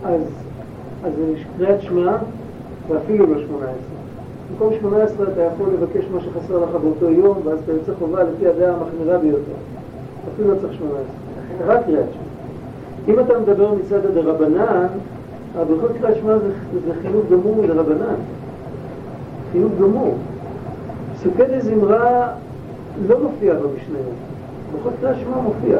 אז 0.05 0.21
אז 1.05 1.13
זה 1.17 1.35
קריאת 1.57 1.83
שמע, 1.83 2.17
ואפילו 2.89 3.27
לא 3.27 3.41
שמונה 3.47 3.65
עשרה. 3.65 4.05
במקום 4.51 4.73
שמונה 4.81 5.03
עשרה 5.03 5.27
אתה 5.33 5.41
יכול 5.41 5.67
לבקש 5.73 6.05
מה 6.13 6.21
שחסר 6.21 6.59
לך 6.59 6.71
באותו 6.83 7.11
יום, 7.11 7.39
ואז 7.45 7.59
אתה 7.65 7.73
יוצא 7.73 7.93
חובה 7.99 8.23
לפי 8.23 8.47
הדעה 8.47 8.75
המחמירה 8.75 9.19
ביותר. 9.19 9.53
אפילו 10.35 10.55
לא 10.55 10.61
צריך 10.61 10.73
שמונה 10.73 10.93
עשרה, 10.95 11.75
רק 11.75 11.85
קריאת 11.85 12.07
שמע. 12.13 12.25
אם 13.09 13.21
אתה 13.21 13.39
מדבר 13.39 13.75
מצד 13.75 14.07
הדרבנן, 14.07 14.87
הברכות 15.59 15.91
קריאת 16.01 16.17
שמע 16.17 16.39
זה, 16.39 16.51
זה 16.87 16.93
חינוך 17.03 17.25
גמור 17.33 17.57
מדרבנן. 17.63 18.15
חינוך 19.53 19.73
גמור. 19.81 20.15
סוכי 21.23 21.43
דזמרה 21.57 22.29
לא 23.09 23.23
מופיע 23.23 23.55
במשניות. 23.55 24.15
ברכות 24.73 24.93
קריאת 25.01 25.17
שמע 25.17 25.37
מופיע. 25.43 25.79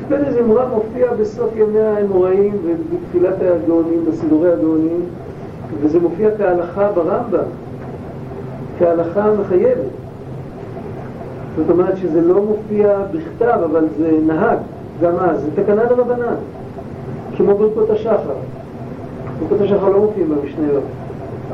סיפר 0.00 0.30
זמרה 0.30 0.66
מופיע 0.68 1.14
בסוף 1.20 1.50
ימי 1.56 1.80
האמוראים 1.80 2.56
ובתפילת 2.64 3.34
הגאונים, 3.40 4.04
בסידורי 4.08 4.52
הגאונים, 4.52 5.00
וזה 5.80 6.00
מופיע 6.00 6.28
כהלכה 6.38 6.92
ברמב"ם, 6.92 7.48
כהלכה 8.78 9.30
מחייבת. 9.40 9.90
זאת 11.56 11.70
אומרת 11.70 11.96
שזה 11.96 12.20
לא 12.20 12.42
מופיע 12.42 12.98
בכתב, 13.12 13.58
אבל 13.64 13.84
זה 13.98 14.18
נהג, 14.26 14.58
גם 15.02 15.16
אז, 15.16 15.40
זה 15.40 15.62
תקנה 15.62 15.84
לרבנן, 15.84 16.34
כמו 17.36 17.54
ברכות 17.54 17.90
השחר. 17.90 18.34
ברכות 19.40 19.60
השחר 19.60 19.88
לא 19.88 20.00
מופיעים 20.00 20.28
במשניות, 20.28 20.84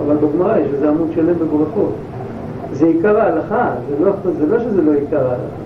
אבל 0.01 0.17
בגמרא 0.17 0.59
יש 0.59 0.67
איזה 0.75 0.89
עמוד 0.89 1.09
שלם 1.15 1.35
בברכות. 1.35 1.93
זה 2.73 2.87
עיקר 2.87 3.21
ההלכה, 3.21 3.71
זה 3.89 4.05
לא, 4.05 4.13
זה 4.39 4.47
לא 4.47 4.61
שזה 4.61 4.83
לא 4.83 4.93
עיקר 4.93 5.27
ההלכה. 5.27 5.66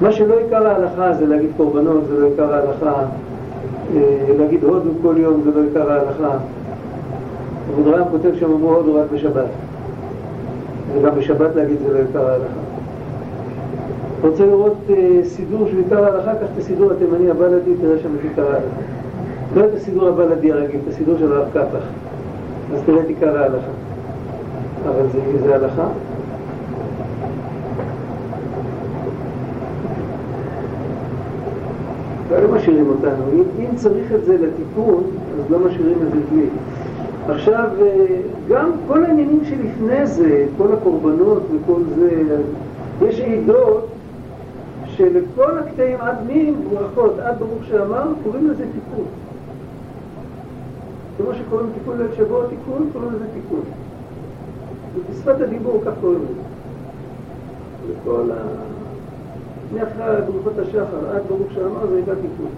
מה 0.00 0.12
שלא 0.12 0.38
עיקר 0.38 0.66
ההלכה 0.66 1.12
זה 1.12 1.26
להגיד 1.26 1.50
קורבנות, 1.56 2.06
זה 2.08 2.20
לא 2.20 2.26
עיקר 2.26 2.54
ההלכה, 2.54 3.04
אה, 3.96 4.26
להגיד 4.38 4.64
הודו 4.64 4.90
כל 5.02 5.14
יום 5.18 5.40
זה 5.44 5.50
לא 5.60 5.64
עיקר 5.64 5.92
ההלכה. 5.92 6.38
אבודרהם 7.70 8.04
כותב 8.10 8.30
שם 8.34 8.52
אמרו 8.52 8.74
הודו 8.74 8.94
רק 8.94 9.06
בשבת. 9.12 9.46
וגם 10.94 11.14
בשבת 11.14 11.56
להגיד 11.56 11.76
זה 11.86 11.92
לא 11.92 11.98
עיקר 11.98 12.30
ההלכה. 12.30 12.54
רוצה 14.22 14.46
לראות 14.46 14.76
אה, 14.90 15.20
סידור 15.24 15.68
של 15.70 15.78
עיקר 15.78 16.04
ההלכה, 16.04 16.34
קח 16.34 16.46
את 16.54 16.58
הסידור 16.58 16.92
התימני 16.92 17.30
הבלדי, 17.30 17.74
תראה 17.80 17.98
שם 17.98 18.08
את 18.18 18.24
עיקר 18.24 18.46
ההלכה. 18.46 18.66
לא 19.56 19.64
את 19.64 19.74
הסידור 19.76 20.08
הבלדי 20.08 20.52
הרגיל, 20.52 20.80
את 20.84 20.92
הסידור 20.92 21.18
של 21.18 21.32
הרב 21.32 21.48
קפח. 21.50 21.84
אז 22.74 22.80
תראה 22.86 23.00
את 23.00 23.08
עיקר 23.08 23.38
ההלכה. 23.38 23.70
אבל 24.84 25.08
זה, 25.12 25.20
זה 25.44 25.54
הלכה. 25.54 25.88
לא 32.40 32.54
משאירים 32.54 32.88
אותנו. 32.88 33.24
אם, 33.32 33.42
אם 33.58 33.76
צריך 33.76 34.12
את 34.12 34.24
זה 34.24 34.36
לתיקון, 34.38 35.04
אז 35.38 35.50
לא 35.50 35.58
משאירים 35.58 35.98
את 36.02 36.12
זה 36.12 36.20
בלי. 36.30 36.46
עכשיו, 37.28 37.68
אה, 37.80 38.20
גם 38.48 38.70
כל 38.88 39.04
העניינים 39.04 39.40
שלפני 39.44 40.06
זה, 40.06 40.46
כל 40.56 40.72
הקורבנות 40.72 41.42
וכל 41.52 41.80
זה, 41.96 42.22
יש 43.02 43.20
עידות 43.20 43.88
שלכל 44.86 45.58
הקטעים 45.58 45.96
עד 46.00 46.16
מי 46.26 46.52
ברכות, 46.70 47.18
עד 47.18 47.38
ברוך 47.38 47.64
שאמר, 47.64 48.12
קוראים 48.24 48.50
לזה 48.50 48.64
תיקון. 48.64 49.04
כמו 51.16 51.34
שקוראים 51.34 51.66
תיקון 51.74 51.98
ליל 51.98 52.06
שבוע 52.16 52.44
תיקון, 52.48 52.90
קוראים 52.92 53.12
לזה 53.12 53.24
תיקון. 53.34 53.60
בשפת 55.10 55.40
הדיבור 55.40 55.82
כך 55.86 55.92
קוראים 56.00 56.20
לזה. 56.22 56.40
לכל 57.92 58.30
ה... 58.30 58.77
מאחרי 59.74 60.22
ברכות 60.26 60.58
השחר 60.58 61.10
עד 61.10 61.22
ברוך 61.28 61.52
שאמר 61.54 61.86
זה 61.86 61.96
הייתה 61.96 62.14
תיקון. 62.14 62.50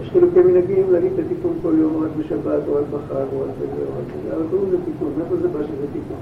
יש 0.00 0.10
חילוקי 0.10 0.40
מנהגים 0.40 0.92
להגיד 0.92 1.12
את 1.12 1.18
התיקון 1.18 1.58
כל 1.62 1.72
יום, 1.78 2.02
רק 2.04 2.10
בשבת, 2.18 2.68
או 2.68 2.74
רק 2.74 2.84
בחג, 2.90 3.24
או 3.32 3.40
רק 3.40 3.50
בזה, 3.60 3.82
או 3.86 3.92
רק 3.98 4.04
בזה, 4.16 4.36
אבל 4.36 4.44
קוראים 4.50 4.68
לזה 4.68 4.76
תיקון. 4.84 5.12
מאיפה 5.18 5.36
זה 5.36 5.48
בא 5.48 5.62
שזה 5.62 5.86
תיקון? 5.92 6.18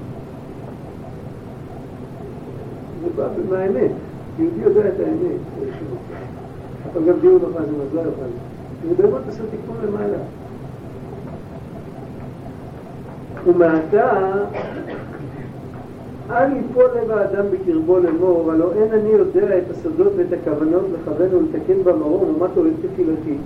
זה 3.03 3.09
בא 3.15 3.27
מהאמת. 3.49 3.91
יהודי 4.39 4.61
יודע 4.61 4.87
את 4.87 4.99
האמת, 4.99 5.39
אבל 6.93 7.01
גם 7.01 7.15
לא 7.23 7.39
חזם, 7.55 7.81
אז 7.81 7.93
לא 7.93 8.01
יוכל. 8.01 8.21
זה 8.89 9.03
באמת 9.03 9.21
עושה 9.27 9.43
תיקון 9.51 9.75
למעלה. 9.87 10.17
ומעתה 13.45 14.33
אל 16.31 16.57
יפול 16.57 16.85
לב 17.01 17.11
האדם 17.11 17.45
בקרבו 17.51 17.99
לאמור, 17.99 18.51
הלא 18.51 18.71
אין 18.73 18.93
אני 18.93 19.09
יודע 19.09 19.57
את 19.57 19.71
הסודות 19.71 20.13
ואת 20.15 20.33
הכוונות 20.33 20.85
לכוון 20.93 21.27
ולתקן 21.35 21.83
במרום, 21.83 22.35
ומה 22.35 22.47
תועלת 22.53 22.73
תפילתי. 22.93 23.37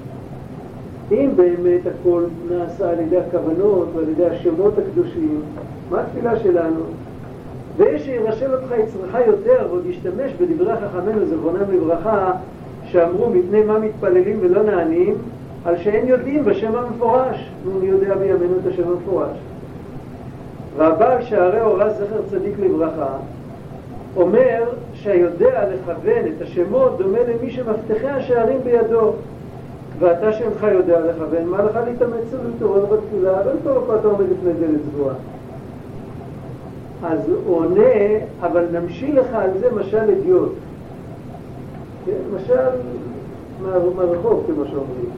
אם 1.12 1.30
באמת 1.36 1.82
הכל 1.88 2.24
נעשה 2.52 2.90
על 2.90 3.00
ידי 3.00 3.18
הכוונות 3.18 3.88
ועל 3.96 4.10
ידי 4.10 4.26
השמות 4.26 4.74
הקדושים, 4.78 5.42
מה 5.90 6.02
התפילה 6.02 6.40
שלנו? 6.40 6.80
ויש 7.78 8.06
שירשל 8.06 8.54
אותך 8.54 8.72
יצרך 8.72 9.16
יותר, 9.28 9.68
ועוד 9.70 9.86
ישתמש 9.86 10.34
בדברי 10.42 10.74
חכמינו, 10.76 11.26
זכרונם 11.26 11.72
לברכה, 11.74 12.32
שאמרו 12.86 13.30
מפני 13.30 13.64
מה 13.64 13.80
מתפללים 13.80 14.38
ולא 14.42 14.64
נענים, 14.64 15.16
על 15.66 15.78
שאין 15.78 16.08
יודעים 16.08 16.46
בשם 16.46 16.76
המפורש. 16.76 17.52
נו, 17.66 17.86
יודע 17.86 18.16
בימינו 18.16 18.54
את 18.62 18.68
השם 18.68 18.88
המפורש. 18.88 19.38
והבעל 20.78 21.22
שערי 21.22 21.62
אורה 21.62 21.90
זכר 21.90 22.22
צדיק 22.30 22.60
לברכה 22.60 23.18
אומר 24.16 24.64
שהיודע 24.94 25.70
לכוון 25.70 26.26
את 26.38 26.42
השמות 26.42 26.98
דומה 26.98 27.20
למי 27.20 27.52
שמפתחי 27.52 28.08
השערים 28.08 28.60
בידו 28.64 29.12
ואתה 30.00 30.34
שאינך 30.34 30.68
יודע 30.72 31.00
לכוון, 31.00 31.46
מה 31.46 31.64
לך 31.64 31.80
להתאמץ 31.86 32.34
ולהתעורר 32.34 32.86
בתפילה? 32.86 33.44
לא 33.46 33.52
טוב 33.64 33.84
פה 33.88 33.96
אתה 33.96 34.08
עומד 34.08 34.26
לפני 34.32 34.54
דלת 34.54 34.80
סגורה. 34.92 35.14
אז 37.04 37.20
הוא 37.46 37.58
עונה, 37.58 38.20
אבל 38.42 38.66
נמשיל 38.72 39.20
לך 39.20 39.28
על 39.34 39.50
זה 39.60 39.72
משל 39.72 40.12
אדיוט. 40.12 40.52
כן? 42.06 42.12
משל 42.36 42.70
מהרחוב, 43.96 44.44
כמו 44.48 44.66
שאומרים. 44.66 45.10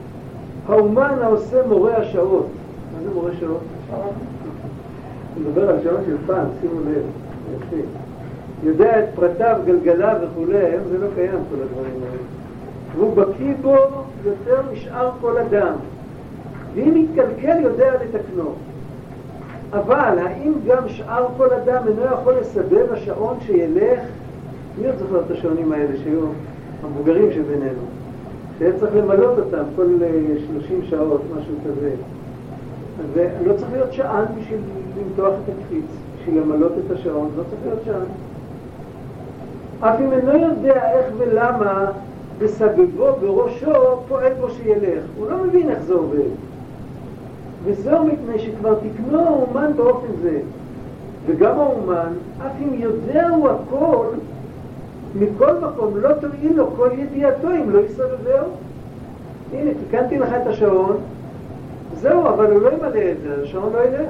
האומן 0.68 1.18
העושה 1.22 1.66
מורה 1.66 1.96
השעות. 1.96 2.46
מה 2.94 3.04
זה 3.04 3.14
מורה 3.14 3.30
שעות? 3.40 3.60
הוא 5.34 5.42
מדבר 5.42 5.70
על 5.70 5.76
שעון 5.82 6.00
של 6.06 6.16
פעם, 6.26 6.46
שימו 6.60 6.80
לב, 6.80 7.02
יפה. 7.56 7.82
יודע 8.62 8.98
את 8.98 9.04
פרטיו, 9.14 9.56
גלגליו 9.64 10.16
וכולי, 10.22 10.58
היום 10.58 10.84
זה 10.88 10.98
לא 10.98 11.06
קיים 11.14 11.30
כל 11.50 11.62
הדברים 11.62 12.02
האלה. 12.02 12.22
והוא 12.96 13.16
בקיא 13.16 13.54
בו 13.62 13.76
יותר 14.24 14.60
משאר 14.72 15.10
כל 15.20 15.38
אדם. 15.38 15.72
ואם 16.74 16.96
יתקלקל 16.96 17.60
יודע 17.62 17.92
לתקנו. 17.94 18.52
אבל 19.72 20.18
האם 20.18 20.52
גם 20.66 20.88
שאר 20.88 21.26
כל 21.36 21.50
אדם 21.50 21.82
אינו 21.88 22.04
יכול 22.04 22.34
לסבב 22.40 22.92
השעון 22.92 23.36
שילך? 23.40 24.00
מי 24.80 24.86
עוד 24.86 24.96
זוכר 24.98 25.20
את 25.20 25.30
השעונים 25.30 25.72
האלה 25.72 25.96
שהיו 26.04 26.26
המבוגרים 26.82 27.32
שבינינו? 27.32 27.82
שהיה 28.58 28.72
צריך 28.80 28.96
למלות 28.96 29.38
אותם 29.38 29.62
כל 29.76 29.86
30 30.58 30.80
אה, 30.82 30.86
שעות, 30.90 31.22
משהו 31.38 31.54
כזה. 31.64 31.90
ולא 33.12 33.54
צריך 33.56 33.72
להיות 33.72 33.92
שען 33.92 34.24
בשביל 34.40 34.60
למתוח 34.98 35.34
את 35.44 35.48
הקפיץ, 35.48 35.84
בשביל 36.18 36.40
למלות 36.40 36.72
את 36.86 36.90
השעון, 36.90 37.30
לא 37.36 37.42
צריך 37.42 37.60
להיות 37.66 37.80
שען. 37.84 38.06
אף 39.80 40.00
אם 40.00 40.12
אינו 40.12 40.32
יודע 40.32 40.90
איך 40.92 41.06
ולמה 41.18 41.86
בסבבו 42.38 43.12
בראשו 43.20 43.72
פועל 44.08 44.32
בו 44.40 44.50
שילך. 44.50 45.04
הוא 45.18 45.30
לא 45.30 45.36
מבין 45.44 45.70
איך 45.70 45.82
זה 45.82 45.94
עובד. 45.94 46.30
וזהו 47.64 48.04
מפני 48.04 48.38
שכבר 48.38 48.74
תקנו 48.74 49.20
האומן 49.20 49.72
באופן 49.76 50.12
זה. 50.22 50.40
וגם 51.26 51.58
האומן, 51.58 52.12
אף 52.46 52.52
אם 52.62 52.74
יודע 52.74 53.28
הוא 53.28 53.48
הכל, 53.48 54.06
מכל 55.14 55.52
מקום 55.58 55.96
לא 55.96 56.12
תועיל 56.12 56.56
לו 56.56 56.70
כל 56.76 56.88
ידיעתו 56.98 57.50
אם 57.50 57.70
לא 57.70 57.78
יסבבהו. 57.78 58.48
הנה, 59.52 59.70
תיקנתי 59.84 60.18
לך 60.18 60.28
את 60.42 60.46
השעון, 60.46 60.96
זהו, 62.00 62.28
אבל 62.28 62.52
הוא 62.52 62.62
לא 62.62 62.72
ימלא 62.72 63.10
את 63.12 63.16
זה, 63.22 63.42
השעון 63.42 63.72
לא 63.72 63.78
ילך. 63.78 64.08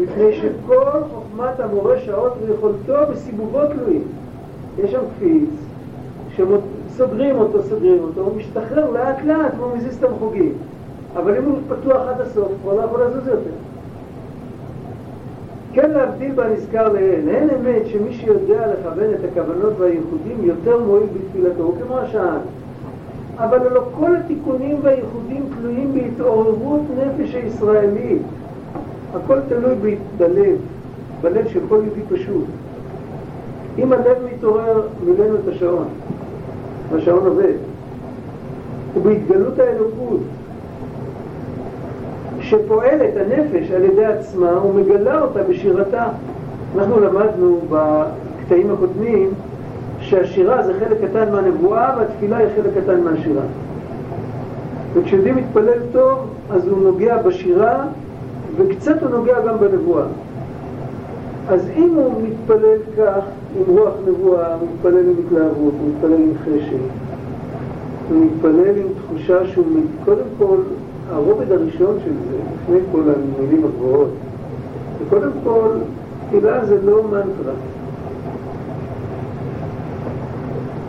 מפני 0.00 0.32
שכל 0.32 1.00
חוכמת 1.12 1.60
המורה 1.60 1.98
שעות 1.98 2.32
ויכולתו 2.46 3.12
בסיבובו 3.12 3.60
תלויים. 3.66 4.04
יש 4.78 4.90
שם 4.90 5.00
קפיץ, 5.16 5.50
שסוגרים 6.36 7.38
אותו, 7.38 7.62
סוגרים 7.62 7.98
אותו, 8.02 8.20
הוא 8.20 8.36
משתחרר 8.36 8.90
לאט 8.90 9.16
לאט 9.24 9.52
והוא 9.58 9.76
מזיז 9.76 9.96
את 9.96 10.04
המחוגים. 10.04 10.52
אבל 11.16 11.36
אם 11.36 11.44
הוא 11.44 11.58
פתוח 11.68 12.02
עד 12.08 12.20
הסוף, 12.20 12.52
הוא 12.62 12.72
לא 12.72 12.82
יכול 12.82 13.02
לזוז 13.02 13.26
יותר. 13.26 13.50
כן 15.72 15.90
להבדיל 15.90 16.32
בנזכר 16.32 16.92
לעיל, 16.92 17.28
אין 17.28 17.50
אמת 17.50 17.86
שמי 17.86 18.12
שיודע 18.12 18.66
לכוון 18.72 19.14
את 19.14 19.24
הכוונות 19.32 19.72
והייחודים 19.78 20.38
יותר 20.42 20.78
מועיל 20.78 21.06
בתפילתו, 21.14 21.62
הוא 21.62 21.74
כמו 21.86 21.98
השען. 21.98 22.38
אבל 23.38 23.66
הלא 23.66 23.82
כל 24.00 24.16
התיקונים 24.16 24.78
והייחודים 24.82 25.44
תלויים 25.58 25.94
בהתעוררות 25.94 26.82
נפש 26.98 27.34
הישראלית. 27.34 28.22
הכל 29.14 29.38
תלוי 29.48 29.96
בלב, 30.18 30.56
בלב 31.22 31.48
של 31.48 31.60
כל 31.68 31.80
יהודי 31.84 32.02
פשוט. 32.08 32.44
אם 33.78 33.92
הלב 33.92 34.16
מתעורר, 34.34 34.82
מילאנו 35.04 35.34
את 35.34 35.48
השעון, 35.48 35.88
והשעון 36.90 37.26
עובד. 37.26 37.54
ובהתגלות 38.96 39.58
האלוקות, 39.58 40.20
שפועלת 42.40 43.16
הנפש 43.16 43.70
על 43.70 43.84
ידי 43.84 44.04
עצמה 44.04 44.64
ומגלה 44.64 45.22
אותה 45.22 45.42
בשירתה. 45.42 46.08
אנחנו 46.76 47.00
למדנו 47.00 47.60
בקטעים 47.70 48.70
הקודמים 48.72 49.30
שהשירה 50.12 50.62
זה 50.62 50.72
חלק 50.80 50.98
קטן 51.04 51.32
מהנבואה 51.32 51.94
והתפילה 51.98 52.36
היא 52.36 52.48
חלק 52.56 52.84
קטן 52.84 53.00
מהשירה. 53.00 53.42
וכשיהודי 54.94 55.32
מתפלל 55.32 55.78
טוב, 55.92 56.18
אז 56.50 56.68
הוא 56.68 56.82
נוגע 56.82 57.22
בשירה 57.22 57.84
וקצת 58.56 59.02
הוא 59.02 59.10
נוגע 59.10 59.40
גם 59.46 59.58
בנבואה. 59.58 60.04
אז 61.48 61.68
אם 61.76 61.94
הוא 61.94 62.22
מתפלל 62.22 62.78
כך, 62.98 63.24
עם 63.56 63.76
רוח 63.76 63.92
נבואה, 64.06 64.54
הוא 64.54 64.68
מתפלל 64.74 64.98
עם 64.98 65.14
התלהבות, 65.26 65.74
הוא 65.80 65.90
מתפלל 65.94 66.12
עם 66.12 66.32
חשק, 66.44 66.76
הוא 68.10 68.26
מתפלל 68.26 68.76
עם 68.76 68.86
תחושה 68.96 69.46
שהוא, 69.46 69.66
קודם 70.04 70.26
כל, 70.38 70.56
הרובד 71.12 71.52
הראשון 71.52 71.96
של 72.04 72.12
זה, 72.30 72.36
לפני 72.62 72.78
כל 72.92 73.00
המילים 73.00 73.64
הגבוהות, 73.64 74.10
וקודם 74.98 75.30
כל, 75.44 75.68
תפילה 76.28 76.64
זה 76.64 76.76
לא 76.84 77.02
מנטרה. 77.02 77.71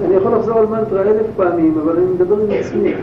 אני 0.06 0.16
יכול 0.16 0.36
לחזור 0.36 0.58
על 0.58 0.66
מנטרה 0.66 1.02
אלף 1.02 1.26
פעמים, 1.36 1.78
אבל 1.84 1.98
אני 1.98 2.06
מדבר 2.06 2.36
עם 2.36 2.50
עצמי. 2.52 2.94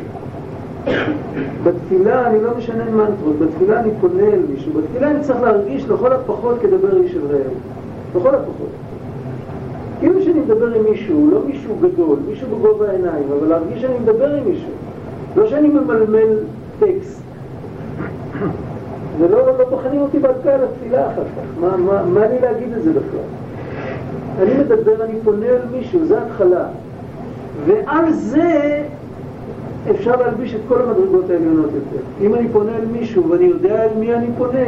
בתפילה 1.64 2.26
אני 2.26 2.42
לא 2.42 2.50
משנה 2.58 2.84
מנטרות, 2.84 3.38
בתפילה 3.38 3.80
אני 3.80 3.90
פונה 4.00 4.22
אל 4.22 4.40
מישהו, 4.50 4.72
בתפילה 4.72 5.10
אני 5.10 5.20
צריך 5.20 5.40
להרגיש 5.40 5.84
לכל 5.84 6.12
הפחות 6.12 6.58
כדבר 6.60 6.96
איש 6.96 7.14
אל 7.14 7.20
רעהו, 7.30 7.54
לכל 8.16 8.34
הפחות. 8.34 8.68
כאילו 10.00 10.22
שאני 10.22 10.40
מדבר 10.40 10.74
עם 10.74 10.84
מישהו, 10.90 11.30
לא 11.30 11.40
מישהו 11.46 11.76
גדול, 11.80 12.18
מישהו 12.28 12.48
בגובה 12.48 12.90
העיניים, 12.90 13.24
אבל 13.38 13.48
להרגיש 13.48 13.80
שאני 13.80 13.98
מדבר 14.02 14.34
עם 14.34 14.44
מישהו, 14.44 14.70
לא 15.36 15.46
שאני 15.46 15.68
ממלמל 15.68 16.38
טקסט. 16.78 17.22
ולא 19.18 19.46
לא 19.46 19.64
בוחנים 19.70 20.00
אותי 20.00 20.18
בהלכה 20.18 20.54
על 20.54 20.60
התפילה 20.64 21.06
אחר 21.06 21.22
כך. 21.22 21.60
מה, 21.60 21.76
מה, 21.76 22.04
מה 22.04 22.26
לי 22.26 22.40
להגיד 22.42 22.72
את 22.76 22.82
זה 22.82 22.90
בכלל? 22.90 23.20
אני 24.40 24.54
מדבר, 24.58 25.04
אני 25.04 25.14
פונה 25.24 25.46
אל 25.46 25.62
מישהו, 25.72 26.06
זה 26.06 26.18
התחלה. 26.22 26.64
ועל 27.66 28.12
זה 28.12 28.82
אפשר 29.90 30.16
להלביש 30.16 30.54
את 30.54 30.60
כל 30.68 30.82
המדרגות 30.82 31.30
העליונות 31.30 31.70
יותר. 31.74 32.04
אם 32.20 32.34
אני 32.34 32.48
פונה 32.52 32.76
אל 32.76 32.84
מישהו 32.92 33.30
ואני 33.30 33.44
יודע 33.44 33.84
אל 33.84 33.98
מי 33.98 34.14
אני 34.14 34.26
פונה, 34.38 34.66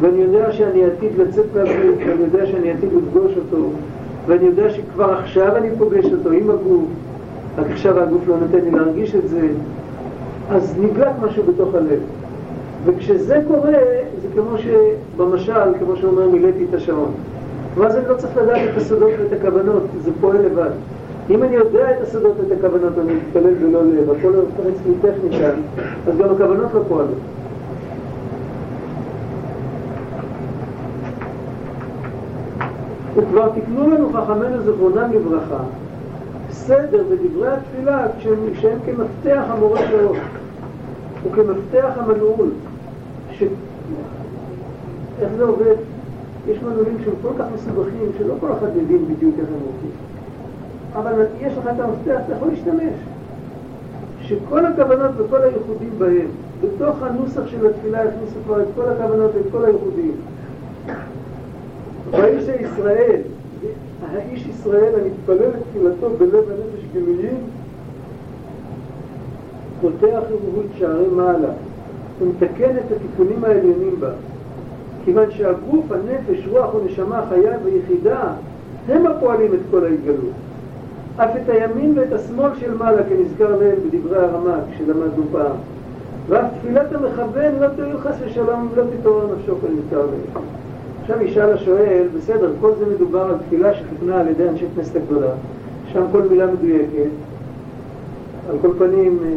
ואני 0.00 0.22
יודע 0.22 0.52
שאני 0.52 0.84
עתיד 0.84 1.10
לצאת 1.18 1.44
מהגוף, 1.54 2.02
ואני 2.06 2.22
יודע 2.22 2.46
שאני 2.46 2.70
עתיד 2.70 2.88
לפגוש 2.92 3.32
אותו, 3.36 3.68
ואני 4.26 4.44
יודע 4.44 4.70
שכבר 4.70 5.12
עכשיו 5.12 5.56
אני 5.56 5.68
פוגש 5.78 6.04
אותו 6.04 6.30
עם 6.30 6.50
הגוף, 6.50 6.84
רק 7.58 7.66
עכשיו 7.70 8.00
הגוף 8.00 8.28
לא 8.28 8.36
נותן 8.40 8.58
לי 8.64 8.70
להרגיש 8.70 9.14
את 9.14 9.28
זה, 9.28 9.48
אז 10.50 10.74
נבלט 10.80 11.12
משהו 11.22 11.42
בתוך 11.42 11.74
הלב. 11.74 12.00
וכשזה 12.84 13.40
קורה, 13.48 13.78
זה 14.22 14.28
כמו 14.34 14.58
שבמשל, 14.58 15.78
כמו 15.78 15.96
שאומר, 15.96 16.28
מילאתי 16.28 16.64
את 16.70 16.74
השעון. 16.74 17.10
ואז 17.74 17.96
אני 17.96 18.08
לא 18.08 18.14
צריך 18.14 18.36
לדעת 18.36 18.68
את 18.72 18.76
הסודות 18.76 19.10
ואת 19.18 19.40
הכוונות, 19.40 19.82
זה 20.00 20.10
פועל 20.20 20.36
לבד. 20.42 20.70
אם 21.30 21.42
אני 21.42 21.56
יודע 21.56 21.90
את 21.90 22.02
הסודות 22.02 22.32
ואת 22.40 22.58
הכוונות, 22.58 22.92
אני 22.98 23.12
מתפלל 23.14 23.54
ולא 23.60 23.82
לב, 23.84 24.10
הכל 24.10 24.28
לא 24.28 24.42
מתפרץ 24.48 24.74
לי 24.86 24.94
טכניקה, 25.02 25.50
אז 26.08 26.18
גם 26.18 26.30
הכוונות 26.30 26.74
לא 26.74 26.80
פועלות. 26.88 27.18
וכבר 33.16 33.48
תקנו 33.48 33.90
לנו 33.90 34.12
חכמינו 34.12 34.62
זכרונם 34.62 35.12
לברכה, 35.12 35.62
סדר 36.50 37.02
בדברי 37.10 37.48
התפילה 37.48 38.06
שהם 38.18 38.78
כמפתח 38.86 39.42
המורה 39.48 39.80
שלו, 39.88 40.12
וכמפתח 41.26 41.90
המנעול. 41.96 42.48
ש... 43.32 43.42
איך 45.20 45.28
זה 45.36 45.44
עובד? 45.44 45.74
יש 46.50 46.62
מנעולים 46.62 46.96
שהם 47.04 47.14
כל 47.22 47.32
כך 47.38 47.44
מסובכים, 47.54 48.10
שלא 48.18 48.34
כל 48.40 48.52
אחד 48.52 48.76
מבין 48.76 49.04
בדיוק 49.04 49.34
איך 49.38 49.48
הם 49.48 49.60
עובדים. 49.66 49.90
אבל 50.94 51.26
יש 51.40 51.52
לך 51.58 51.64
את 51.74 51.80
המפתח, 51.80 52.20
אתה 52.26 52.32
יכול 52.32 52.48
להשתמש. 52.48 52.94
שכל 54.22 54.66
הכוונות 54.66 55.10
וכל 55.16 55.42
הייחודים 55.42 55.90
בהם, 55.98 56.26
בתוך 56.62 57.02
הנוסח 57.02 57.46
של 57.46 57.66
התפילה 57.66 58.02
הכניסו 58.02 58.36
כבר 58.44 58.62
את 58.62 58.66
כל 58.74 58.88
הכוונות 58.88 59.30
ואת 59.34 59.44
כל 59.52 59.64
הייחודים. 59.64 60.12
והאיש 62.10 62.48
הישראל, 62.48 63.20
האיש 64.10 64.46
ישראל 64.46 64.92
המתפלל 64.94 65.50
את 65.50 65.62
תפילתו 65.70 66.10
בלב 66.18 66.34
הנפש 66.34 66.84
גלויים, 66.94 67.38
פותח 69.80 70.20
את 70.30 70.78
שערי 70.78 71.06
מעלה 71.06 71.52
ומתקן 72.20 72.76
את 72.76 72.92
התיקונים 72.96 73.44
העליונים 73.44 74.00
בה. 74.00 74.10
כיוון 75.04 75.30
שהגוף, 75.30 75.84
הנפש, 75.92 76.46
רוח 76.48 76.74
ונשמה 76.74 77.22
חיה 77.28 77.52
ויחידה 77.64 78.22
הם 78.88 79.06
הפועלים 79.06 79.54
את 79.54 79.60
כל 79.70 79.84
ההתגלות. 79.84 80.32
אף 81.16 81.30
את 81.36 81.48
הימין 81.48 81.92
ואת 81.96 82.12
השמאל 82.12 82.50
של 82.60 82.74
מעלה, 82.74 83.02
כנזכר 83.02 83.56
להם 83.56 83.76
בדברי 83.86 84.18
הרמ"ק 84.18 84.78
שלמדנו 84.78 85.22
פעם. 85.32 85.56
ואף 86.28 86.44
תפילת 86.60 86.92
המכוון 86.92 87.54
לא 87.60 87.66
תהיו 87.76 87.98
חס 87.98 88.14
ושלום, 88.26 88.68
לא 88.76 88.82
תתעורר 89.00 89.26
נפשו 89.34 89.54
כנזכר 89.60 90.06
להם. 90.06 90.44
עכשיו 91.02 91.22
ישאל 91.22 91.52
השואל, 91.52 92.06
בסדר, 92.18 92.52
כל 92.60 92.70
זה 92.78 92.86
מדובר 92.94 93.22
על 93.22 93.34
תפילה 93.46 93.74
שכוונה 93.74 94.20
על 94.20 94.28
ידי 94.28 94.48
אנשי 94.48 94.64
כנסת 94.76 94.96
הגדולה, 94.96 95.30
שם 95.92 96.02
כל 96.12 96.22
מילה 96.22 96.46
מדויקת, 96.46 97.10
על 98.50 98.56
כל 98.62 98.70
פנים, 98.78 99.18
אה, 99.24 99.30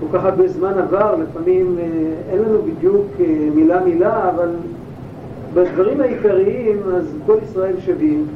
כל 0.00 0.18
כך 0.18 0.24
הרבה 0.24 0.48
זמן 0.48 0.72
עבר, 0.78 1.14
לפעמים 1.16 1.76
אה, 1.78 1.84
אין 2.32 2.42
לנו 2.42 2.58
בדיוק 2.62 3.06
אה, 3.20 3.26
מילה 3.54 3.84
מילה, 3.84 4.30
אבל 4.30 4.48
בדברים 5.54 6.00
העיקריים 6.00 6.82
אז 6.96 7.14
כל 7.26 7.36
ישראל 7.42 7.74
שווים, 7.86 8.26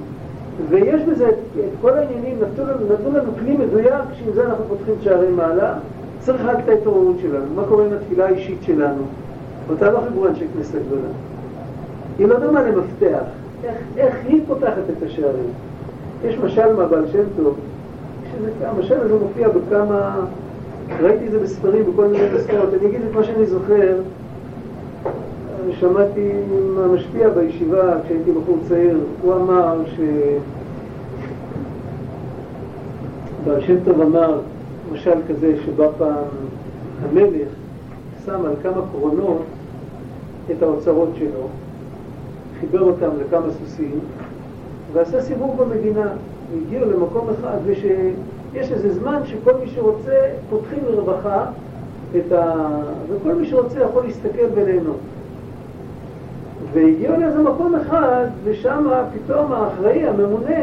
ויש 0.69 1.03
בזה 1.03 1.29
את, 1.29 1.35
את 1.59 1.71
כל 1.81 1.91
העניינים, 1.91 2.37
נתנו 2.43 2.65
לנו, 2.65 2.93
נתנו 2.93 3.19
לנו 3.19 3.33
כלי 3.39 3.57
מדויק 3.57 4.03
שעם 4.13 4.33
זה 4.35 4.47
אנחנו 4.47 4.65
פותחים 4.69 4.95
שערי 5.01 5.31
מעלה, 5.31 5.75
צריך 6.21 6.43
רק 6.45 6.59
את 6.65 6.69
ההתעוררות 6.69 7.17
שלנו, 7.23 7.55
מה 7.55 7.63
קורה 7.69 7.85
עם 7.87 7.93
התפילה 7.93 8.27
האישית 8.27 8.59
שלנו, 8.63 9.03
אותה 9.71 9.91
לא 9.91 10.01
חיברו 10.09 10.27
אנשי 10.27 10.45
כנסת 10.57 10.75
הגדולה. 10.75 11.09
היא 12.19 12.27
לא 12.27 12.39
דומה 12.39 12.63
למפתח, 12.63 13.25
איך, 13.65 13.75
איך 13.97 14.15
היא 14.29 14.41
פותחת 14.47 14.83
את 14.99 15.03
השערים. 15.07 15.51
יש 16.25 16.39
משל 16.39 16.77
מהבעל 16.77 17.05
שם 17.13 17.23
טוב, 17.37 17.57
המשל 18.63 19.01
הזה 19.01 19.15
מופיע 19.15 19.49
בכמה, 19.49 20.21
ראיתי 21.01 21.27
את 21.27 21.31
זה 21.31 21.39
בספרים, 21.39 21.85
בכל 21.93 22.07
מיני 22.07 22.25
מסקנות, 22.35 22.69
אני 22.75 22.89
אגיד 22.89 23.01
את 23.11 23.15
מה 23.15 23.25
שאני 23.25 23.47
זוכר, 23.47 24.01
שמעתי 25.71 26.33
מהמשפיע 26.77 27.29
בישיבה 27.29 27.95
כשהייתי 28.05 28.33
בחור 28.33 28.59
צעיר, 28.69 28.99
הוא 29.23 29.35
אמר 29.35 29.79
ש... 29.97 30.01
בעל 33.45 33.61
שם 33.61 33.77
טוב 33.85 34.01
אמר, 34.01 34.41
משל 34.93 35.19
כזה, 35.29 35.55
שבא 35.67 35.87
פעם 35.99 36.25
המלך 37.03 37.49
שם 38.27 38.45
על 38.45 38.55
כמה 38.63 38.83
קרונות 38.91 39.43
את 40.51 40.63
האוצרות 40.63 41.09
שלו, 41.19 41.49
חיבר 42.61 42.81
אותם 42.81 43.11
לכמה 43.21 43.47
סוסים, 43.59 43.99
ועשה 44.93 45.23
סיבוב 45.23 45.63
במדינה. 45.63 46.13
הגיעו 46.67 46.91
למקום 46.91 47.29
אחד, 47.31 47.59
ושיש 48.53 48.73
איזה 48.73 48.95
זמן 48.95 49.21
שכל 49.25 49.53
מי 49.65 49.71
שרוצה, 49.71 50.29
פותחים 50.51 50.79
לרווחה 50.91 51.45
את 52.17 52.33
ה... 52.33 52.55
וכל 53.09 53.35
מי 53.35 53.47
שרוצה 53.47 53.81
יכול 53.81 54.05
להסתכל 54.05 54.45
וליהנות. 54.55 54.97
והגיעו 56.73 57.21
לאיזה 57.21 57.43
מקום 57.43 57.75
אחד, 57.75 58.27
ושם 58.45 58.87
פתאום 59.15 59.53
האחראי, 59.53 60.07
הממונה, 60.07 60.57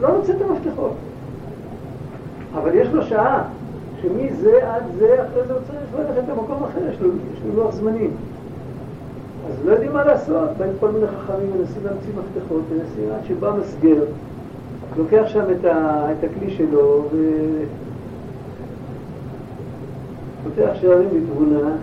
לא 0.00 0.08
רוצה 0.08 0.32
את 0.32 0.40
המפתחות. 0.48 0.92
אבל 2.54 2.74
יש 2.74 2.88
לו 2.88 3.02
שעה, 3.02 3.42
שמזה 4.02 4.74
עד 4.74 4.82
זה, 4.98 5.24
אחרי 5.26 5.42
זה 5.46 5.52
הוא 5.52 5.62
צריך 5.66 6.08
ללכת 6.08 6.28
למקום 6.28 6.62
אחר, 6.64 6.80
יש 6.90 7.00
לו, 7.00 7.08
יש 7.08 7.40
לו 7.46 7.62
לוח 7.62 7.74
זמנים. 7.74 8.10
אז 9.48 9.66
לא 9.66 9.72
יודעים 9.72 9.92
מה 9.92 10.04
לעשות, 10.04 10.50
באים 10.58 10.72
כל 10.80 10.88
מיני 10.88 11.06
חכמים, 11.06 11.50
מנסים 11.58 11.82
להמציא 11.84 12.10
מפתחות, 12.18 12.62
מנסים 12.72 13.12
עד 13.14 13.24
שבא 13.28 13.52
מסגר, 13.60 14.04
לוקח 14.98 15.22
שם 15.26 15.44
את, 15.50 15.64
ה, 15.64 16.06
את 16.12 16.24
הכלי 16.24 16.50
שלו 16.50 17.08
ופותח 20.42 20.70
שערים 20.80 21.08
בתבונה, 21.08 21.70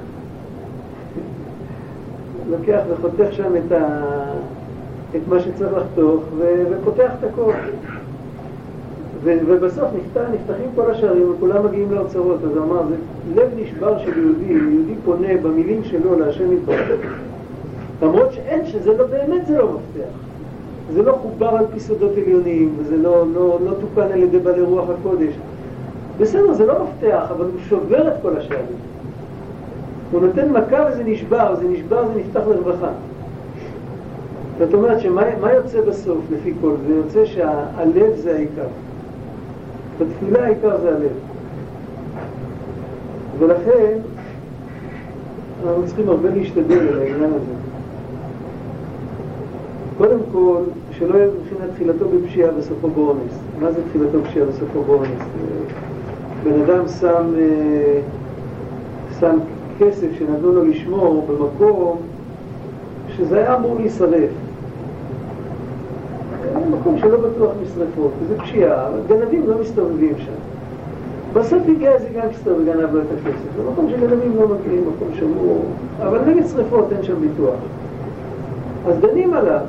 לוקח 2.51 2.79
וחותך 2.89 3.33
שם 3.33 3.55
את, 3.55 3.71
ה, 3.71 4.03
את 5.15 5.21
מה 5.27 5.39
שצריך 5.39 5.73
לחתוך 5.73 6.23
ו, 6.37 6.63
ופותח 6.71 7.11
את 7.19 7.23
הכל. 7.23 7.51
ו, 9.23 9.37
ובסוף 9.45 9.89
נפתח, 9.95 10.21
נפתחים 10.33 10.69
כל 10.75 10.91
השערים 10.91 11.31
וכולם 11.31 11.65
מגיעים 11.65 11.91
לאוצרות, 11.91 12.39
אז 12.43 12.57
הוא 12.57 12.65
אמר, 12.65 12.81
זה 12.89 12.95
לב 13.41 13.49
נשבר 13.57 13.99
של 13.99 14.17
יהודי, 14.17 14.53
יהודי 14.53 14.95
פונה 15.05 15.37
במילים 15.43 15.83
שלו 15.83 16.19
להשם 16.19 16.53
יתברך. 16.53 16.99
למרות 18.01 18.33
שאין, 18.33 18.65
שזה 18.65 18.97
לא, 18.97 19.07
באמת 19.07 19.47
זה 19.47 19.57
לא 19.57 19.71
מפתח. 19.71 20.09
זה 20.91 21.01
לא 21.01 21.17
חובר 21.21 21.47
על 21.47 21.65
פי 21.73 21.79
סודות 21.79 22.11
עליונים, 22.17 22.75
וזה 22.77 22.97
לא, 22.97 23.25
לא, 23.33 23.59
לא 23.65 23.71
תוקן 23.81 24.11
על 24.11 24.19
ידי 24.19 24.39
בעלי 24.39 24.61
רוח 24.61 24.89
הקודש. 24.89 25.33
בסדר, 26.19 26.53
זה 26.53 26.65
לא 26.65 26.73
מפתח, 26.83 27.23
אבל 27.29 27.45
הוא 27.45 27.59
שובר 27.69 28.07
את 28.07 28.13
כל 28.21 28.37
השערים. 28.37 28.77
הוא 30.11 30.21
נותן 30.21 30.51
מכה 30.51 30.85
וזה 30.91 31.03
נשבר, 31.03 31.55
זה 31.55 31.67
נשבר, 31.67 32.07
זה 32.07 32.19
נפתח 32.19 32.41
לרווחה. 32.47 32.91
זאת 34.59 34.73
אומרת 34.73 34.99
שמה 34.99 35.53
יוצא 35.53 35.81
בסוף 35.81 36.19
לפי 36.31 36.53
כל 36.61 36.73
זה? 36.87 36.93
יוצא 36.93 37.25
שהלב 37.25 38.15
זה 38.15 38.35
העיקר. 38.35 38.67
בתפילה 39.99 40.45
העיקר 40.45 40.77
זה 40.81 40.89
הלב. 40.89 41.11
ולכן 43.39 43.97
אנחנו 45.67 45.85
צריכים 45.85 46.09
הרבה 46.09 46.29
להשתדל 46.29 46.79
על 46.79 46.99
העניין 46.99 47.33
הזה. 47.33 47.62
קודם 49.97 50.19
כל, 50.31 50.57
שלא 50.91 51.15
יהיה 51.15 51.27
מבחינת 51.27 51.69
תחילתו 51.75 52.05
בפשיעה 52.09 52.49
וסופו 52.57 52.87
באונס. 52.87 53.39
מה 53.59 53.71
זה 53.71 53.79
תחילתו 53.89 54.19
בפשיעה 54.19 54.49
וסופו 54.49 54.83
באונס? 54.83 55.21
בן 56.43 56.61
אדם 56.61 56.87
שם, 56.99 57.23
אה, 57.37 57.99
שם 59.19 59.37
כסף 59.79 60.07
שנתנו 60.19 60.51
לו 60.51 60.65
לשמור 60.65 61.27
במקום 61.27 61.97
שזה 63.17 63.37
היה 63.37 63.55
אמור 63.55 63.75
להישרף. 63.75 64.29
מקום 66.71 66.97
שלא 66.99 67.17
בטוח 67.17 67.51
משרפות, 67.63 68.11
וזה 68.21 68.37
פשיעה, 68.37 68.87
גנבים 69.07 69.43
לא 69.47 69.61
מסתובבים 69.61 70.13
שם. 70.17 70.31
בסוף 71.33 71.63
הגיע 71.67 71.91
איזה 71.91 72.07
גנגסטר 72.13 72.55
וגנב 72.59 72.93
לו 72.93 73.01
את 73.01 73.05
הכסף. 73.21 73.55
זה 73.57 73.71
מקום 73.71 73.89
שגנבים 73.89 74.35
לא 74.35 74.47
מגיעים, 74.47 74.83
מקום 74.95 75.07
שמור, 75.13 75.65
אבל 75.99 76.19
נגד 76.25 76.47
שרפות 76.47 76.87
אין 76.91 77.03
שם 77.03 77.21
ביטוח. 77.21 77.55
אז 78.87 78.95
דנים 78.99 79.33
עליו. 79.33 79.59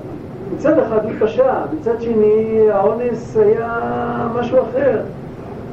מצד 0.52 0.78
אחד 0.78 1.04
הוא 1.04 1.12
פשע, 1.20 1.52
מצד 1.80 2.00
שני 2.00 2.66
האונס 2.70 3.36
היה 3.36 3.78
משהו 4.34 4.58
אחר. 4.58 5.00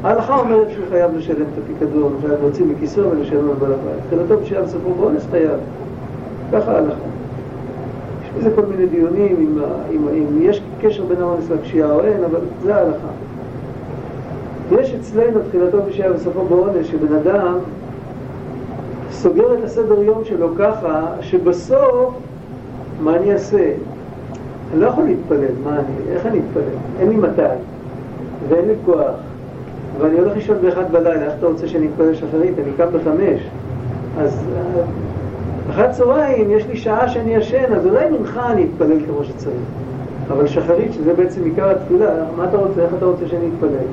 ההלכה 0.04 0.40
אומרת 0.40 0.68
שהוא 0.74 0.86
חייב 0.90 1.16
לשלם 1.16 1.46
את 1.54 1.64
הפיקדון, 1.64 2.18
חייב 2.22 2.42
להוציא 2.42 2.66
מכיסו 2.66 3.02
ולשלם 3.12 3.50
על 3.50 3.56
בעל 3.60 3.72
הבית. 3.74 4.04
תחילתו 4.08 4.44
פשיעה 4.44 4.62
בסופו 4.62 4.94
באונס 4.94 5.28
חייב. 5.32 5.60
ככה 6.52 6.72
ההלכה. 6.72 6.96
יש 8.24 8.30
בזה 8.38 8.56
כל 8.56 8.62
מיני 8.62 8.86
דיונים 8.86 9.36
אם, 9.40 9.60
אם, 9.92 10.08
אם 10.08 10.42
יש 10.42 10.62
קשר 10.82 11.06
בין 11.06 11.22
האונס 11.22 11.50
לפשיעה 11.50 11.92
או 11.92 12.02
אין, 12.02 12.24
אבל 12.24 12.40
זה 12.64 12.76
ההלכה. 12.76 13.08
יש 14.72 14.94
אצלנו 14.94 15.40
תחילתו 15.50 15.78
פשיעה 15.90 16.14
בסופו 16.14 16.46
באונס, 16.46 16.86
שבן 16.86 17.16
אדם 17.16 17.58
סוגר 19.12 19.54
את 19.54 19.64
הסדר 19.64 20.02
יום 20.04 20.26
שלו 20.26 20.48
ככה, 20.60 21.06
שבסוף, 21.22 22.14
מה 23.04 23.16
אני 23.16 23.34
אעשה? 23.34 23.72
אני 24.74 24.82
לא 24.82 24.88
יכול 24.88 25.04
להתפלל, 25.04 25.54
מה 25.64 25.76
אני, 25.80 26.14
איך 26.16 26.26
אני 26.26 26.40
אתפלל? 26.40 26.64
אין 27.00 27.10
לי 27.10 27.16
מתי, 27.16 27.42
ואין 28.50 28.68
לי 28.68 28.74
כוח, 28.86 29.16
ואני 30.00 30.20
הולך 30.20 30.36
לישון 30.36 30.58
באחד 30.62 30.92
בלילה, 30.92 31.26
איך 31.26 31.34
אתה 31.40 31.48
רוצה 31.48 31.68
שאני 31.68 31.88
אתפלל 31.88 32.16
שחרית? 32.16 32.60
אני 32.60 32.72
קם 32.78 32.88
בחמש. 32.94 33.42
אז 34.20 34.40
אחרי 35.70 35.84
הצהריים 35.84 36.52
יש 36.52 36.68
לי 36.68 36.78
שעה 36.78 37.10
שאני 37.10 37.36
ישן, 37.36 37.74
אז 37.74 37.86
אולי 37.86 38.10
מנחה 38.10 38.52
אני 38.52 38.66
אתפלל 38.66 39.06
כמו 39.06 39.24
שצריך. 39.24 39.56
אבל 40.32 40.48
שחרית, 40.48 40.94
שזה 40.94 41.14
בעצם 41.14 41.44
עיקר 41.44 41.70
התפילה, 41.70 42.10
מה 42.38 42.44
אתה 42.44 42.58
רוצה, 42.58 42.82
איך 42.82 42.92
אתה 42.98 43.06
רוצה 43.06 43.28
שאני 43.28 43.46
אתפלל? 43.56 43.88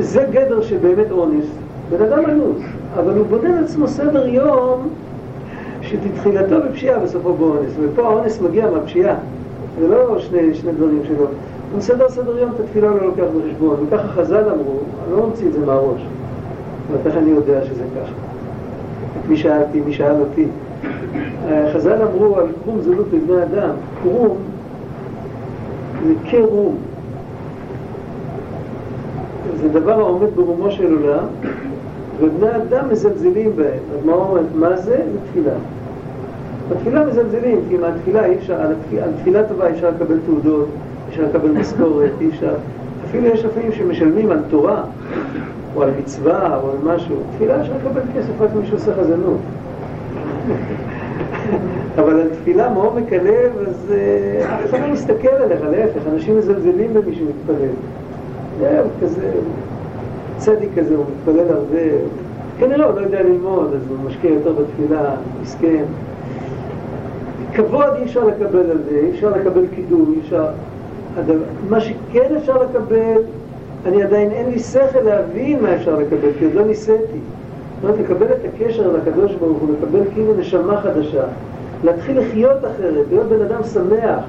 זה 0.00 0.26
גדר 0.30 0.62
שבאמת 0.62 1.10
אונס, 1.10 1.44
בן 1.90 2.02
אדם 2.02 2.24
אנוס, 2.24 2.62
אבל 2.94 3.18
הוא 3.18 3.26
בונה 3.26 3.60
לעצמו 3.60 3.88
סדר 3.88 4.26
יום 4.26 4.88
שתתחילתו 5.88 6.56
בפשיעה 6.68 6.98
בסופו 6.98 7.34
באונס, 7.34 7.72
ופה 7.80 8.02
האונס 8.02 8.40
מגיע 8.40 8.70
מהפשיעה, 8.70 9.14
זה 9.80 9.88
לא 9.88 10.18
שני, 10.18 10.54
שני 10.54 10.72
דברים 10.72 11.00
שלו. 11.08 11.16
הוא 11.18 11.78
מסדר 11.78 12.08
סדר 12.08 12.38
יום 12.38 12.50
את 12.54 12.60
התפילה 12.60 12.88
לא 12.88 13.06
לוקח 13.06 13.22
בחשבון, 13.22 13.76
וככה 13.86 14.08
חז"ל 14.08 14.44
אמרו, 14.44 14.78
אני 15.04 15.16
לא 15.16 15.26
ממציא 15.26 15.48
את 15.48 15.52
זה 15.52 15.66
מהראש, 15.66 16.00
אבל 16.90 16.98
איך 17.06 17.16
אני 17.16 17.30
יודע 17.30 17.64
שזה 17.64 17.84
ככה? 17.96 18.12
את 19.20 19.28
מי 19.28 19.36
שאלתי, 19.36 19.80
מי 19.80 19.92
שאל 19.92 20.20
אותי. 20.20 20.46
חז"ל 21.72 22.02
אמרו 22.02 22.36
על 22.36 22.46
קרום 22.64 22.80
זולות 22.80 23.06
בבני 23.08 23.42
אדם, 23.42 23.70
קרום 24.02 24.36
זה 26.06 26.12
קרום. 26.30 26.76
זה 29.60 29.68
דבר 29.68 30.00
העומד 30.00 30.28
ברומו 30.36 30.70
של 30.70 30.94
עולם, 30.94 31.24
ובני 32.20 32.56
אדם 32.56 32.88
מזלזלים 32.90 33.50
בהם. 33.56 33.80
אז 33.98 34.04
מה 34.04 34.14
מה 34.54 34.76
זה? 34.76 34.82
זה 34.82 35.18
תפילה. 35.30 35.52
בתפילה 36.70 37.06
מזלזלים, 37.06 37.60
כי 37.68 37.76
מהתפילה 37.76 38.24
אי 38.24 38.34
אפשר, 38.34 38.60
על, 38.60 38.74
תפילה 39.20 39.48
טובה 39.48 39.66
אי 39.66 39.72
אפשר 39.72 39.90
לקבל 39.90 40.18
תעודות, 40.26 40.68
אי 40.68 41.10
אפשר 41.10 41.22
לקבל 41.22 41.50
משכורת, 41.50 42.10
אי 42.20 42.28
אפשר... 42.28 42.54
אפילו 43.08 43.26
יש 43.26 43.44
לפעמים 43.44 43.72
שמשלמים 43.72 44.30
על 44.30 44.38
תורה, 44.50 44.82
או 45.76 45.82
על 45.82 45.90
מצווה, 45.98 46.60
או 46.62 46.70
על 46.70 46.94
משהו. 46.94 47.16
תפילה 47.36 47.60
אפשר 47.60 47.72
לקבל 47.72 48.00
כסף 48.14 48.40
רק 48.40 48.50
מי 48.60 48.66
שעושה 48.66 48.94
חזנות. 48.94 49.38
אבל 51.98 52.20
על 52.20 52.28
תפילה 52.28 52.70
מעומק 52.70 53.12
הלב, 53.12 53.52
אז 53.68 53.92
אף 54.42 54.70
אחד 54.70 54.80
לא 54.80 54.88
מסתכל 54.92 55.28
עליך, 55.28 55.60
להפך, 55.70 56.00
אנשים 56.12 56.38
מזלזלים 56.38 56.94
במי 56.94 57.14
שמתפלל. 57.14 57.68
זהו, 58.60 58.84
כזה, 59.02 59.30
צדיק 60.36 60.70
כזה, 60.78 60.96
הוא 60.96 61.04
מתפלל 61.12 61.48
הרבה. 61.50 61.78
כנראה 62.58 62.86
הוא 62.86 62.94
לא 62.94 63.00
יודע 63.00 63.22
ללמוד, 63.22 63.72
אז 63.74 63.80
הוא 63.88 63.96
משקיע 64.06 64.30
יותר 64.30 64.52
בתפילה, 64.52 65.14
מסכן. 65.42 65.84
כבוד 67.58 67.94
אי 67.96 68.04
אפשר 68.04 68.24
לקבל 68.24 68.70
על 68.70 68.78
זה, 68.88 68.98
אי 68.98 69.10
אפשר 69.10 69.30
לקבל 69.30 69.66
קידום, 69.74 70.12
אי 70.14 70.20
אפשר... 70.20 70.46
מה 71.68 71.80
שכן 71.80 72.34
אפשר 72.36 72.62
לקבל, 72.62 73.22
אני 73.86 74.02
עדיין 74.02 74.30
אין 74.30 74.50
לי 74.50 74.58
שכל 74.58 75.00
להבין 75.04 75.62
מה 75.62 75.74
אפשר 75.74 75.96
לקבל, 75.96 76.28
כי 76.38 76.44
עוד 76.44 76.54
לא 76.54 76.64
ניסיתי. 76.64 77.18
זאת 77.80 77.84
אומרת, 77.84 78.00
לקבל 78.00 78.26
את 78.26 78.38
הקשר 78.44 78.92
לקדוש 78.92 79.34
ברוך 79.34 79.58
הוא, 79.58 79.68
לקבל 79.78 80.00
כאילו 80.14 80.34
נשמה 80.38 80.80
חדשה, 80.80 81.24
להתחיל 81.84 82.20
לחיות 82.20 82.58
אחרת, 82.58 83.06
להיות 83.10 83.26
בן 83.26 83.42
אדם 83.42 83.62
שמח, 83.62 84.20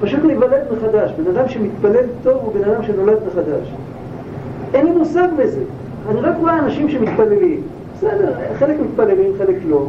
פשוט 0.00 0.24
להיוולד 0.24 0.62
מחדש. 0.72 1.12
בן 1.12 1.36
אדם 1.36 1.48
שמתפלל 1.48 2.04
טוב 2.22 2.36
הוא 2.42 2.52
בן 2.54 2.70
אדם 2.70 2.82
שנולד 2.82 3.18
מחדש. 3.26 3.72
אין 4.74 4.86
לי 4.86 4.92
מושג 4.92 5.28
בזה. 5.38 5.60
אני 6.08 6.20
רק 6.20 6.34
רואה 6.40 6.58
אנשים 6.58 6.88
שמתפללים. 6.88 7.60
בסדר, 7.96 8.32
חלק 8.58 8.76
מתפללים, 8.80 9.32
חלק 9.38 9.56
לא. 9.68 9.86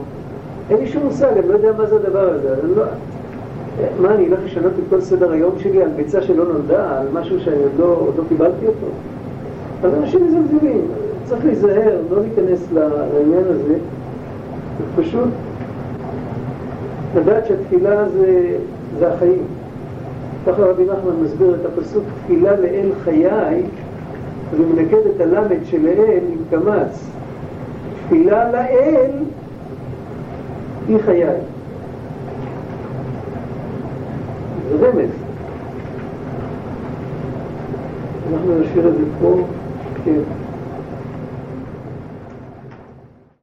אין 0.69 0.77
לי 0.77 0.87
שום 0.87 1.03
מושג, 1.03 1.37
אני 1.37 1.47
לא 1.47 1.53
יודע 1.53 1.71
מה 1.77 1.85
זה 1.85 1.95
הדבר 1.95 2.29
הזה. 2.29 2.55
לא... 2.75 2.83
מה, 4.01 4.15
אני 4.15 4.27
אלך 4.27 4.39
לשנות 4.45 4.71
את 4.79 4.83
כל 4.89 5.01
סדר 5.01 5.31
היום 5.31 5.51
שלי 5.59 5.81
על 5.81 5.89
ביצה 5.89 6.21
שלא 6.21 6.45
נולדה, 6.45 6.99
על 6.99 7.07
משהו 7.13 7.39
שאני 7.39 7.63
עוד 7.63 7.71
לא, 7.79 7.85
עוד 7.85 8.13
לא 8.17 8.23
קיבלתי 8.29 8.67
אותו? 8.67 8.87
אז 9.83 9.93
אנשים 9.93 10.27
מזלזלים. 10.27 10.81
צריך 11.25 11.45
להיזהר, 11.45 11.97
לא 12.11 12.17
להיכנס 12.21 12.67
לעניין 12.73 13.43
הזה. 13.49 13.75
פשוט 14.95 15.29
לדעת 17.15 17.45
שהתפילה 17.45 18.09
זה, 18.09 18.57
זה 18.99 19.13
החיים. 19.13 19.43
ככה 20.47 20.61
רבי 20.61 20.83
נחמן 20.83 21.23
מסביר 21.23 21.55
את 21.55 21.65
הפסוק 21.65 22.03
תפילה 22.23 22.59
לאל 22.59 22.89
חיי, 23.03 23.63
הוא 24.57 24.65
מנקד 24.75 24.97
את 25.15 25.21
הלמד 25.21 25.57
של 25.63 25.87
האל 25.87 26.19
עם 26.31 26.39
קמץ. 26.49 27.09
תפילה 28.05 28.51
לאל 28.51 29.11
היא 30.87 30.97
חיי. 31.05 31.25
זה 34.69 34.87
רמז. 34.87 35.09
אנחנו 38.33 38.59
נשאיר 38.59 38.87
את 38.87 38.93
זה 38.93 39.03
פה, 39.19 39.47
כן. 40.05 40.42